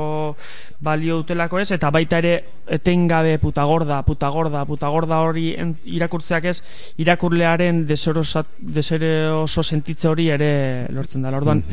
balio 0.80 1.18
dutelako 1.22 1.60
ez, 1.60 1.70
eta 1.74 1.90
baita 1.92 2.20
ere 2.22 2.34
etengabe 2.78 3.38
puta 3.42 3.64
gorda, 3.68 4.00
puta 4.06 4.30
gorda, 4.32 4.64
puta 4.64 4.88
gorda 4.94 5.20
hori 5.26 5.50
en, 5.58 5.74
irakurtzeak 5.84 6.48
ez, 6.48 6.58
irakurlearen 7.02 7.84
deserosa- 7.88 8.46
deseroso 8.58 9.62
sentitze 9.62 10.08
hori 10.08 10.30
ere 10.32 10.52
lortzen 10.94 11.26
da, 11.26 11.34
orduan, 11.36 11.64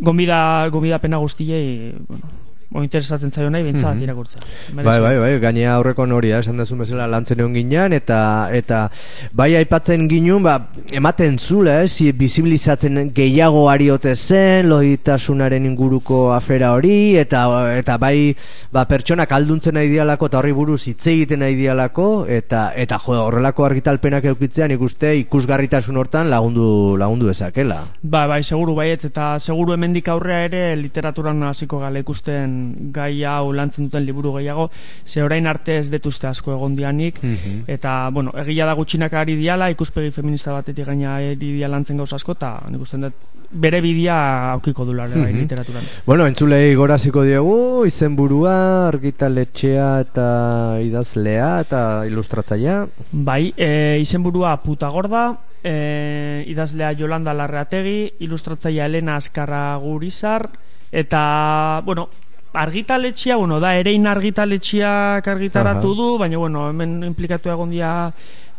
gomida 0.00 0.68
gomida 0.72 0.98
pena 0.98 1.18
guztiei 1.18 1.94
bueno, 2.08 2.24
o 2.72 2.82
interesatzen 2.84 3.32
zaio 3.32 3.50
nahi 3.50 3.64
bintzat 3.64 3.94
Mhm. 3.96 4.02
irakurtza. 4.04 4.38
Bai, 4.74 5.00
bai, 5.00 5.18
bai, 5.18 5.38
gainea 5.40 5.74
aurrekon 5.74 6.12
hori 6.12 6.28
da, 6.30 6.38
esan 6.38 6.56
dazun 6.56 6.78
bezala 6.78 7.06
lantzen 7.10 7.40
egon 7.40 7.54
ginean, 7.54 7.92
eta 7.92 8.48
eta 8.52 8.90
bai 9.32 9.56
aipatzen 9.56 10.08
ginun, 10.08 10.42
ba, 10.42 10.68
ematen 10.92 11.38
zula, 11.38 11.82
ez, 11.82 12.00
eh, 12.02 12.12
bizibilizatzen 12.12 13.12
gehiago 13.14 13.68
ariote 13.70 14.14
zen, 14.14 14.68
loditasunaren 14.68 15.66
inguruko 15.66 16.32
afera 16.32 16.72
hori, 16.72 17.16
eta 17.16 17.42
eta 17.76 17.96
bai, 17.98 18.36
ba, 18.72 18.86
pertsonak 18.86 19.32
alduntzen 19.32 19.74
nahi 19.74 19.88
dialako, 19.88 20.26
eta 20.26 20.38
horri 20.38 20.52
buruz 20.52 20.86
hitz 20.86 21.06
egiten 21.06 21.40
nahi 21.40 21.56
dialako, 21.56 22.26
eta, 22.28 22.72
eta 22.76 22.98
jo, 22.98 23.12
horrelako 23.24 23.64
argitalpenak 23.64 24.24
eukitzean 24.24 24.70
ikuste 24.70 25.16
ikusgarritasun 25.24 25.96
hortan 25.96 26.30
lagundu 26.30 26.96
lagundu 26.96 27.26
dezakela. 27.26 27.80
Bai, 28.02 28.26
bai, 28.28 28.42
seguru 28.44 28.74
baietz 28.76 29.04
eta 29.06 29.38
seguru 29.38 29.72
hemendik 29.74 30.08
aurrea 30.08 30.44
ere 30.44 30.76
literaturan 30.76 31.42
hasiko 31.42 31.78
gala 31.80 31.98
ikusten 31.98 32.59
gai 32.92 33.24
hau 33.24 33.52
lantzen 33.52 33.88
duten 33.88 34.04
liburu 34.06 34.32
gehiago, 34.38 34.70
ze 35.04 35.22
orain 35.22 35.46
arte 35.46 35.78
ez 35.78 35.90
detuzte 35.90 36.26
asko 36.26 36.54
egon 36.54 36.74
dianik, 36.76 37.22
Mhm. 37.22 37.64
eta, 37.66 38.08
bueno, 38.12 38.32
egia 38.36 38.66
da 38.66 38.74
gutxinak 38.74 39.12
ari 39.14 39.36
diala, 39.36 39.70
ikuspegi 39.70 40.10
feminista 40.10 40.52
batetik 40.52 40.86
gaina 40.86 41.16
ari 41.16 41.36
dia 41.36 41.68
lantzen 41.68 41.96
gauz 41.96 42.12
asko, 42.12 42.32
eta 42.32 42.60
nik 42.70 42.80
usten 42.80 43.00
dut 43.08 43.14
bere 43.50 43.80
bidia 43.82 44.52
aukiko 44.52 44.84
dula 44.84 45.08
bai 45.08 45.32
Mhm. 45.32 45.40
literaturan. 45.40 45.82
Bueno, 46.06 46.26
entzulei 46.26 46.74
goraziko 46.74 47.22
diegu, 47.26 47.84
izenburua, 47.86 48.88
argitaletxea 48.88 50.00
eta 50.00 50.78
idazlea 50.82 51.60
eta 51.60 52.06
ilustratzailea. 52.06 52.86
Bai, 53.12 53.52
e, 53.56 53.98
izenburua 54.00 54.56
puta 54.62 54.88
gorda, 54.88 55.38
e, 55.64 56.44
idazlea 56.46 56.94
Jolanda 56.96 57.34
Larreategi, 57.34 58.12
ilustratzailea 58.20 58.86
Elena 58.86 59.16
Azkarra 59.16 59.76
Gurizar, 59.76 60.48
eta, 60.92 61.82
bueno, 61.84 62.08
argitaletxea, 62.52 63.36
bueno, 63.36 63.60
da 63.60 63.76
erein 63.78 64.06
argitaletxeak 64.10 65.26
argitaratu 65.28 65.94
du, 65.94 66.08
baina, 66.18 66.38
bueno, 66.38 66.68
hemen 66.70 67.02
implikatu 67.06 67.52
egon 67.52 67.70
dia 67.70 67.92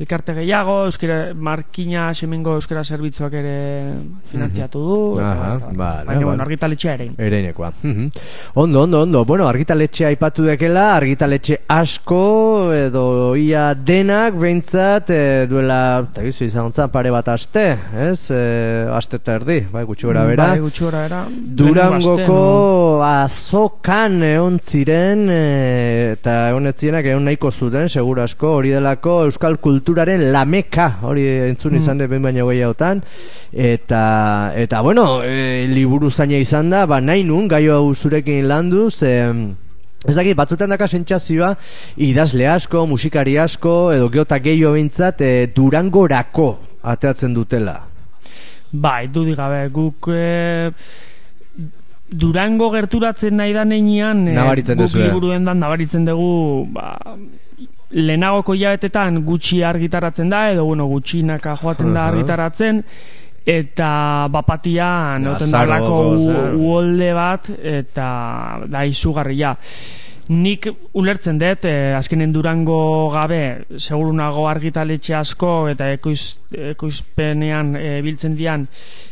elkarte 0.01 0.33
gehiago, 0.33 0.85
euskera, 0.89 1.33
markina 1.35 2.07
semengo 2.17 2.55
euskera 2.57 2.83
zerbitzuak 2.83 3.33
ere 3.37 3.55
finantziatu 4.31 4.79
du, 4.81 4.97
eta, 5.19 5.27
Aha, 5.31 5.49
eta- 5.57 5.65
vale, 5.67 5.77
baina, 5.77 6.05
vale. 6.13 6.25
bueno, 6.25 6.43
argitaletxea 6.43 6.93
erein. 6.97 7.13
Ereinekoa. 7.17 7.71
Mhm. 7.83 8.09
Ondo, 8.55 8.81
ondo, 8.83 9.01
ondo. 9.03 9.23
Bueno, 9.25 9.47
argitaletxea 9.47 10.07
aipatu 10.09 10.43
dekela, 10.47 10.95
argitaletxe 10.97 11.59
asko 11.67 12.73
edo 12.73 13.35
ia 13.35 13.73
denak 13.75 14.35
behintzat 14.41 15.09
e, 15.13 15.21
duela, 15.47 16.07
eta 16.09 16.23
gizu 16.25 16.45
izan 16.49 16.71
zen 16.73 16.89
pare 16.91 17.11
bat 17.13 17.27
aste, 17.29 17.67
ez? 18.09 18.31
E, 18.31 18.41
aste 18.91 19.19
eta 19.21 19.35
erdi, 19.39 19.59
bai, 19.71 19.83
gutxi 19.85 20.07
gora 20.09 20.25
bera. 20.25 20.47
Bai, 20.55 20.59
gutxi 20.65 20.83
gora 20.87 21.03
bera. 21.05 21.21
Durangoko 21.61 23.03
azokan 23.05 24.21
egon 24.25 24.57
ziren 24.59 25.27
e, 25.29 25.41
eta 26.15 26.49
egon 26.51 26.67
etzienak 26.71 27.05
egon 27.05 27.25
nahiko 27.29 27.51
zuten, 27.51 27.89
seguru 27.89 28.21
asko, 28.25 28.55
hori 28.59 28.73
delako 28.73 29.21
euskal 29.29 29.57
kulturaren 29.91 30.31
lameka, 30.31 30.99
hori 31.03 31.25
entzun 31.49 31.75
izan 31.75 31.99
mm. 31.99 32.07
behin 32.07 32.23
baino 32.23 32.47
gehiagotan, 32.47 33.01
eta, 33.51 34.53
eta 34.55 34.81
bueno, 34.81 35.21
e, 35.23 35.67
liburu 35.67 36.09
zaina 36.09 36.39
izan 36.39 36.71
da, 36.71 36.85
ba 36.87 37.01
nahi 37.01 37.25
nun, 37.27 37.49
gaio 37.51 37.75
hau 37.75 37.93
zurekin 37.93 38.47
landu, 38.47 38.89
ze... 38.89 39.19
Ez 40.01 40.15
dakit, 40.17 40.33
batzutan 40.33 40.71
daka 40.73 40.87
sentsazioa 40.89 41.51
idazle 42.01 42.47
asko, 42.49 42.87
musikari 42.89 43.35
asko, 43.37 43.91
edo 43.93 44.07
geota 44.09 44.39
gehiago 44.41 44.73
bintzat, 44.73 45.21
e, 45.21 45.45
durangorako 45.53 46.47
ateatzen 46.81 47.35
dutela. 47.35 47.75
Bai, 48.71 49.11
dudik 49.13 49.37
gabe, 49.37 49.67
guk 49.69 50.09
e, 50.09 50.79
Durango 52.11 52.71
gerturatzen 52.73 53.37
nahi 53.39 53.53
da 53.55 53.61
neinean 53.63 54.25
e, 54.27 54.33
guk 54.35 54.97
liburuen 54.97 55.45
dan 55.47 55.61
nabaritzen 55.63 56.03
dugu 56.09 56.65
ba, 56.73 56.97
lehenagoko 57.93 58.53
hilabetetan 58.55 59.21
gutxi 59.27 59.63
argitaratzen 59.63 60.29
da 60.29 60.45
edo 60.51 60.65
bueno, 60.65 60.85
gutxinaka 60.87 61.55
joaten 61.61 61.93
da 61.93 62.05
argitaratzen 62.11 62.83
eta 63.45 64.27
bapatian 64.31 65.23
Ja, 65.23 65.31
egoten 65.31 65.47
zaro 65.49 65.71
dalako 65.71 65.95
goz, 66.03 66.21
u- 66.21 66.31
eh? 66.31 66.55
uholde 66.55 67.13
bat 67.17 67.49
eta 67.63 68.07
da 68.69 68.85
izugarria 68.85 69.55
nik 70.32 70.67
ulertzen 70.95 71.38
dut 71.41 71.65
eh, 71.67 71.91
azkenen 71.97 72.32
durango 72.32 73.09
gabe 73.11 73.65
seguru 73.75 74.13
nago 74.15 74.45
argitaletxe 74.47 75.15
asko 75.17 75.67
eta 75.73 75.89
ekoiz, 75.91 76.38
ekoizpenean 76.71 77.73
eh, 77.75 77.97
biltzen 78.05 78.36
dian 78.38 78.63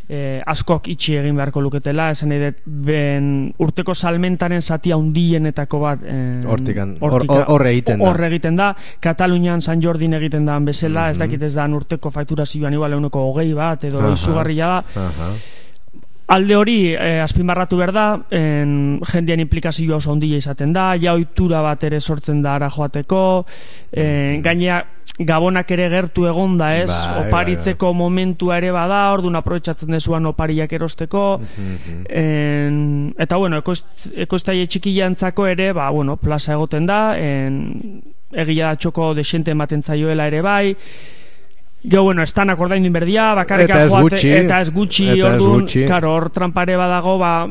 eh, 0.07 0.39
askok 0.47 0.87
itxi 0.93 1.17
egin 1.19 1.35
beharko 1.35 1.61
luketela 1.65 2.09
esan 2.15 2.31
dut 2.31 2.61
ben 2.65 3.29
urteko 3.59 3.93
salmentaren 3.97 4.61
zati 4.61 4.93
handienetako 4.95 5.81
bat 5.83 6.05
eh, 6.07 6.39
Hortikan, 6.47 6.95
hor- 7.01 7.17
hortika- 7.19 7.41
hor- 7.43 7.51
hor 7.57 7.67
egiten 7.73 7.99
da. 7.99 8.09
hor 8.09 8.23
egiten 8.29 8.55
da 8.59 8.71
Katalunian 9.03 9.61
San 9.61 9.81
Jordin 9.83 10.13
egiten 10.19 10.45
da 10.47 10.59
bezala 10.59 11.09
ez 11.09 11.17
Mhm. 11.17 11.25
dakit 11.25 11.43
ez 11.43 11.53
da 11.55 11.67
urteko 11.67 12.11
fakturazioan 12.11 12.73
igual 12.73 12.93
euneko 12.93 13.27
hogei 13.31 13.51
bat 13.53 13.83
edo 13.83 13.99
Aha. 13.99 14.13
izugarria 14.13 14.67
da 14.67 14.83
Aha. 15.07 15.31
Alde 16.29 16.53
hori 16.55 16.75
eh, 16.93 17.17
azpimarratu 17.23 17.77
behar 17.79 17.91
da, 17.95 18.03
en, 18.37 18.99
jendean 19.09 19.41
implikazioa 19.41 19.97
oso 19.97 20.11
handia 20.13 20.37
izaten 20.37 20.71
da, 20.75 20.91
ja 21.01 21.15
ohitura 21.17 21.63
bat 21.65 21.83
ere 21.87 21.97
sortzen 21.99 22.43
da 22.45 22.53
ara 22.59 22.67
joateko, 22.69 23.21
en, 23.91 24.37
gainea 24.45 24.83
gabonak 25.25 25.71
ere 25.73 25.87
gertu 25.89 26.27
egonda 26.29 26.69
ez, 26.77 26.91
Bai, 26.91 27.25
oparitzeko 27.25 27.89
momentua 27.97 28.59
ere 28.61 28.69
bada, 28.71 29.01
orduan 29.11 29.39
aprobetsatzen 29.41 29.89
dezuan 29.97 30.29
opariak 30.29 30.71
erosteko, 30.77 31.39
Mhm. 31.41 32.05
en, 32.07 32.79
eta 33.17 33.35
bueno, 33.41 33.57
ekoiz- 33.63 34.13
ekoiztaile 34.15 34.67
txikiantzako 34.67 35.47
ere, 35.47 35.73
ba, 35.73 35.89
bueno, 35.89 36.15
plaza 36.17 36.53
egoten 36.53 36.85
da, 36.85 37.17
en, 37.17 38.03
egia 38.31 38.67
da 38.69 38.75
txoko 38.77 39.15
desente 39.17 39.49
ematen 39.57 39.81
zaioela 39.81 40.27
ere 40.29 40.41
bai, 40.45 40.75
Gero, 41.81 42.03
bueno, 42.03 42.21
estanak 42.21 42.59
ordaindu 42.59 42.87
inberdia, 42.87 43.33
bakarrik 43.35 43.69
Eta 43.69 43.83
ez 43.85 43.91
gutxi. 43.93 44.31
eta 44.35 44.59
ez 44.61 44.71
gutxi, 44.71 45.05
Eta 45.07 45.35
ez 45.35 45.41
orduan, 45.41 45.61
gutxi. 45.61 45.85
Karo, 45.87 46.13
hor 46.13 46.29
trampare 46.29 46.75
badago, 46.75 47.17
ba, 47.17 47.47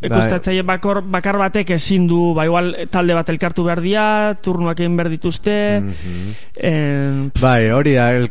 ekoiztatzaile 0.00 0.62
bakor, 0.62 1.00
bakar 1.02 1.34
batek 1.40 1.70
ezin 1.74 2.04
du, 2.06 2.32
ba, 2.36 2.44
igual 2.46 2.68
talde 2.90 3.14
bat 3.18 3.28
elkartu 3.32 3.64
behar 3.66 3.80
dia, 3.82 4.04
turnuak 4.40 4.78
egin 4.78 4.94
behar 4.96 5.08
dituzte, 5.10 5.80
Mhm. 5.80 6.34
en, 6.62 7.32
Bai, 7.40 7.70
hori 7.74 7.94
da, 7.96 8.12
el, 8.14 8.28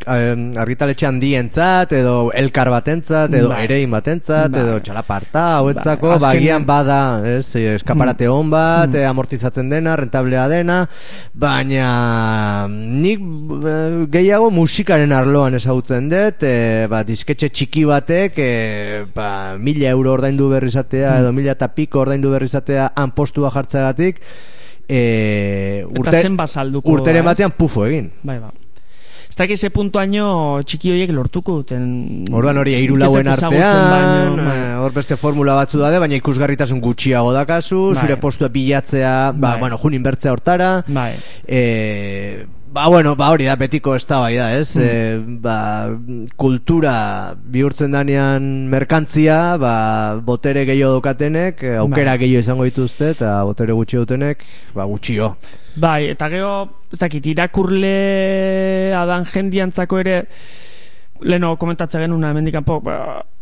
argitaletxe 0.58 1.06
handientzat, 1.08 1.92
edo 1.92 2.32
elkar 2.34 2.70
batentzat, 2.72 3.34
edo 3.34 3.50
Bai. 3.50 3.66
erein 3.66 3.92
batentzat, 3.92 4.50
Bai. 4.52 4.62
edo 4.62 4.80
txalaparta, 4.80 5.58
hauentzako, 5.58 6.08
Bai, 6.08 6.18
ba, 6.20 6.28
azkenean- 6.30 6.38
agian 6.38 6.66
bada, 6.66 7.00
ez, 7.38 7.56
eh, 7.58 7.76
eskaparate 7.76 8.28
hon 8.32 8.50
bat, 8.50 8.96
eh, 8.96 9.06
amortizatzen 9.06 9.70
dena, 9.70 9.96
rentablea 9.98 10.48
dena, 10.48 10.88
baina 11.34 12.68
nik 12.70 13.20
eh, 13.20 14.06
gehiago 14.12 14.50
musikaren 14.56 15.12
arloan 15.12 15.56
ezagutzen 15.60 16.08
dut, 16.12 16.44
eh, 16.48 16.88
ba, 16.90 17.04
disketxe 17.04 17.50
txiki 17.50 17.84
batek, 17.90 18.34
eh, 18.38 19.06
ba, 19.14 19.58
mila 19.60 19.90
euro 19.90 20.14
ordaindu 20.14 20.50
berrizatea, 20.50 21.20
edo 21.20 21.34
mila 21.34 21.57
eta 21.58 21.72
piko 21.74 22.06
ordaindu 22.06 22.32
berrizatea, 22.36 22.92
han 22.96 23.12
postua 23.18 23.52
jartzeagatik, 23.54 24.22
eh, 24.88 25.84
eta 25.90 26.16
zen 26.22 26.38
bazalduko. 26.38 26.92
urteren 26.94 27.26
batean 27.26 27.52
pufo 27.58 27.86
egin. 27.90 28.12
Bai, 28.24 28.40
ba. 28.40 28.54
Ez 29.28 29.36
dakit 29.36 29.60
ze 29.60 29.70
puntuaino 29.70 30.62
txiki 30.64 30.90
horiek 30.94 31.12
lortuko 31.12 31.58
duten. 31.60 32.24
Orduan 32.32 32.58
hori 32.62 32.74
hiru 32.80 32.96
lauen 32.98 33.28
artean, 33.28 34.38
bai. 34.40 34.46
eh, 34.48 34.76
hor 34.80 34.94
beste 34.96 35.18
formula 35.20 35.54
batzu 35.60 35.82
dade, 35.82 36.00
baina 36.00 36.16
ikusgarritasun 36.16 36.80
gutxiago 36.82 37.34
dakazu, 37.36 37.90
Bai. 37.92 38.02
zure 38.02 38.18
postua 38.24 38.48
bilatzea, 38.48 39.34
ba, 39.36 39.52
Bai. 39.52 39.60
bueno, 39.60 39.78
jun 39.78 39.94
inbertzea 40.00 40.32
hortara, 40.32 40.84
Bai. 40.88 41.12
e, 41.46 42.48
ba, 42.72 42.88
bueno, 42.88 43.16
ba, 43.16 43.30
hori 43.32 43.46
da, 43.46 43.56
betiko 43.56 43.96
ez 43.96 44.06
da, 44.08 44.20
bai 44.20 44.36
da, 44.38 44.48
ez? 44.58 44.76
Hmm. 44.78 44.84
E, 44.84 45.38
ba, 45.44 45.58
kultura 46.36 47.36
bihurtzen 47.38 47.96
danean 47.96 48.68
merkantzia, 48.72 49.58
ba, 49.62 49.74
botere 50.24 50.66
gehiago 50.70 51.00
dokatenek, 51.00 51.64
eh, 51.64 51.78
aukera 51.82 52.16
Bai. 52.16 52.24
gehiago 52.26 52.46
izango 52.46 52.68
dituzte, 52.68 53.14
eta 53.16 53.38
botere 53.48 53.76
gutxi 53.78 54.02
dutenek, 54.02 54.44
ba, 54.76 54.86
gutxio. 54.90 55.36
Bai, 55.78 56.10
eta 56.14 56.30
gero, 56.34 56.52
ez 56.92 57.00
dakit, 57.00 57.26
irakurle 57.34 57.96
adan 58.98 59.26
jendiantzako 59.30 60.04
ere, 60.04 60.20
leno 61.22 61.56
komentatzen 61.58 62.06
genuna, 62.08 62.32
hemendik 62.34 62.58
kanpo, 62.60 62.82
ba, 62.86 62.98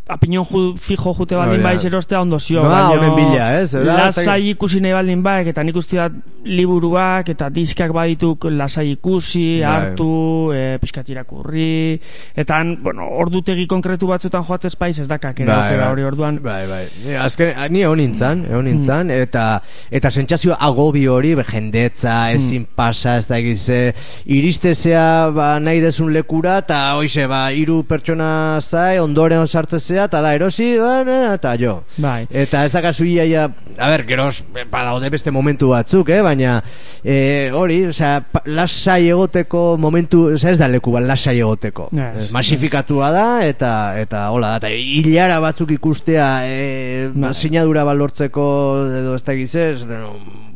apinon 0.07 0.45
ju, 0.45 0.75
fijo 0.77 1.13
jute 1.17 1.35
baldin 1.37 1.63
bai 1.65 1.75
erostea 1.87 2.21
ondo 2.21 2.37
zio. 2.39 2.61
Baino 2.61 2.99
honen 2.99 3.15
bila, 3.17 3.47
ez? 3.59 3.73
Eta, 3.73 3.95
Lasai 4.05 4.51
ikusi 4.51 4.81
nahi 4.83 4.93
baldin 4.93 5.23
baik, 5.25 5.49
eta 5.49 5.63
nik 5.65 5.77
uste 5.81 5.97
liburuak 6.45 7.31
eta 7.33 7.49
diskak 7.49 7.89
badituk 7.93 8.45
lasai 8.53 8.91
ikusi, 8.91 9.61
Bai. 9.63 9.71
hartu, 9.71 10.51
e, 10.53 10.77
pixkat 10.81 11.09
irakurri, 11.09 11.97
eta 12.37 12.59
bueno, 12.83 13.07
ordutegi 13.17 13.65
konkretu 13.65 14.11
batzutan 14.11 14.45
joatez 14.45 14.75
paiz 14.77 14.99
ez 15.01 15.07
dakak, 15.09 15.41
ere 15.41 15.51
aukera 15.55 15.89
hori 15.89 16.05
orduan. 16.05 16.37
Bai, 16.43 16.61
bai. 16.69 16.83
Ni, 17.05 17.17
azken, 17.17 17.55
ni 17.73 17.81
egon 17.81 17.97
nintzen, 18.03 18.45
egon 18.51 18.69
nintzen, 18.69 19.09
eta, 19.15 19.47
eta 19.89 20.13
sentsazio 20.13 20.53
agobio 20.59 21.17
hori, 21.17 21.33
jendetza, 21.49 22.31
ezin 22.35 22.67
pasa, 22.77 23.17
ez 23.17 23.25
da 23.25 23.39
egize, 23.41 23.81
iristezea, 24.29 25.31
ba, 25.33 25.55
nahi 25.59 25.81
desun 25.81 26.13
lekura, 26.13 26.59
eta 26.61 26.83
hoize, 26.99 27.25
ba, 27.31 27.47
hiru 27.55 27.81
pertsona 27.89 28.61
zai, 28.61 28.99
ondoren 29.01 29.47
sartzezea, 29.47 29.94
eta 30.03 30.19
da, 30.21 30.33
erosi, 30.35 30.77
ba, 30.77 31.03
ne, 31.07 31.33
eta 31.35 31.55
jo. 31.57 31.83
Bai. 31.97 32.27
Eta 32.29 32.65
ez 32.65 32.71
dakazu 32.73 33.05
iaia, 33.05 33.45
a 33.79 33.87
ber, 33.89 34.03
geroz, 34.05 34.43
badaude 34.71 35.09
beste 35.09 35.31
momentu 35.31 35.69
batzuk, 35.69 36.09
eh, 36.09 36.21
baina, 36.21 36.61
eh, 37.03 37.49
hori, 37.53 37.87
pa- 38.31 38.41
lasai 38.45 39.07
egoteko 39.09 39.77
momentu, 39.77 40.25
osea, 40.33 40.51
ez 40.51 40.57
da 40.59 40.67
leku 40.67 40.91
bat, 40.91 41.03
lasai 41.03 41.39
egoteko. 41.39 41.89
Ez, 41.93 42.27
Eh, 42.29 42.31
Masifikatua 42.31 43.11
da, 43.11 43.45
eta, 43.47 43.99
eta 43.99 44.29
hola 44.31 44.49
da, 44.51 44.57
eta 44.57 44.69
hilara 44.69 45.39
batzuk 45.39 45.71
ikustea, 45.71 46.27
eh, 46.43 47.09
Bai. 47.13 47.33
sinadura 47.33 47.83
bat 47.83 47.95
lortzeko, 47.95 48.45
edo 48.99 49.15
ez 49.15 49.23
da 49.23 49.33
egizez, 49.33 49.85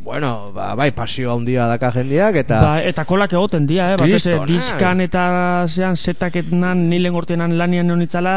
bueno, 0.10 0.52
ba, 0.52 0.74
bai, 0.74 0.90
pasio 0.92 1.36
handia 1.36 1.68
daka 1.70 1.92
jendeak, 1.94 2.40
eta... 2.42 2.60
Ba, 2.64 2.78
eta 2.82 3.04
kolak 3.06 3.36
egoten 3.38 3.68
dira, 3.70 3.92
eh? 3.94 3.98
Batez, 4.00 4.24
eh? 4.32 4.38
diskan 4.50 5.04
eta 5.06 5.26
zean 5.70 5.94
zetaketan 5.94 6.82
nilen 6.90 7.14
gortenan 7.14 7.54
lanian 7.60 7.94
honitzala 7.94 8.34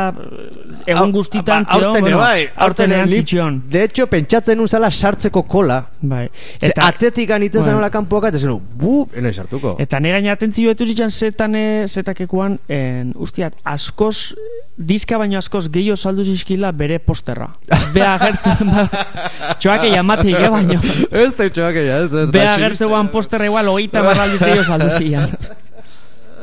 egun 0.84 1.14
guztitan 1.16 1.64
ba, 1.64 1.78
aurten 1.78 2.10
ere 2.10 2.18
bai, 2.20 2.42
aurten 2.66 2.92
erantzitxion. 2.92 3.56
De 3.72 3.86
hecho, 3.86 4.04
pentsatzen 4.12 4.60
unzala 4.60 4.90
sartzeko 4.92 5.46
kola, 5.48 5.80
Bai. 6.02 6.26
Ze 6.60 6.72
atetik 6.76 7.30
aniten 7.30 7.60
Bai. 7.62 7.70
zenola 7.70 7.88
kanpoak, 7.94 8.28
eta 8.28 8.38
zenu, 8.42 8.58
bu, 8.60 9.06
enai 9.16 9.32
sartuko. 9.32 9.76
Eta 9.80 10.00
nire 10.02 10.18
gaina 10.18 10.36
atentzio 10.36 10.74
etu 10.74 10.84
zitzan 10.84 11.10
zetan 11.14 11.54
e, 11.56 11.64
zetakekuan, 11.86 12.58
en, 12.68 13.14
ustiat, 13.16 13.56
askoz, 13.64 14.34
diska 14.76 15.16
baino 15.22 15.38
askoz 15.38 15.68
gehiago 15.72 15.96
saldu 15.96 16.26
zizkila 16.26 16.72
bere 16.76 16.98
posterra. 16.98 17.52
Bea 17.94 18.12
agertzen, 18.18 18.74
ba, 18.74 18.88
txoake 19.62 19.92
jamatik, 19.94 20.36
eh, 20.36 20.50
baino. 20.50 20.80
Ez 21.22 21.30
da 21.38 21.46
itxoak 21.62 21.76
ella, 21.82 21.98
ez, 22.02 22.10
ez 22.12 22.26
da 22.26 22.32
Bea 22.32 22.42
xiliste. 22.42 22.54
agertzen 22.58 22.88
guan 22.92 23.08
posterra 23.14 23.46
igual, 23.48 23.68
hogeita 23.72 24.02
marraldiz 24.02 24.40
gehiago 24.42 24.64
saldu 24.66 24.90
zian. 24.98 25.30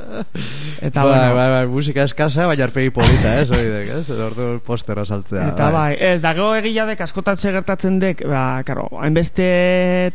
Eta, 0.88 1.04
bai, 1.04 1.12
bueno, 1.12 1.36
bai, 1.36 1.48
bai, 1.52 1.68
musika 1.68 2.06
eskasa, 2.08 2.46
baina 2.48 2.66
arpegi 2.68 2.92
polita, 2.96 3.36
ez, 3.42 3.50
hori 3.52 3.68
dek, 3.68 3.92
ez, 4.00 4.16
ordu 4.16 4.48
postera 4.66 5.06
saltzea. 5.06 5.50
Eta 5.54 5.70
bai, 5.76 5.94
ez, 6.00 6.20
da 6.24 6.34
gero 6.38 6.54
egia 6.56 6.86
dek 6.90 7.02
askotan 7.06 7.40
gertatzen 7.40 8.00
dek, 8.02 8.24
ba, 8.28 8.62
karo, 8.68 8.88
hainbeste 9.02 9.50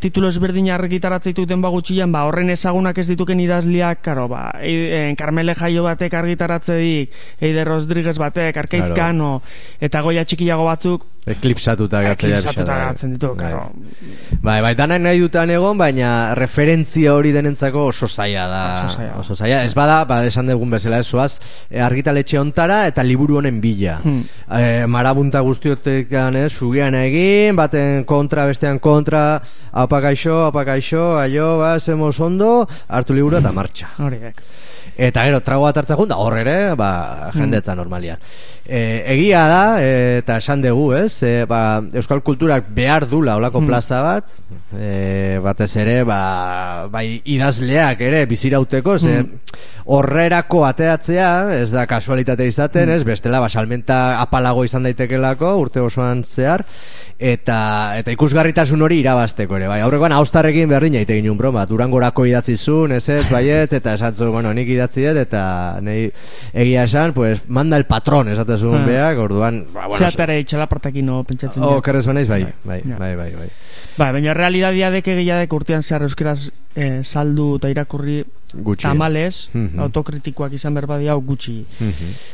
titulo 0.02 0.30
ezberdin 0.32 0.70
argitaratzen 0.74 1.34
dituten 1.34 1.62
bagutxian, 1.64 2.12
ba, 2.14 2.24
horren 2.28 2.52
ezagunak 2.54 2.98
ez 2.98 3.08
dituken 3.12 3.40
idazliak, 3.44 4.02
karo, 4.04 4.28
ba, 4.32 4.46
e, 4.60 5.08
en, 5.10 5.16
Carmele 5.20 5.54
Jaio 5.58 5.84
batek 5.86 6.14
argitaratze 6.20 6.78
dik, 6.80 7.18
Eider 7.40 7.68
Rodriguez 7.68 8.18
batek, 8.18 8.62
Claro. 8.64 8.94
Cano, 8.96 9.30
eta 9.80 10.00
goia 10.02 10.24
txikiago 10.24 10.64
batzuk, 10.66 11.04
Eklipsatuta 11.24 12.02
gatzea 12.04 12.36
eklipsatuta 12.36 12.74
gatzen 12.82 13.14
ditu, 13.14 13.30
Bai. 13.32 13.46
karo. 13.48 13.70
Bai, 14.44 14.58
bai, 14.60 14.74
danak 14.76 15.00
nahi 15.00 15.22
dutan 15.22 15.48
egon, 15.54 15.78
baina 15.80 16.34
referentzia 16.36 17.14
hori 17.16 17.32
denentzako 17.32 17.86
oso 17.94 18.06
zaila 18.06 18.44
da. 18.50 18.60
Oso 18.84 18.98
zaila. 18.98 19.14
Oso 19.22 19.36
zaila. 19.38 19.62
Ez 19.64 19.72
bada, 19.84 20.04
ba, 20.08 20.20
esan 20.26 20.48
dugun 20.48 20.72
bezala 20.74 21.00
ez 21.02 21.08
zoaz, 21.08 21.38
eh, 21.70 21.82
argitaletxe 21.84 22.40
ontara 22.40 22.84
eta 22.88 23.04
liburu 23.04 23.38
honen 23.40 23.60
bila. 23.60 23.98
Hmm. 24.04 24.22
e, 24.48 24.86
marabunta 24.90 25.40
guztiotekan, 25.44 26.36
eh, 26.36 26.48
sugian 26.48 26.94
egin, 26.98 27.56
baten 27.56 28.04
kontra, 28.08 28.46
bestean 28.50 28.78
kontra, 28.78 29.42
apakaixo, 29.72 30.44
apakaixo, 30.48 31.18
aio, 31.20 31.58
ba, 31.58 31.78
zemos 31.80 32.18
ondo, 32.20 32.66
hartu 32.88 33.16
liburu 33.16 33.40
eta 33.42 33.52
martxa. 33.52 33.92
Horiek. 33.98 34.40
Eta 34.94 35.24
gero, 35.26 35.40
trago 35.42 35.64
bat 35.64 35.78
hartzen 35.80 35.98
junda, 35.98 36.16
hor 36.22 36.36
ere, 36.38 36.74
ba, 36.78 37.30
jendetza 37.34 37.74
normalian. 37.74 38.20
E, 38.62 39.02
egia 39.16 39.42
da, 39.50 39.62
e, 39.82 40.20
eta 40.20 40.36
esan 40.38 40.62
dugu, 40.62 40.92
ez, 40.94 41.16
e, 41.26 41.32
ba, 41.50 41.82
Euskal 41.98 42.22
Kulturak 42.22 42.68
behar 42.76 43.08
dula 43.10 43.34
olako 43.40 43.64
plaza 43.66 44.02
bat, 44.06 44.30
e, 44.78 45.40
batez 45.42 45.72
ere, 45.82 45.96
ba, 46.06 46.86
bai 46.92 47.20
idazleak 47.24 48.04
ere, 48.06 48.22
bizirauteko, 48.30 48.98
ze 48.98 49.24
horrerako 49.84 50.64
ateatzea, 50.66 51.54
ez 51.60 51.70
da 51.74 51.86
kasualitate 51.86 52.46
izaten, 52.48 52.88
ez, 52.90 53.02
bestela, 53.04 53.40
ba, 53.40 53.48
salmenta 53.52 54.20
apalago 54.22 54.64
izan 54.64 54.86
daitekelako, 54.86 55.54
urte 55.60 55.80
osoan 55.84 56.22
zehar, 56.24 56.64
eta 57.18 57.58
eta 57.98 58.12
ikusgarritasun 58.14 58.82
hori 58.82 58.98
irabasteko 59.02 59.56
ere, 59.58 59.68
bai, 59.70 59.80
aurrekoan 59.84 60.12
austarrekin 60.16 60.68
berdina 60.72 61.02
ite 61.04 61.18
ginen 61.18 61.36
broma, 61.38 61.66
durangorako 61.68 62.26
idatzi 62.30 62.56
zuen, 62.56 62.92
ez 62.96 63.08
ez, 63.12 63.24
baietz, 63.30 63.72
eta 63.76 63.94
esan 63.98 64.16
zuen, 64.16 64.32
bueno, 64.32 64.52
nik 64.56 64.68
idatzi 64.68 65.04
dut, 65.08 65.20
eta 65.24 65.44
nei 65.84 66.10
egia 66.52 66.84
esan, 66.88 67.12
pues, 67.16 67.42
manda 67.48 67.76
el 67.76 67.84
patrón, 67.86 68.28
esaten 68.32 68.58
zuen 68.58 68.82
Ah. 68.82 68.86
beak, 68.86 69.18
orduan, 69.18 69.66
ba, 69.72 69.86
bueno, 69.86 69.98
Zeatare 70.08 70.40
itxalapartakin 70.40 71.06
no 71.06 71.22
pentsatzen 71.24 71.62
Oh, 71.62 71.80
kerrez 71.82 72.06
banaiz, 72.06 72.28
bai, 72.28 72.46
bai, 72.64 72.80
Ja. 72.84 72.96
bai, 72.98 73.14
bai, 73.16 73.30
bai. 73.34 73.48
Ba, 73.96 74.10
baina 74.12 74.34
realidadia 74.34 74.90
dek 74.90 75.06
egia 75.08 75.36
dek 75.38 75.52
urtean 75.52 75.82
zehar 75.82 76.02
euskeraz 76.02 76.50
eh, 76.74 77.02
saldu 77.04 77.56
eta 77.56 77.68
irakurri 77.70 78.24
Gutxi. 78.56 78.82
tamales, 78.86 79.50
Mhm. 79.52 79.80
autokritikoak 79.80 80.52
izan 80.52 80.74
berbadia 80.74 81.12
hau 81.12 81.20
gutxi, 81.20 81.64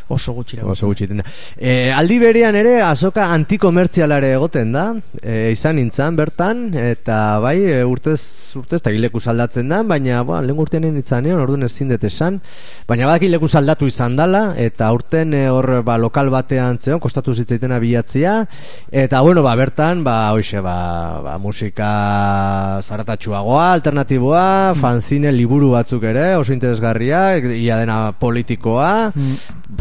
oso 0.09 0.33
gutxi. 0.33 0.57
irakurri. 0.57 0.73
Oso 0.73 0.87
gutxi 0.87 1.07
da. 1.07 1.25
E, 1.57 1.93
aldi 1.93 2.18
berean 2.18 2.55
ere 2.55 2.81
azoka 2.83 3.27
antikomertzialare 3.33 4.33
egoten 4.35 4.73
da, 4.73 4.95
e, 5.23 5.51
izan 5.53 5.77
nintzen 5.77 6.16
bertan, 6.16 6.75
eta 6.75 7.39
bai, 7.41 7.59
e, 7.64 7.85
urtez, 7.85 8.53
urtez, 8.57 8.81
eta 8.81 8.91
gileku 8.91 9.21
saldatzen 9.21 9.68
da, 9.68 9.83
baina, 9.83 10.23
ba, 10.25 10.41
lehen 10.43 10.59
urtean 10.59 10.83
nintzen 10.83 11.27
egon, 11.27 11.41
orduan 11.41 11.62
ezin 11.62 11.89
dut 11.89 12.05
esan, 12.05 12.41
baina 12.89 13.07
badak 13.07 13.23
gileku 13.23 13.49
saldatu 13.49 13.87
izan 13.87 14.16
dala, 14.16 14.55
eta 14.57 14.91
urten 14.93 15.35
hor, 15.51 15.83
ba, 15.83 15.97
lokal 15.99 16.31
batean 16.31 16.79
zeon, 16.79 17.01
kostatu 17.01 17.35
zitzaitena 17.35 17.79
bilatzia, 17.79 18.47
eta, 18.91 19.21
bueno, 19.21 19.43
ba, 19.43 19.55
bertan, 19.57 20.05
ba, 20.05 20.33
hoxe, 20.33 20.61
ba, 20.61 21.21
ba 21.23 21.39
musika 21.39 22.81
zaratatxuagoa, 22.83 23.73
alternatiboa, 23.73 24.75
fanzine, 24.75 25.33
liburu 25.33 25.71
batzuk 25.71 26.05
ere, 26.11 26.34
oso 26.36 26.52
interesgarria, 26.54 27.38
ia 27.38 27.78
dena 27.80 28.12
politikoa, 28.18 28.90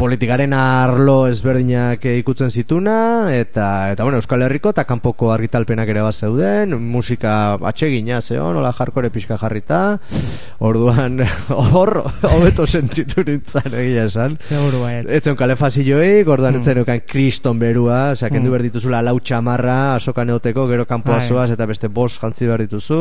politikaren 0.00 0.54
arlo 0.56 1.26
ezberdinak 1.28 2.04
ikutzen 2.14 2.50
zituna 2.50 3.34
eta 3.34 3.90
eta 3.92 4.06
bueno 4.06 4.20
Euskal 4.20 4.46
Herriko 4.46 4.70
eta 4.72 4.86
kanpoko 4.88 5.32
argitalpenak 5.34 5.90
ere 5.92 6.04
bat 6.04 6.14
zeuden 6.14 6.76
musika 6.80 7.58
atsegina 7.68 8.20
zeon 8.22 8.56
hola 8.56 8.70
jarkore 8.76 9.10
pixka 9.10 9.36
jarrita 9.40 9.98
orduan 10.58 11.20
hor 11.74 11.92
hobeto 12.30 12.66
sentitu 12.78 13.26
nintzen 13.26 13.74
egia 13.74 14.06
esan 14.08 14.38
Seguru 14.48 14.80
baiet. 14.84 15.08
Etzen 15.20 15.36
kalefazioik, 15.38 16.28
orduan 16.32 16.60
etzen 16.60 16.80
eukan 16.80 17.02
kriston 17.08 17.58
berua, 17.60 18.00
osea, 18.14 18.30
kendu 18.32 18.52
behar 18.52 18.64
dituzula 18.66 19.02
lau 19.04 19.16
txamarra, 19.18 19.96
asoka 19.98 20.24
neoteko, 20.24 20.66
gero 20.70 20.86
kanpoa 20.88 21.18
Bai. 21.20 21.50
eta 21.52 21.66
beste 21.66 21.88
bost 21.88 22.20
jantzi 22.22 22.48
behar 22.48 22.64
dituzu. 22.64 23.00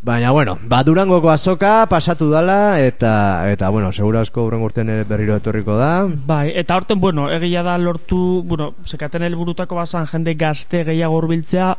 Baina, 0.00 0.30
bueno, 0.30 0.56
ba, 0.62 0.84
durangoko 0.86 1.28
azoka 1.28 1.84
pasatu 1.90 2.28
dala, 2.30 2.78
eta, 2.80 3.50
eta 3.50 3.68
bueno, 3.68 3.90
segura 3.92 4.20
asko 4.22 4.44
urrengo 4.46 4.68
urtean 4.70 4.92
ere 4.94 5.04
berriro 5.04 5.34
etorriko 5.36 5.74
da. 5.76 6.06
Bai, 6.06 6.52
eta 6.54 6.76
horten, 6.78 7.00
bueno, 7.02 7.26
egia 7.34 7.64
da 7.66 7.74
lortu, 7.82 8.44
bueno, 8.46 8.70
sekaten 8.86 9.26
helburutako 9.26 9.74
bazan 9.80 10.06
jende 10.06 10.36
gazte 10.38 10.84
gehiago 10.86 11.18
hurbiltzea, 11.18 11.72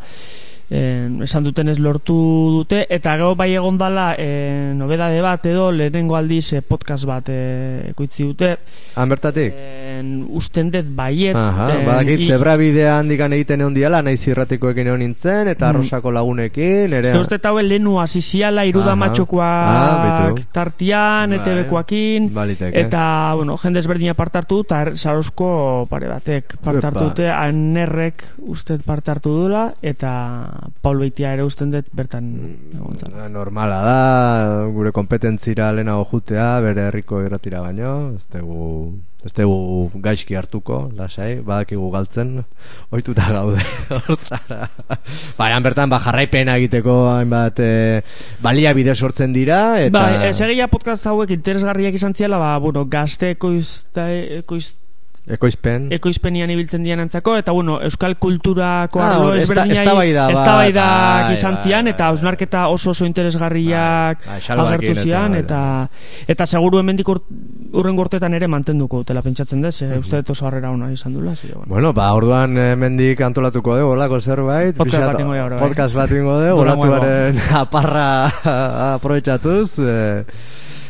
eh, 0.70 1.08
esan 1.26 1.48
duten 1.48 1.72
ez 1.72 1.80
lortu 1.80 2.14
dute, 2.60 2.84
eta 2.92 3.16
gero 3.18 3.32
bai 3.40 3.54
egon 3.56 3.80
dala 3.80 4.12
eh, 4.20 4.74
nobedade 4.76 5.24
bat 5.24 5.48
edo 5.50 5.72
lehenengo 5.72 6.20
aldiz 6.20 6.52
eh, 6.54 6.62
podcast 6.62 7.08
bat 7.10 7.32
eh, 7.32 7.88
ekoitzi 7.96 8.28
dute, 8.34 8.52
Han 9.00 9.10
bertatik? 9.16 9.56
eh, 9.56 9.79
usten 10.36 10.72
dut 10.74 10.88
baietz, 10.95 11.38
Aha, 11.38 11.70
eh, 11.74 11.86
badakit 11.86 12.24
zebra 12.26 12.56
bidea 12.60 12.97
handikan 13.00 13.34
egiten 13.34 13.62
egon 13.62 13.76
diala, 13.76 14.02
naiz 14.06 14.22
irratikoekin 14.28 14.88
egon 14.91 15.04
nintzen, 15.04 15.50
eta 15.52 15.70
arrosako 15.70 16.12
lagunekin, 16.16 16.93
ere... 16.93 17.10
Mm. 17.10 17.16
Ze 17.16 17.24
uste 17.24 17.39
taue 17.43 17.64
lehenu 17.64 17.97
hasi 18.00 18.22
ziala 18.22 18.66
iruda 18.66 18.95
Aha. 19.00 19.10
Ah, 19.39 20.34
tartian, 20.52 21.30
Bai. 21.30 21.39
ETV-koakin, 21.39 22.30
Baliteke. 22.34 22.80
eta, 22.80 23.34
bueno, 23.36 23.58
jende 23.58 23.80
ezberdina 23.80 24.14
parte 24.14 24.38
hartu, 24.39 24.62
eta 24.62 24.95
Sarosko 24.95 25.88
pare 25.89 26.08
batek 26.08 26.56
dute, 27.00 27.30
anerrek 27.30 28.24
uste 28.39 28.78
parte 28.86 29.12
hartu 29.12 29.36
dula, 29.43 29.74
eta 29.82 30.12
Paul 30.82 31.00
Beitia 31.00 31.34
ere 31.34 31.43
usten 31.43 31.72
dut 31.72 31.89
bertan 31.93 32.30
egon. 32.74 32.97
Ah, 33.16 33.28
Normala 33.30 33.82
da, 33.82 34.00
gure 34.74 34.91
kompetentzira 34.95 35.72
lehenago 35.74 36.06
jutea, 36.12 36.60
bere 36.66 36.88
herriko 36.89 37.22
irratira 37.26 37.62
baino, 37.62 38.16
ez 38.16 38.26
dugu, 38.34 38.93
ez 39.20 39.34
dugu 39.36 39.90
gaizki 40.00 40.38
hartuko, 40.40 40.86
lasai, 40.96 41.42
badakigu 41.44 41.90
galtzen, 41.92 42.38
ohituta 42.88 43.26
gaude, 43.36 43.60
hortara. 44.08 44.70
Baina 45.36 45.60
bertan, 45.66 45.92
ba, 45.92 46.00
jarraipena 46.00 46.56
egiteko 46.62 46.96
hainbat 47.18 47.60
e, 47.60 47.72
baliabide 48.44 48.96
sortzen 48.96 49.36
dira, 49.36 49.80
eta... 49.84 50.00
Bai, 50.00 50.30
ez 50.30 50.38
egia 50.48 50.70
podcast 50.72 51.10
hauek 51.12 51.36
interesgarriak 51.36 52.00
izan 52.00 52.16
ziala, 52.16 52.40
ba, 52.40 52.54
bueno, 52.64 52.86
gazte 52.88 53.34
ekoizta, 53.36 54.08
ekoiz, 54.40 54.70
Ekoizpen. 55.30 55.92
ekoizpenian 55.94 56.50
ibiltzen 56.50 56.82
dian 56.82 57.04
antzako, 57.04 57.36
eta 57.38 57.54
bueno, 57.54 57.76
euskal 57.86 58.16
kulturako 58.18 59.02
Ah, 59.04 59.10
arlo 59.14 59.36
ezberdinai 59.38 59.76
eztabaidak 59.78 60.34
bai, 60.34 61.34
izan 61.36 61.58
bai, 61.60 61.62
zian, 61.62 61.86
bai, 61.86 61.94
eta 61.94 62.08
hausnarketa 62.10 62.64
oso 62.74 62.96
oso 62.96 63.06
interesgarriak 63.06 64.26
agertu 64.26 64.96
zian, 64.96 65.36
eta, 65.38 65.62
eta 66.28 66.48
seguru 66.50 66.80
hemendik 66.82 67.12
ur, 67.72 67.80
urrengo 67.80 68.02
urtetan 68.02 68.34
ere 68.34 68.48
mantenduko 68.48 68.98
dutela 69.04 69.22
pentsatzen 69.22 69.62
dez, 69.62 69.82
Mhm. 69.84 69.94
mm 69.96 70.00
uste 70.00 70.16
dut 70.18 70.30
oso 70.32 70.48
harrera 70.48 70.72
ona 70.72 70.92
izan 70.92 71.14
dula, 71.14 71.36
zire, 71.36 71.54
bueno. 71.56 71.68
Bueno, 71.70 71.94
ba, 71.94 72.12
orduan 72.14 72.58
hemendik 72.58 73.22
antolatuko 73.22 73.78
dugu, 73.78 73.92
olako 73.94 74.20
zerbait. 74.22 74.76
Podcast 74.78 75.06
bat 75.06 75.20
ingo 75.20 75.36
dugu, 75.36 75.50
bai. 75.50 75.60
Podcast 75.60 75.96
bat 75.96 76.12
ingo 76.12 76.40
dugu, 76.42 76.62
olatuaren 76.62 77.40
aparra 77.64 78.94
aprobetxatuz. 78.96 79.80
Eh, 79.80 80.24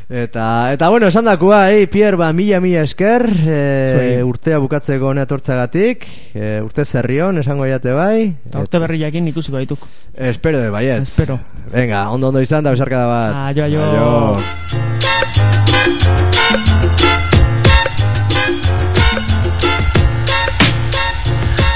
eta, 0.10 0.74
eta 0.74 0.90
bueno, 0.90 1.06
esan 1.08 1.26
dakua, 1.26 1.72
eh, 1.72 1.88
Pierre, 1.88 2.18
ba, 2.18 2.32
mila, 2.34 2.60
mila 2.60 2.82
esker, 2.82 3.28
eh, 3.46 3.94
Zuei. 3.94 4.24
urtea 4.24 4.58
bukatzeko 4.58 5.08
honea 5.12 5.28
tortzagatik, 5.30 6.08
eh, 6.34 6.62
urte 6.64 6.86
zerrion, 6.86 7.38
esango 7.38 7.68
jate 7.70 7.92
bai. 7.94 8.36
Eta 8.46 8.60
urte 8.60 8.80
berriakin 8.80 9.28
ikusiko 9.28 9.58
baituk. 9.58 9.80
Espero 10.16 10.60
de 10.60 10.70
baiet. 10.70 11.04
Espero. 11.04 11.40
Venga, 11.72 12.10
ondo 12.10 12.30
ondo 12.30 12.42
izan 12.42 12.64
da, 12.64 12.72
besarkada 12.72 13.06
bat. 13.06 13.36
Aio, 13.54 13.66
aio. 13.66 14.89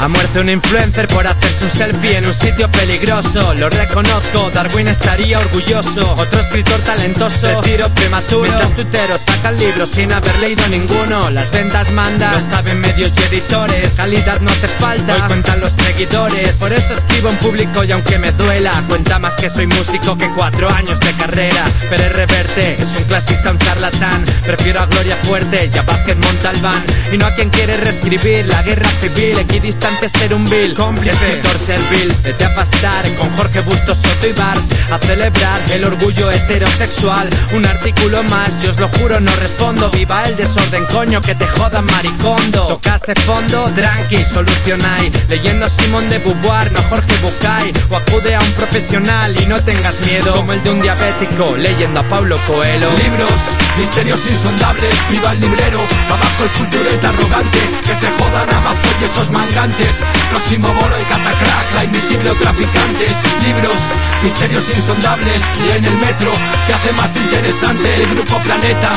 Ha 0.03 0.09
muerto 0.09 0.41
un 0.41 0.49
influencer 0.49 1.07
por 1.07 1.25
hacerse 1.25 1.52
un 1.63 1.71
selfie 1.71 2.17
en 2.17 2.25
un 2.25 2.33
sitio 2.33 2.69
peligroso. 2.69 3.53
Lo 3.53 3.69
reconozco, 3.69 4.51
Darwin 4.53 4.87
estaría 4.87 5.39
orgulloso. 5.39 6.15
Otro 6.17 6.39
escritor 6.39 6.79
talentoso, 6.81 7.61
retiro 7.61 7.89
prematuro. 7.89 8.43
Mientras 8.43 8.75
tuiteros 8.75 9.21
sacan 9.21 9.57
libros 9.57 9.89
sin 9.89 10.11
haber 10.11 10.37
leído 10.39 10.67
ninguno. 10.67 11.29
Las 11.29 11.51
ventas 11.51 11.91
mandan, 11.91 12.33
lo 12.33 12.39
saben 12.41 12.81
medios 12.81 13.17
y 13.17 13.23
editores. 13.23 13.95
Calidad 13.95 14.41
no 14.41 14.51
hace 14.51 14.67
falta, 14.67 15.15
hoy 15.15 15.21
cuentan 15.21 15.59
los 15.61 15.73
seguidores. 15.73 16.57
Por 16.57 16.73
eso 16.73 16.93
escribo 16.93 17.29
en 17.29 17.37
público 17.37 17.83
y 17.83 17.91
aunque 17.91 18.19
me 18.19 18.31
duela, 18.31 18.71
cuenta 18.87 19.19
más 19.19 19.35
que 19.35 19.49
soy 19.49 19.67
músico 19.67 20.17
que 20.17 20.29
cuatro 20.35 20.69
años 20.69 20.99
de 20.99 21.13
carrera. 21.13 21.63
Pero 21.89 22.09
reverte, 22.09 22.81
es 22.81 22.95
un 22.95 23.03
clasista, 23.05 23.51
un 23.51 23.59
charlatán. 23.59 24.25
Prefiero 24.45 24.81
a 24.81 24.85
Gloria 24.87 25.17
Fuerte 25.23 25.69
y 25.73 25.77
a 25.77 25.81
Vázquez 25.83 26.17
Montalbán. 26.17 26.83
Y 27.11 27.17
no 27.17 27.25
a 27.25 27.35
quien 27.35 27.49
quiere 27.49 27.77
reescribir 27.77 28.47
la 28.47 28.61
guerra 28.63 28.89
civil. 28.99 29.39
Equidistante 29.39 30.09
ser 30.09 30.33
un 30.33 30.45
vil, 30.45 30.73
cómplice, 30.73 31.41
servil. 31.59 32.13
Vete 32.23 32.45
a 32.45 32.55
pastar 32.55 33.07
con 33.15 33.29
Jorge 33.37 33.61
Bustos, 33.61 33.97
Soto 33.97 34.27
y 34.27 34.33
Bars. 34.33 34.69
A 34.91 34.99
celebrar 34.99 35.61
el 35.71 35.83
orgullo 35.83 36.31
heterosexual. 36.31 37.29
Un 37.53 37.65
artículo 37.65 38.23
más, 38.23 38.61
yo 38.61 38.71
os 38.71 38.79
lo 38.79 38.87
juro, 38.89 39.19
no 39.19 39.35
respondo. 39.37 39.89
Viva 39.91 40.23
el 40.23 40.35
desorden, 40.35 40.85
coño, 40.87 41.21
que 41.21 41.35
te 41.35 41.47
jodan 41.47 41.85
maricondo. 41.85 42.67
Tocaste 42.67 43.13
fondo, 43.21 43.71
tranqui, 43.75 44.23
solucionai. 44.23 45.11
Leyendo 45.29 45.65
a 45.65 45.69
Simón 45.69 46.09
de 46.09 46.19
Beauvoir, 46.19 46.71
no 46.71 46.81
Jorge 46.83 47.15
Bucay. 47.21 47.73
O 47.89 47.95
acude 47.95 48.35
a 48.35 48.39
un 48.39 48.51
profesional 48.53 49.35
y 49.41 49.45
no 49.45 49.63
tengas 49.63 49.99
miedo. 50.01 50.35
Como 50.35 50.53
el 50.53 50.63
de 50.63 50.71
un 50.71 50.81
diabético, 50.81 51.55
leyendo 51.57 51.99
a 51.99 52.07
Pablo 52.07 52.37
Coelho. 52.47 52.89
Libros, 52.97 53.57
misterios 53.77 54.25
insondables, 54.27 54.95
viva 55.09 55.31
el 55.31 55.41
librero, 55.41 55.79
abajo 56.07 56.43
el 56.43 56.49
cultureta 56.51 57.09
arrogante, 57.09 57.59
que 57.85 57.95
se 57.95 58.09
jodan 58.11 58.49
Amazon 58.53 58.95
y 59.01 59.05
esos 59.05 59.29
mangantes 59.31 60.03
Próximo 60.29 60.67
bolo 60.67 60.95
en 60.97 61.03
Catacrack, 61.05 61.32
la 61.75 61.83
invisible 61.83 62.29
o 62.31 62.35
traficantes 62.35 63.17
Libros, 63.43 63.75
misterios 64.23 64.69
insondables 64.75 65.41
Y 65.67 65.77
en 65.77 65.85
el 65.85 65.95
metro, 65.97 66.31
que 66.65 66.73
hace 66.73 66.91
más 66.93 67.15
interesante 67.15 67.93
El 67.95 68.09
grupo 68.09 68.37
Planeta, 68.39 68.91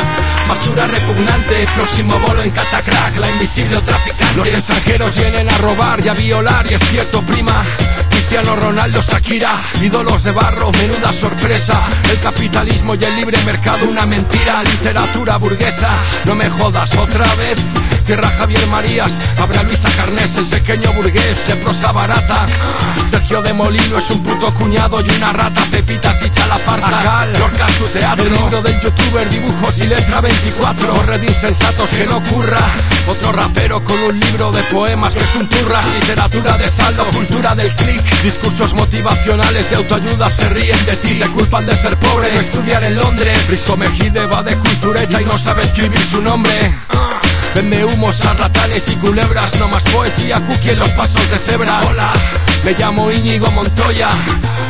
basura 0.48 0.86
repugnante 0.86 1.66
Próximo 1.74 2.18
bolo 2.20 2.42
en 2.42 2.50
Catacrack, 2.50 3.16
la 3.16 3.30
invisible 3.30 3.76
o 3.76 3.82
traficantes 3.82 4.36
Los 4.36 4.48
extranjeros 4.48 5.16
vienen 5.16 5.48
a 5.50 5.58
robar 5.58 6.00
y 6.04 6.08
a 6.08 6.14
violar 6.14 6.70
Y 6.70 6.74
es 6.74 6.82
cierto 6.88 7.22
prima 7.22 7.64
Cristiano 8.28 8.56
Ronaldo, 8.56 9.00
Shakira, 9.00 9.60
ídolos 9.80 10.24
de 10.24 10.32
barro, 10.32 10.72
menuda 10.72 11.12
sorpresa. 11.12 11.80
El 12.10 12.18
capitalismo 12.18 12.96
y 12.96 13.04
el 13.04 13.14
libre 13.14 13.38
mercado, 13.44 13.88
una 13.88 14.04
mentira. 14.04 14.64
Literatura 14.64 15.36
burguesa, 15.36 15.90
no 16.24 16.34
me 16.34 16.50
jodas 16.50 16.92
otra 16.96 17.32
vez. 17.36 17.58
Cierra 18.06 18.30
Javier 18.30 18.64
Marías, 18.68 19.18
habrá 19.36 19.64
Luisa 19.64 19.90
Carnés, 19.96 20.36
el 20.36 20.46
pequeño 20.46 20.92
burgués 20.92 21.44
de 21.48 21.56
prosa 21.56 21.90
barata. 21.90 22.46
Sergio 23.10 23.42
de 23.42 23.52
Molino 23.52 23.98
es 23.98 24.08
un 24.10 24.22
puto 24.22 24.54
cuñado 24.54 25.00
y 25.00 25.10
una 25.10 25.32
rata. 25.32 25.60
Pepitas 25.72 26.22
y 26.22 26.30
chalaparta. 26.30 27.26
Lorca 27.36 27.66
su 27.76 27.84
teatro. 27.88 28.24
El 28.24 28.32
libro 28.32 28.62
del 28.62 28.80
youtuber, 28.80 29.28
dibujos 29.28 29.78
y 29.78 29.86
letra 29.88 30.20
24. 30.20 30.88
Corred 30.88 31.22
insensatos 31.24 31.90
que 31.90 32.06
no 32.06 32.18
ocurra. 32.18 32.60
Otro 33.08 33.32
rapero 33.32 33.82
con 33.82 34.00
un 34.00 34.20
libro 34.20 34.52
de 34.52 34.62
poemas 34.64 35.14
que 35.14 35.24
es 35.24 35.34
un 35.34 35.48
turra. 35.48 35.82
Literatura 36.00 36.56
de 36.58 36.68
saldo, 36.68 37.06
cultura 37.10 37.56
del 37.56 37.74
click. 37.74 38.22
Discursos 38.22 38.72
motivacionales 38.74 39.68
de 39.68 39.76
autoayuda 39.76 40.30
se 40.30 40.48
ríen 40.50 40.86
de 40.86 40.94
ti. 40.96 41.18
Te 41.18 41.26
culpan 41.30 41.66
de 41.66 41.74
ser 41.74 41.98
pobre, 41.98 42.32
no 42.32 42.38
estudiar 42.38 42.84
en 42.84 42.94
Londres. 42.94 43.48
Risco 43.48 43.76
Mejide 43.76 44.26
va 44.26 44.44
de 44.44 44.56
cultureta 44.56 45.20
y 45.20 45.24
no 45.24 45.36
sabe 45.36 45.64
escribir 45.64 46.00
su 46.06 46.22
nombre. 46.22 46.72
Vende 47.56 47.86
humos 47.86 48.22
a 48.26 48.34
y 48.92 48.96
culebras 48.96 49.58
No 49.58 49.66
más 49.68 49.82
poesía 49.84 50.44
cookie 50.44 50.72
en 50.72 50.78
los 50.78 50.90
pasos 50.90 51.30
de 51.30 51.38
cebra. 51.38 51.80
Hola, 51.88 52.12
me 52.66 52.72
llamo 52.72 53.12
Íñigo 53.12 53.48
Montoya. 53.52 54.08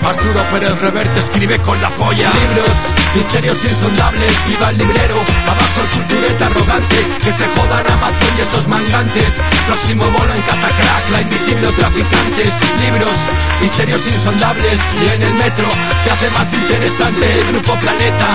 Arturo 0.05 0.47
Pérez 0.51 0.79
Reverte 0.81 1.19
escribe 1.19 1.59
con 1.61 1.81
la 1.81 1.89
polla. 1.97 2.31
Libros, 2.31 2.93
misterios 3.15 3.65
insondables. 3.65 4.33
Viva 4.47 4.69
el 4.69 4.77
librero, 4.77 5.17
abajo 5.47 5.81
el 5.81 5.89
cultureta 5.97 6.47
arrogante. 6.47 6.97
Que 7.25 7.33
se 7.33 7.49
jodan 7.49 7.87
Amazon 7.91 8.33
y 8.37 8.41
esos 8.43 8.69
mangantes. 8.69 9.41
Próximo 9.67 10.05
bolo 10.05 10.35
en 10.35 10.43
Catacrack 10.43 11.11
La 11.11 11.23
invisible 11.23 11.69
o 11.69 11.73
traficantes 11.73 12.53
Libros, 12.85 13.17
misterios 13.63 14.07
insondables. 14.07 14.79
Y 15.03 15.15
en 15.15 15.23
el 15.23 15.35
metro, 15.35 15.67
que 16.05 16.11
hace 16.11 16.29
más 16.31 16.53
interesante 16.53 17.33
El 17.33 17.47
grupo 17.49 17.75
Planeta, 17.77 18.29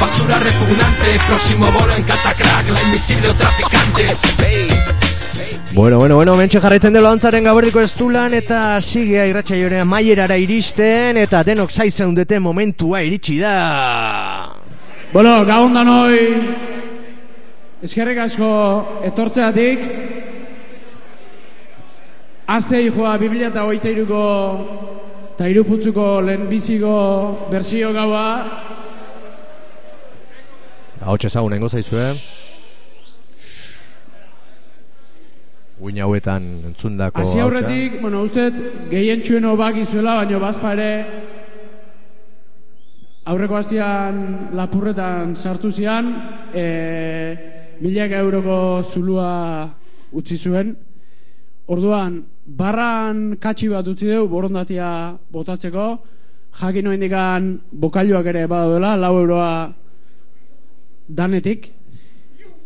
basura 0.00 0.40
repugnante. 0.40 1.20
Próximo 1.28 1.70
bolo 1.70 1.94
en 1.94 2.02
Catacrack 2.02 2.68
La 2.68 2.82
invisible 2.82 3.28
o 3.28 3.34
traficantes 3.34 4.22
Bueno, 5.74 5.98
bueno, 5.98 6.14
bueno, 6.14 6.36
mentxe 6.38 6.60
jarraitzen 6.62 6.94
delo 6.94 7.08
antzaren 7.10 7.48
gaberdiko 7.48 7.80
estulan 7.82 8.30
eta 8.36 8.78
sigea 8.78 9.24
irratxa 9.26 9.56
jorea 9.58 9.82
maierara 9.82 10.36
iristen 10.38 11.18
eta 11.18 11.40
denok 11.42 11.72
zaizeundete 11.74 12.38
momentua 12.38 13.00
iritsi 13.02 13.40
da. 13.40 14.54
Bueno, 15.10 15.32
gabon 15.48 15.74
danoi 15.74 16.20
Eskerrik 17.82 18.20
asko 18.22 18.52
etortzeatik 19.10 19.82
Azte 22.54 22.84
joa 22.94 23.16
Biblia 23.18 23.50
eta 23.50 23.66
hogeita 23.66 23.90
iruko 23.90 24.22
eta 25.34 25.50
iruputzuko 25.50 26.08
lehenbiziko 26.30 26.94
bersio 27.50 27.90
gaua 27.98 28.24
Hau 31.02 31.18
txezagun 31.18 31.58
nengo 31.58 31.68
zaizue. 31.68 32.06
Uin 35.84 35.98
hauetan 36.00 36.44
entzundako 36.70 37.20
Hasi 37.20 37.40
aurretik, 37.44 37.98
bueno, 38.00 38.22
uste 38.24 38.46
gehien 38.88 39.20
txueno 39.20 39.50
bakizuela, 39.60 40.14
baina 40.22 40.38
bazpa 40.40 40.70
ere 40.72 40.90
aurreko 43.28 43.58
hastian 43.58 44.22
lapurretan 44.56 45.34
sartu 45.36 45.68
zian, 45.72 46.08
e, 46.56 46.64
milaka 47.84 48.22
euroko 48.24 48.56
zulua 48.80 49.32
utzi 50.16 50.38
zuen. 50.38 50.70
Orduan, 51.68 52.16
barran 52.46 53.36
katxi 53.40 53.68
bat 53.68 53.88
utzi 53.88 54.08
dugu 54.08 54.30
borondatia 54.32 54.88
botatzeko, 55.32 55.88
jakin 56.62 56.88
indikan 56.94 57.50
bokailuak 57.72 58.30
ere 58.32 58.46
badaudela, 58.48 58.94
lau 58.96 59.18
euroa 59.18 59.50
danetik. 61.08 61.68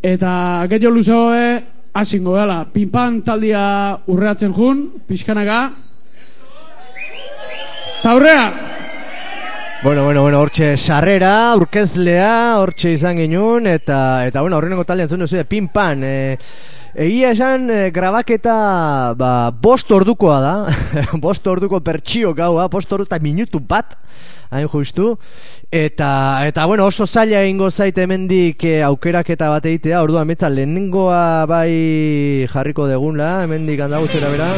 Eta 0.06 0.30
gehiago 0.70 0.94
luzeoe, 0.94 1.77
hasingo 1.98 2.36
gala, 2.38 2.62
pinpan 2.70 3.20
taldia 3.26 3.98
urreatzen 4.06 4.54
jun, 4.54 4.86
pixkanaka. 5.08 5.60
Ta 8.02 8.14
aurrea! 8.14 8.77
Bueno, 9.80 10.02
bueno, 10.02 10.22
bueno, 10.22 10.40
hortxe 10.40 10.76
sarrera, 10.76 11.52
aurkezlea, 11.52 12.58
hortxe 12.58 12.90
izan 12.96 13.20
ginun, 13.20 13.68
eta, 13.70 14.26
eta 14.26 14.40
bueno, 14.42 14.56
horreneko 14.58 14.82
talde 14.82 15.04
entzun 15.06 15.22
duzu, 15.22 15.38
pin 15.46 15.68
pan, 15.70 16.02
e, 16.02 16.34
egia 16.98 17.30
esan 17.30 17.70
e, 17.70 17.76
grabaketa, 17.94 19.14
ba, 19.14 19.52
bost 19.54 19.92
ordukoa 19.94 20.40
da, 20.42 20.54
bost 21.24 21.46
orduko 21.46 21.78
pertsio 21.86 22.34
gaua, 22.34 22.66
bost 22.66 22.90
ordu 22.92 23.06
eta 23.06 23.20
minutu 23.22 23.62
bat, 23.62 23.94
hain 24.50 24.66
justu, 24.66 25.12
eta, 25.70 26.10
eta 26.50 26.66
bueno, 26.66 26.90
oso 26.90 27.06
zaila 27.06 27.44
egingo 27.46 27.70
zaite 27.70 28.02
hemendik 28.02 28.66
e, 28.66 28.80
aukeraketa 28.82 29.46
bat 29.54 29.70
egitea, 29.70 30.02
orduan 30.02 30.26
metza 30.26 30.50
lehenengoa 30.50 31.46
bai 31.46 32.50
jarriko 32.50 32.90
degula, 32.90 33.44
hemendik 33.46 33.86
handagutxera 33.86 34.34
bera. 34.34 34.50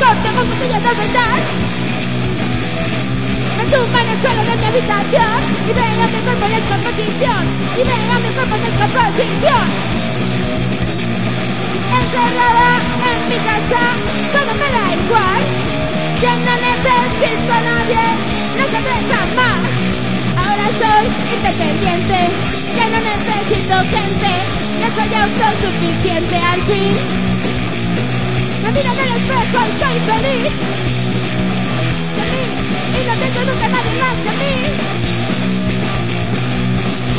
Con 0.00 0.48
cuchillas 0.48 0.82
de 0.82 0.88
afeitar. 0.88 1.40
Me 3.58 3.64
tumban 3.66 4.08
el 4.08 4.20
suelo 4.22 4.42
de 4.44 4.56
mi 4.56 4.64
habitación. 4.64 5.40
Y 5.68 5.72
veo 5.74 6.08
mi 6.08 6.18
cuerpo 6.24 6.46
en 6.46 6.52
descomposición 6.52 7.44
Y 7.76 7.84
veo 7.84 8.20
mi 8.22 8.30
cuerpo 8.30 8.54
en 8.56 8.62
descomposición 8.62 9.66
Encerrada 11.92 12.80
en 13.12 13.28
mi 13.28 13.38
casa 13.44 13.82
Todo 14.32 14.54
me 14.54 14.68
da 14.72 14.94
igual. 14.96 15.42
Ya 16.22 16.34
no 16.36 16.54
necesito 16.64 17.52
a 17.52 17.60
nadie 17.60 18.04
No 18.56 18.64
se 18.64 18.80
deja 18.80 19.26
más. 19.36 19.60
Ahora 20.40 20.66
soy 20.80 21.06
independiente 21.36 22.18
Ya 22.74 22.88
no 22.88 23.00
necesito 23.04 23.74
gente. 23.94 24.32
Ya 24.80 24.88
soy 24.96 25.14
autosuficiente 25.14 26.36
al 26.36 26.62
fin 26.62 27.59
Me 28.62 28.72
miro 28.72 28.90
en 28.92 29.00
el 29.00 29.10
espejo 29.16 29.58
y 29.66 29.72
soy 29.82 30.00
feliz 30.00 30.52
y 32.92 33.04
no 33.06 33.14
tengo 33.16 33.40
nunca 33.50 33.68
nadie 33.68 33.94
más 33.94 34.14
que 34.16 34.32
mí. 34.40 34.54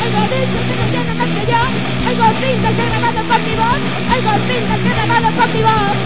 Oigo 0.04 0.20
discos 0.28 0.62
que 0.68 0.74
no 0.76 0.86
tienen 0.90 1.16
más 1.18 1.28
que 1.28 1.46
yo, 1.46 1.60
oigo 2.08 2.24
cintas 2.40 2.74
que 2.74 2.84
grabado 2.86 3.20
con 3.28 3.44
mi 3.44 3.54
voz, 3.56 3.80
oigo 4.14 4.30
cintas 4.48 4.78
que 4.78 4.90
grabado 4.94 5.28
con 5.36 5.52
mi 5.52 5.62
voz. 5.62 5.96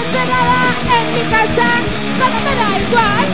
Encerrada 0.00 0.74
en 0.98 1.14
mi 1.14 1.22
casa, 1.24 1.68
todo 2.18 2.36
me 2.40 2.52
igual, 2.80 3.26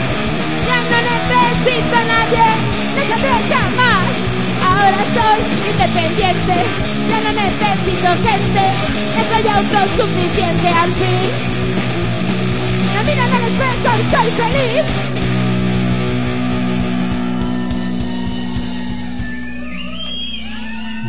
ya 0.67 0.79
no 0.91 0.99
necesito 1.13 1.97
a 1.97 2.05
nadie, 2.05 2.47
deja 2.97 3.71
más. 3.77 4.08
Ahora 4.89 5.05
soy 5.05 5.41
independiente, 5.71 6.57
ya 7.11 7.19
no 7.21 7.31
necesito 7.33 8.09
gente, 8.27 8.65
soy 9.29 9.45
autosuficiente 9.49 10.69
al 10.69 10.93
fin. 10.95 11.31
Me 12.95 13.01
miran 13.05 13.31
al 13.35 13.43
espejo 13.43 13.91
y 13.99 14.03
soy 14.15 14.29
feliz. 14.31 14.85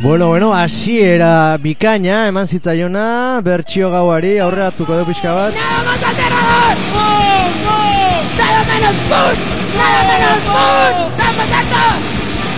Bueno, 0.01 0.27
bueno, 0.27 0.53
hasiera 0.53 1.57
bikaina 1.57 2.27
eman 2.27 2.47
zitzaiona 2.47 3.39
bertsio 3.41 3.91
gauari 3.91 4.39
aurreratuko 4.39 4.97
du 4.97 5.05
pixka 5.05 5.31
bat. 5.31 5.53
¡Nada 5.53 5.83
más 5.85 6.03
aterrador! 6.03 6.75
¡Bum, 6.91 7.51
bum! 7.63 8.23
¡Nada 8.39 8.59
menos 8.71 8.95
boom! 9.07 9.37
¡Nada 9.77 10.01
menos 10.11 10.39
boom! 10.51 10.93
¡Estamos 11.11 11.47
hartos! 11.55 11.95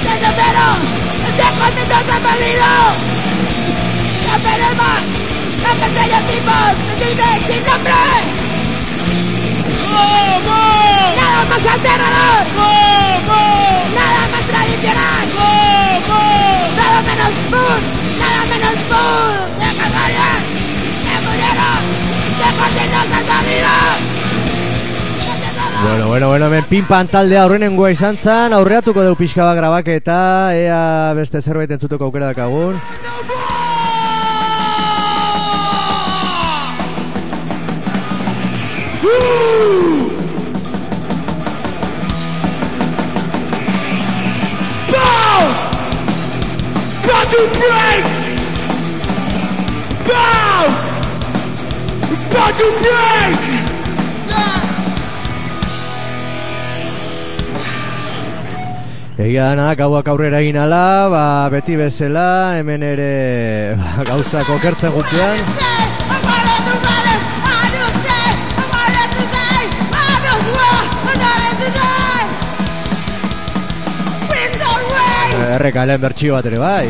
¡Desde 0.03 0.29
cero! 0.35 1.10
tiempo 1.41 1.63
el 1.65 1.73
mundo 1.73 1.95
está 1.99 2.17
perdido. 2.19 2.69
¡No 4.27 4.33
tenemos! 4.47 4.99
¡No 5.63 5.71
pequeños 5.81 6.23
tipos! 6.27 6.69
¡Sin, 6.99 7.15
sin 7.47 7.63
nombre! 7.65 7.93
¡Vamos! 9.93 11.15
¡Nada 11.15 11.41
más 11.49 11.63
aterrador! 11.75 12.41
¡Vamos! 12.55 13.41
¡Nada 13.95 14.21
más 14.31 14.50
Bueno, 25.83 26.07
bueno, 26.07 26.27
bueno, 26.27 26.45
hemen 26.45 26.63
pinpan 26.65 27.07
taldea 27.07 27.41
aurrenengoa 27.43 27.89
izan 27.91 28.17
zan, 28.17 28.53
aurreatuko 28.53 29.01
deu 29.01 29.15
pixka 29.17 29.41
bat 29.47 29.57
grabaketa, 29.57 30.53
ea 30.53 31.13
beste 31.17 31.41
zerbait 31.41 31.71
entzuteko 31.73 32.05
aukera 32.05 32.29
dakagun. 32.29 32.77
Got 47.07 47.31
to 47.33 47.41
break! 47.57 48.05
Bow! 50.05 50.63
Got 52.31 52.57
to 52.57 52.67
break! 52.85 53.60
Egia 59.21 59.51
dana, 59.51 59.67
gauak 59.77 60.07
aurrera 60.09 60.39
egin 60.41 60.55
ala, 60.57 61.05
ba, 61.13 61.25
beti 61.53 61.75
bezala, 61.77 62.57
hemen 62.57 62.81
ere 62.81 63.75
ba, 63.77 64.01
gauzak 64.07 64.49
okertzen 64.49 64.95
gutzean. 64.95 65.37
Errekalen 75.51 76.01
bertxio 76.01 76.33
bat 76.39 76.47
ere 76.49 76.57
bai. 76.57 76.87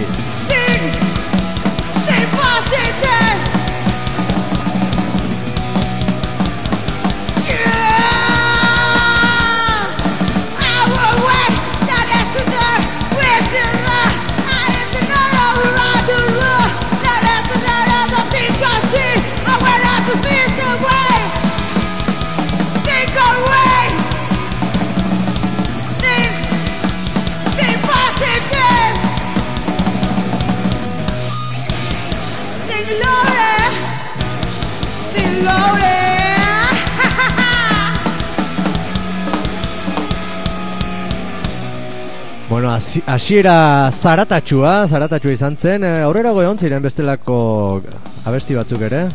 Hasiera 43.06 43.90
zaratatxua, 43.92 44.88
zaratatxua 44.88 45.36
izan 45.36 45.58
zen, 45.58 45.84
eh, 45.84 46.02
aurrera 46.06 46.32
egon 46.32 46.58
ziren 46.58 46.82
bestelako 46.82 47.82
abesti 48.26 48.56
batzuk 48.56 48.82
ere. 48.90 49.06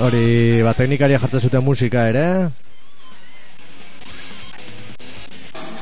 Hori, 0.00 0.62
ba, 0.64 0.72
teknikaria 0.72 1.18
jartzen 1.20 1.42
zuten 1.44 1.64
musika 1.64 2.06
ere. 2.08 2.26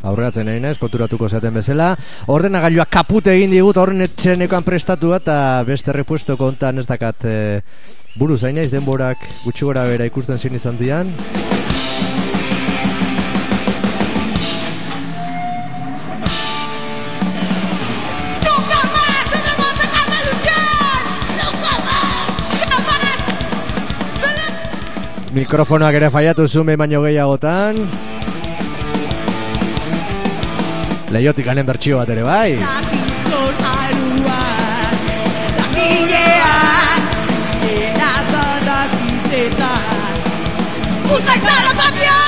Aurreatzen 0.09 0.47
nahi 0.49 0.59
naiz, 0.63 0.79
konturatuko 0.79 1.29
zaten 1.29 1.55
bezala. 1.55 1.93
Ordenagailua 2.35 2.89
kapute 2.91 3.35
egin 3.35 3.55
digut, 3.55 3.79
horren 3.79 4.07
etxenekoan 4.07 4.67
prestatu 4.67 5.13
eta 5.15 5.39
beste 5.69 5.95
repuesto 5.95 6.39
kontan 6.41 6.83
ez 6.83 6.87
dakat 6.89 7.29
e, 7.29 7.39
buruz 8.19 8.43
hain 8.45 8.59
naiz 8.59 8.71
denborak 8.75 9.23
gutxi 9.45 9.67
gora 9.69 9.87
bera 9.91 10.09
ikusten 10.09 10.39
zin 10.39 10.59
izan 10.59 10.79
dian. 10.81 11.15
Mikrofonoak 25.49 25.95
ere 25.97 26.09
faiatu 26.13 26.45
zume 26.45 26.75
baino 26.77 26.99
gehiagotan. 27.01 27.79
Leiotik 31.15 31.47
anen 31.49 31.65
bertxio 31.71 31.97
bat 31.97 32.11
ere 32.13 32.21
bai. 32.27 32.61
Uzak 41.17 41.41
zara 41.49 41.73
papia! 41.81 42.19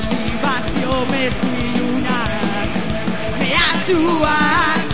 Motivazio 0.00 0.96
mezu 1.12 1.52
ilunak, 1.68 2.80
mehatxuak, 3.44 4.91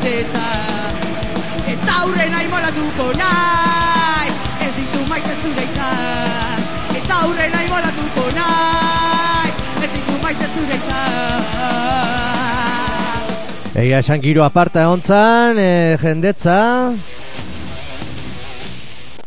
dakitetan. 0.00 0.94
Eta 1.70 1.92
aurrena 2.02 2.42
imolatuko 2.42 3.12
nahi 3.18 4.30
Ez 4.64 4.72
ditu 4.76 5.00
maite 5.08 5.34
zure 5.42 5.64
izan 5.64 6.60
Eta 6.96 7.14
aurrena 7.24 7.62
imolatuko 7.64 8.24
nahi 8.34 9.50
Ez 9.84 9.90
ditu 9.92 10.18
maite 10.22 10.46
zure 10.56 10.76
izan 10.76 11.40
Egia 13.80 13.98
esan 13.98 14.20
giro 14.20 14.44
aparta 14.44 14.82
egon 14.82 15.00
e, 15.56 15.96
jendetza. 16.02 16.92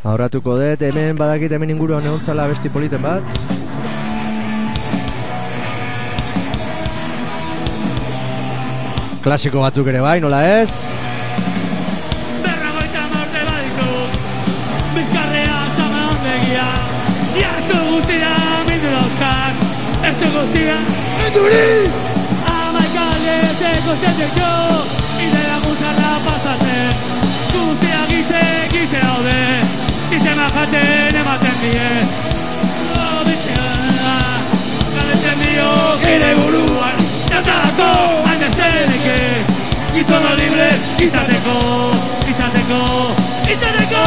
Aurratuko 0.03 0.57
dut, 0.59 0.82
hemen 0.84 1.17
badakit 1.17 1.51
hemen 1.51 1.69
inguruan 1.69 2.03
egon 2.05 2.19
besti 2.51 2.69
politen 2.69 3.01
bat. 3.01 3.53
Klasiko 9.24 9.61
batzuk 9.63 9.88
ere 9.88 10.01
bai, 10.03 10.17
nola 10.19 10.41
ez? 10.59 10.84
Berrogeita 12.43 13.03
marre 13.11 13.43
baditu 13.47 13.91
Bizkarrea 14.95 15.59
txama 15.78 16.01
ondegia. 16.11 16.65
Iazko 17.39 17.78
guztia 17.91 18.34
mindu 18.67 18.91
dauzkan. 18.95 19.61
Ez 20.09 20.13
du 20.19 20.32
guztia. 20.34 20.76
Enduri! 21.28 21.69
Amaika 22.51 23.05
aldezeko 23.13 23.95
zeteko 24.01 24.51
Idea 25.30 25.55
guzarra 25.69 26.11
pasatzen. 26.28 27.07
Guztia 27.53 28.03
gize, 28.11 28.43
gize 28.76 29.05
daude 29.07 29.39
Sistema 30.09 30.49
jaten 30.57 31.21
ematen 31.24 31.63
die. 31.63 31.88
Oh, 32.99 33.24
bizia 33.32 33.71
Galetzen 34.99 35.47
dio 35.47 35.71
gire 36.03 36.36
buruan. 36.41 37.01
Jatarako 37.32 37.89
hainbesteleke 38.74 39.45
Gizono 39.93 40.36
libre 40.36 40.69
izateko 40.99 41.57
Izateko 42.28 42.82
Izateko! 43.53 44.05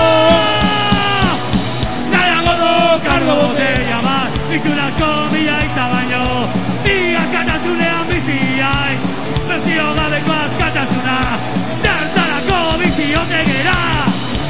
Nahiago 2.12 2.54
du 2.60 2.72
kargo 3.06 3.34
botella 3.42 4.00
bat 4.06 4.30
Itxurazko 4.56 5.10
mila 5.32 5.58
eta 5.66 5.86
baino 5.92 6.24
Bi 6.84 6.96
askatasunean 7.22 8.06
biziai. 8.10 8.94
Bertzio 9.48 9.86
gabeko 9.98 10.34
askatasuna 10.46 11.18
Zertarako 11.82 12.60
biziote 12.82 13.44
gera 13.50 13.78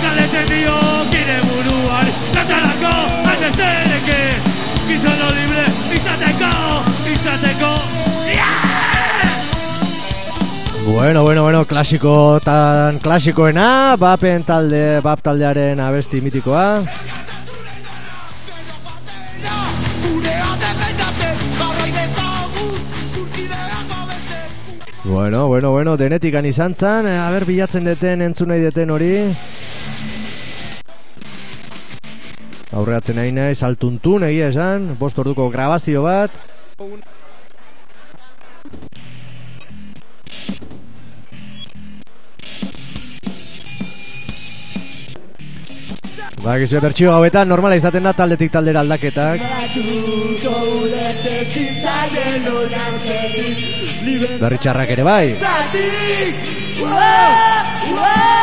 Galetzen 0.02 0.48
dio 0.52 0.78
gire 1.12 1.38
buruan 1.50 2.12
Zertarako 2.32 2.94
hainbesteleke 3.28 4.20
Gizono 4.88 5.30
libre 5.36 5.68
izateko 6.00 6.54
Izateko. 7.12 7.74
Yeah! 8.26 8.26
Bueno, 10.87 11.24
bueno, 11.24 11.43
bueno, 11.43 11.64
klasiko 11.64 12.39
tan 12.39 13.01
klasikoena, 13.01 13.97
bapen 13.99 14.45
talde, 14.45 15.01
bap 15.03 15.18
taldearen 15.20 15.80
abesti 15.80 16.20
mitikoa. 16.20 16.84
Bueno, 25.03 25.49
bueno, 25.49 25.70
bueno, 25.72 25.97
denetikan 25.97 26.47
izan 26.47 26.76
zan, 26.76 27.09
eh, 27.09 27.18
a 27.18 27.30
ber, 27.30 27.45
bilatzen 27.47 27.84
deten, 27.84 28.22
entzun 28.22 28.55
nahi 28.55 28.62
deten 28.62 28.91
hori. 28.91 29.12
Aurreatzen 32.70 33.18
nahi 33.18 33.34
nahi, 33.34 33.59
saltuntun 33.59 34.22
egia 34.30 34.55
esan, 34.55 34.93
bost 35.01 35.18
orduko 35.18 35.51
grabazio 35.51 36.07
bat. 36.07 36.43
Ba, 46.47 46.55
gizue 46.62 46.78
bertxio 46.78 47.11
hauetan 47.11 47.49
normala 47.51 47.74
izaten 47.74 48.05
da 48.07 48.12
taldetik 48.14 48.53
taldera 48.55 48.84
aldaketak. 48.84 49.40
Batuko 49.42 50.53
ulerte 50.78 51.32
zitzaien 51.42 52.47
onartzetik 52.53 53.64
Libre 54.07 54.38
Berri 54.44 54.61
txarrak 54.62 54.92
ere 54.94 55.07
bai. 55.09 55.34
zatik 55.40 56.38
Wow, 56.78 56.94
wow 57.99 58.36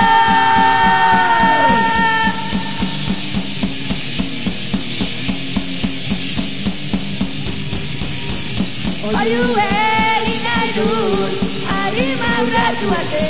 Oiu 9.23 9.47
egin 9.69 10.43
nahi 10.49 10.69
dut 10.81 11.33
Arima 11.79 12.31
urratu 12.49 12.87
arte 12.99 13.23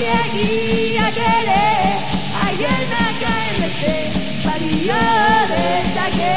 Aiegiak 0.00 1.16
ere 1.20 1.64
Aienak 2.46 3.24
hainbeste 3.30 3.94
Balio 4.44 5.00
dezake 5.50 6.36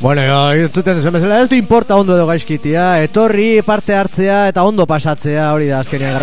Bueno, 0.00 0.22
entzuten 0.54 0.94
duzuen 0.98 1.14
bezala, 1.14 1.40
ez 1.42 1.48
du 1.50 1.56
importa 1.58 1.96
ondo 1.98 2.14
edo 2.14 2.26
gaizkitia, 2.26 3.02
etorri 3.02 3.62
parte 3.66 3.96
hartzea 3.98 4.44
eta 4.50 4.62
ondo 4.62 4.86
pasatzea 4.86 5.52
hori 5.52 5.66
da 5.70 5.80
azkenean 5.82 6.14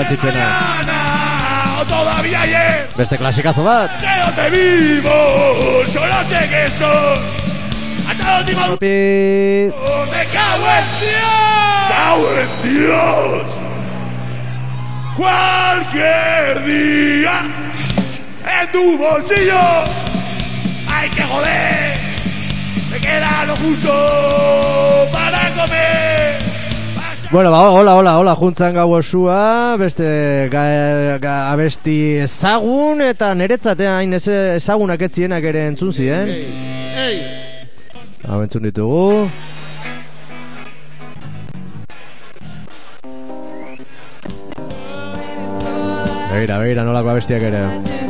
ayer 2.36 2.88
Beste 2.96 3.18
klasikazo 3.18 3.64
bat. 3.64 3.91
que 4.00 4.08
donde 4.26 4.50
vivo! 4.58 5.84
Solo 5.91 6.24
sé 6.30 6.50
que 6.50 6.66
estoy 6.66 7.45
la 8.26 8.40
última 8.40 8.68
Topi. 8.68 8.86
me 8.86 10.24
cago 10.34 10.66
en 10.78 10.86
Dios. 11.00 11.86
Cago 11.90 12.28
en 12.42 12.74
Dios. 12.74 13.44
Cualquier 15.18 16.66
día. 16.66 17.42
En 18.62 18.72
tu 18.72 18.98
bolsillo. 18.98 19.62
Hay 20.88 21.10
que 21.10 21.24
joder. 21.24 21.98
Me 22.92 23.00
queda 23.00 23.46
lo 23.46 23.56
justo 23.58 25.08
para 25.12 25.50
comer. 25.54 26.46
Bueno, 27.32 27.52
ba, 27.52 27.70
hola, 27.72 27.96
hola, 27.96 28.18
hola, 28.20 28.36
juntzan 28.36 28.76
gau 28.76 28.92
osua, 28.94 29.76
beste 29.78 30.48
ga, 30.52 31.18
ga, 31.18 31.52
abesti 31.52 32.20
ezagun 32.24 33.02
eta 33.02 33.34
niretzatea 33.36 33.98
hain 33.98 34.14
ez 34.14 34.28
ezagunak 34.30 35.02
etzienak 35.10 35.44
ere 35.44 35.66
entzun 35.72 35.92
ziren. 35.92 36.32
Hau 36.96 37.45
entzun 38.26 38.64
ditugu. 38.66 39.30
Begira, 46.32 46.58
begira, 46.60 46.84
nolako 46.84 47.14
abestiak 47.14 47.46
ere. 47.52 48.05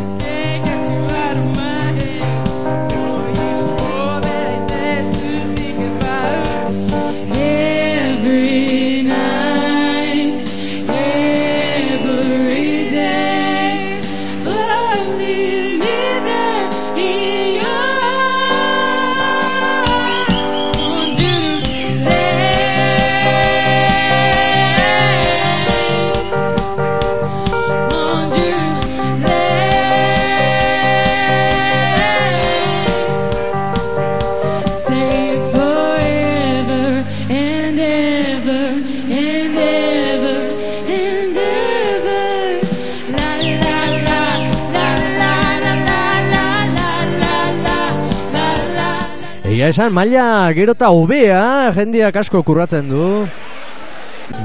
Egia 49.65 49.73
esan, 49.81 49.93
maila 49.97 50.53
gero 50.53 50.75
eta 50.75 50.91
hobea 50.93 51.71
jendeak 51.73 52.19
asko 52.21 52.43
kurratzen 52.45 52.85
du. 52.85 53.05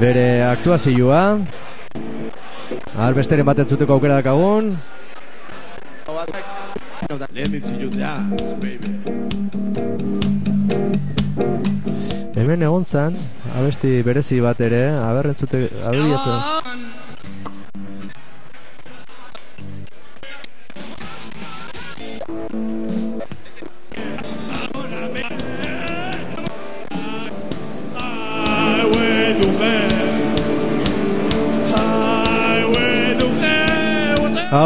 Bere 0.01 0.41
aktuazioa. 0.47 1.19
Ahal 2.95 3.13
besteren 3.13 3.45
bat 3.45 3.61
entzuteko 3.61 3.99
aukera 3.99 4.17
dakagun 4.17 4.71
baby. 7.37 7.61
Hemen 12.41 12.65
egon 12.65 12.85
zan, 12.89 13.13
abesti 13.53 14.01
berezi 14.01 14.41
bat 14.41 14.65
ere, 14.65 14.87
aber 14.97 15.29
entzute, 15.35 15.67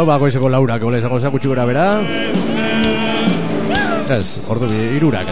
ba, 0.06 0.16
goizeko 0.22 0.48
laurak, 0.48 0.84
hola, 0.86 1.00
izango 1.02 1.18
zen 1.20 1.34
gutxi 1.34 1.50
gora 1.50 1.66
bera. 1.66 1.86
Ez, 4.16 4.26
ordu 4.48 4.70
irurak. 4.96 5.30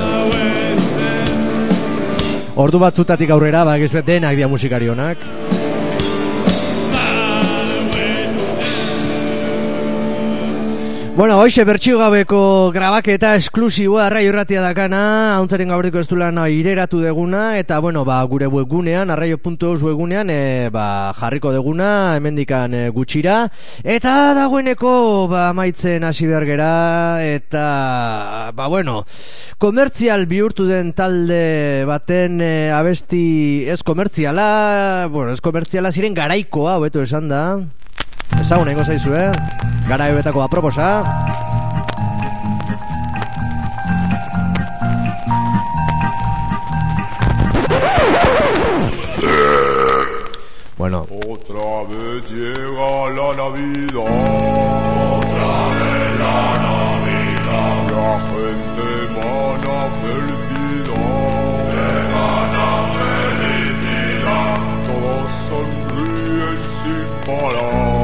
Ordu 2.59 2.83
batzutatik 2.83 3.31
aurrera, 3.31 3.65
ba, 3.67 3.79
gizue 3.79 4.03
denak 4.03 4.37
dia 4.39 4.51
musikari 4.51 4.91
honak. 4.91 5.23
Bueno, 11.17 11.37
hoxe 11.39 11.63
bertxio 11.63 11.95
gabeko 12.01 12.73
grabaketa 12.75 13.37
esklusiboa 13.39 14.09
arraio 14.09 14.33
irratia 14.33 14.59
dakana, 14.65 15.37
hauntzaren 15.37 15.71
gaurriko 15.71 16.01
ez 16.03 16.09
du 16.11 16.17
lan 16.19 16.41
ireratu 16.51 16.99
deguna, 16.99 17.55
eta 17.55 17.79
bueno, 17.79 18.03
ba, 18.05 18.17
gure 18.27 18.49
webgunean, 18.51 19.13
arraio.eus 19.15 19.79
webgunean, 19.87 20.27
e, 20.35 20.71
ba, 20.75 21.15
jarriko 21.15 21.53
deguna, 21.55 22.17
hemendikan 22.17 22.75
e, 22.75 22.89
gutxira, 22.91 23.45
eta 23.85 24.35
dagoeneko, 24.35 25.29
ba, 25.31 25.45
maitzen 25.55 26.03
hasi 26.03 26.27
behar 26.27 26.49
gera, 26.51 26.73
eta, 27.23 28.51
ba, 28.59 28.67
bueno, 28.67 29.05
komertzial 29.63 30.27
bihurtu 30.27 30.67
den 30.67 30.91
talde 30.99 31.85
baten 31.87 32.43
e, 32.43 32.53
abesti 32.75 33.71
ez 33.71 33.85
komertziala, 33.87 35.07
bueno, 35.15 35.31
ez 35.31 35.39
komertziala 35.39 35.95
ziren 35.95 36.19
garaikoa, 36.19 36.81
hobeto 36.83 37.07
esan 37.07 37.31
da, 37.31 37.45
Ezagun 38.41 38.67
egingo 38.67 38.85
zaizu, 38.85 39.15
eh? 39.15 39.74
Gara 39.89 40.09
ebetako 40.09 40.43
aproposa. 40.43 41.05
Bueno, 50.77 51.07
Otra 51.29 51.85
vez 51.89 52.31
llega 52.31 53.11
la 53.17 53.29
Navidad. 53.37 54.05
Otra 55.21 55.55
vez 55.81 56.19
la 56.19 56.39
Navidad. 56.67 57.77
La 57.95 58.13
gente 58.29 58.85
emana 59.05 59.77
felicidad. 60.03 61.05
Emana 62.01 62.69
felicidad. 62.97 64.59
Todos 64.87 65.33
sonríen 65.49 66.59
sin 66.83 67.07
parar. 67.27 68.04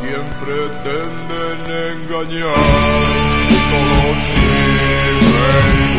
Quien 0.00 0.26
pretenden 0.44 1.58
engañar. 1.92 2.54
Todo 3.70 4.14
sigue 4.24 5.00
igual. 5.20 5.92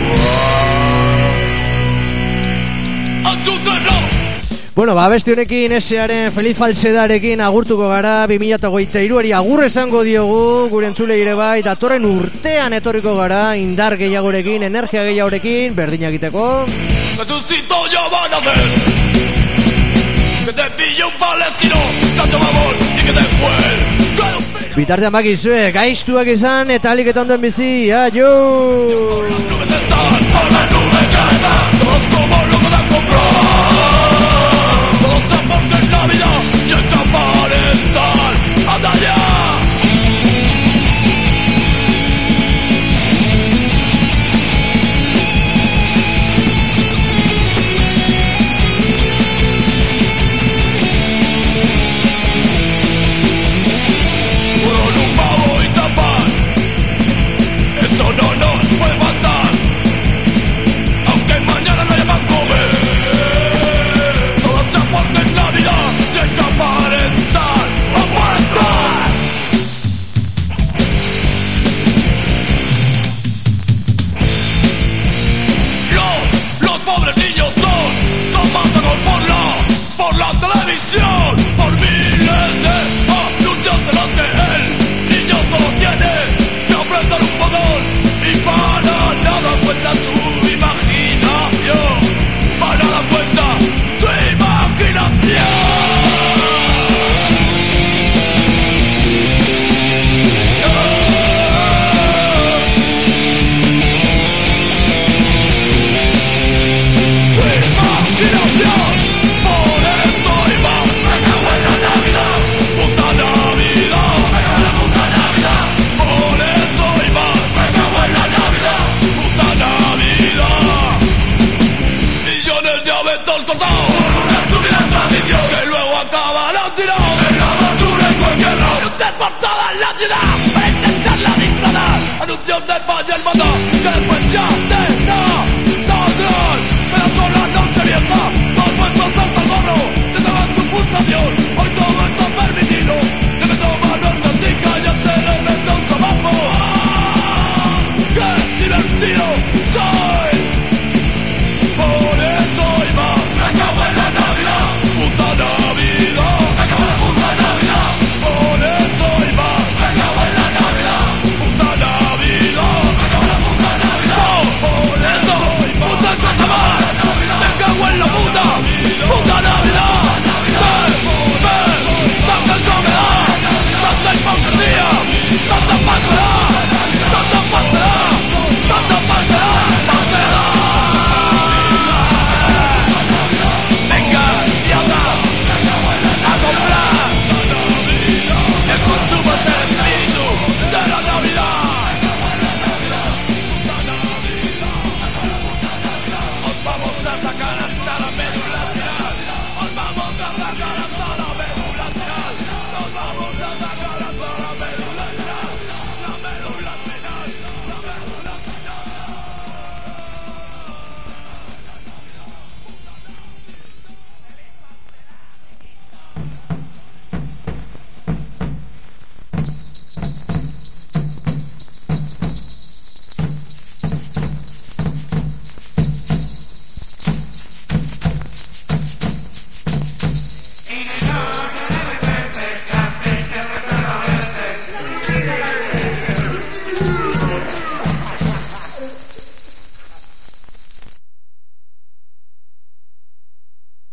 Bueno, 4.75 4.95
ba, 4.95 5.07
beste 5.07 5.33
honekin 5.33 5.71
esearen 5.71 6.31
Feliz 6.33 6.57
Falsedarekin 6.57 7.41
agurtuko 7.45 7.91
gara 7.91 8.25
2023ari 8.25 9.29
agur 9.37 9.61
esango 9.67 10.01
diogu 10.01 10.67
gure 10.71 10.87
entzule 10.89 11.19
ire 11.21 11.35
bai 11.37 11.61
datorren 11.61 12.07
urtean 12.09 12.73
etorriko 12.73 13.13
gara 13.15 13.55
indar 13.55 13.93
gehiagorekin, 14.01 14.65
energia 14.65 15.03
gehiagorekin 15.05 15.75
berdina 15.77 16.09
egiteko 16.09 16.65
Resucito 17.19 17.85
ya 17.93 18.07
van 18.09 18.33
a 18.33 18.39
ver 18.39 18.65
Que 20.45 20.53
te 20.53 20.69
pille 20.75 21.05
un 21.05 21.17
palestino 21.19 21.77
Cacho 22.17 22.39
babón 22.39 22.75
y 22.97 23.05
que 23.05 23.13
te 23.13 23.82
Bitartean 24.73 25.13
baki 25.13 25.35
zue, 25.37 25.67
gaiztuak 25.75 26.31
izan 26.33 26.73
eta 26.73 26.95
aliketan 26.95 27.29
duen 27.29 27.45
bizi, 27.45 27.91
aio! 27.93 28.33
Aio! 29.29 29.53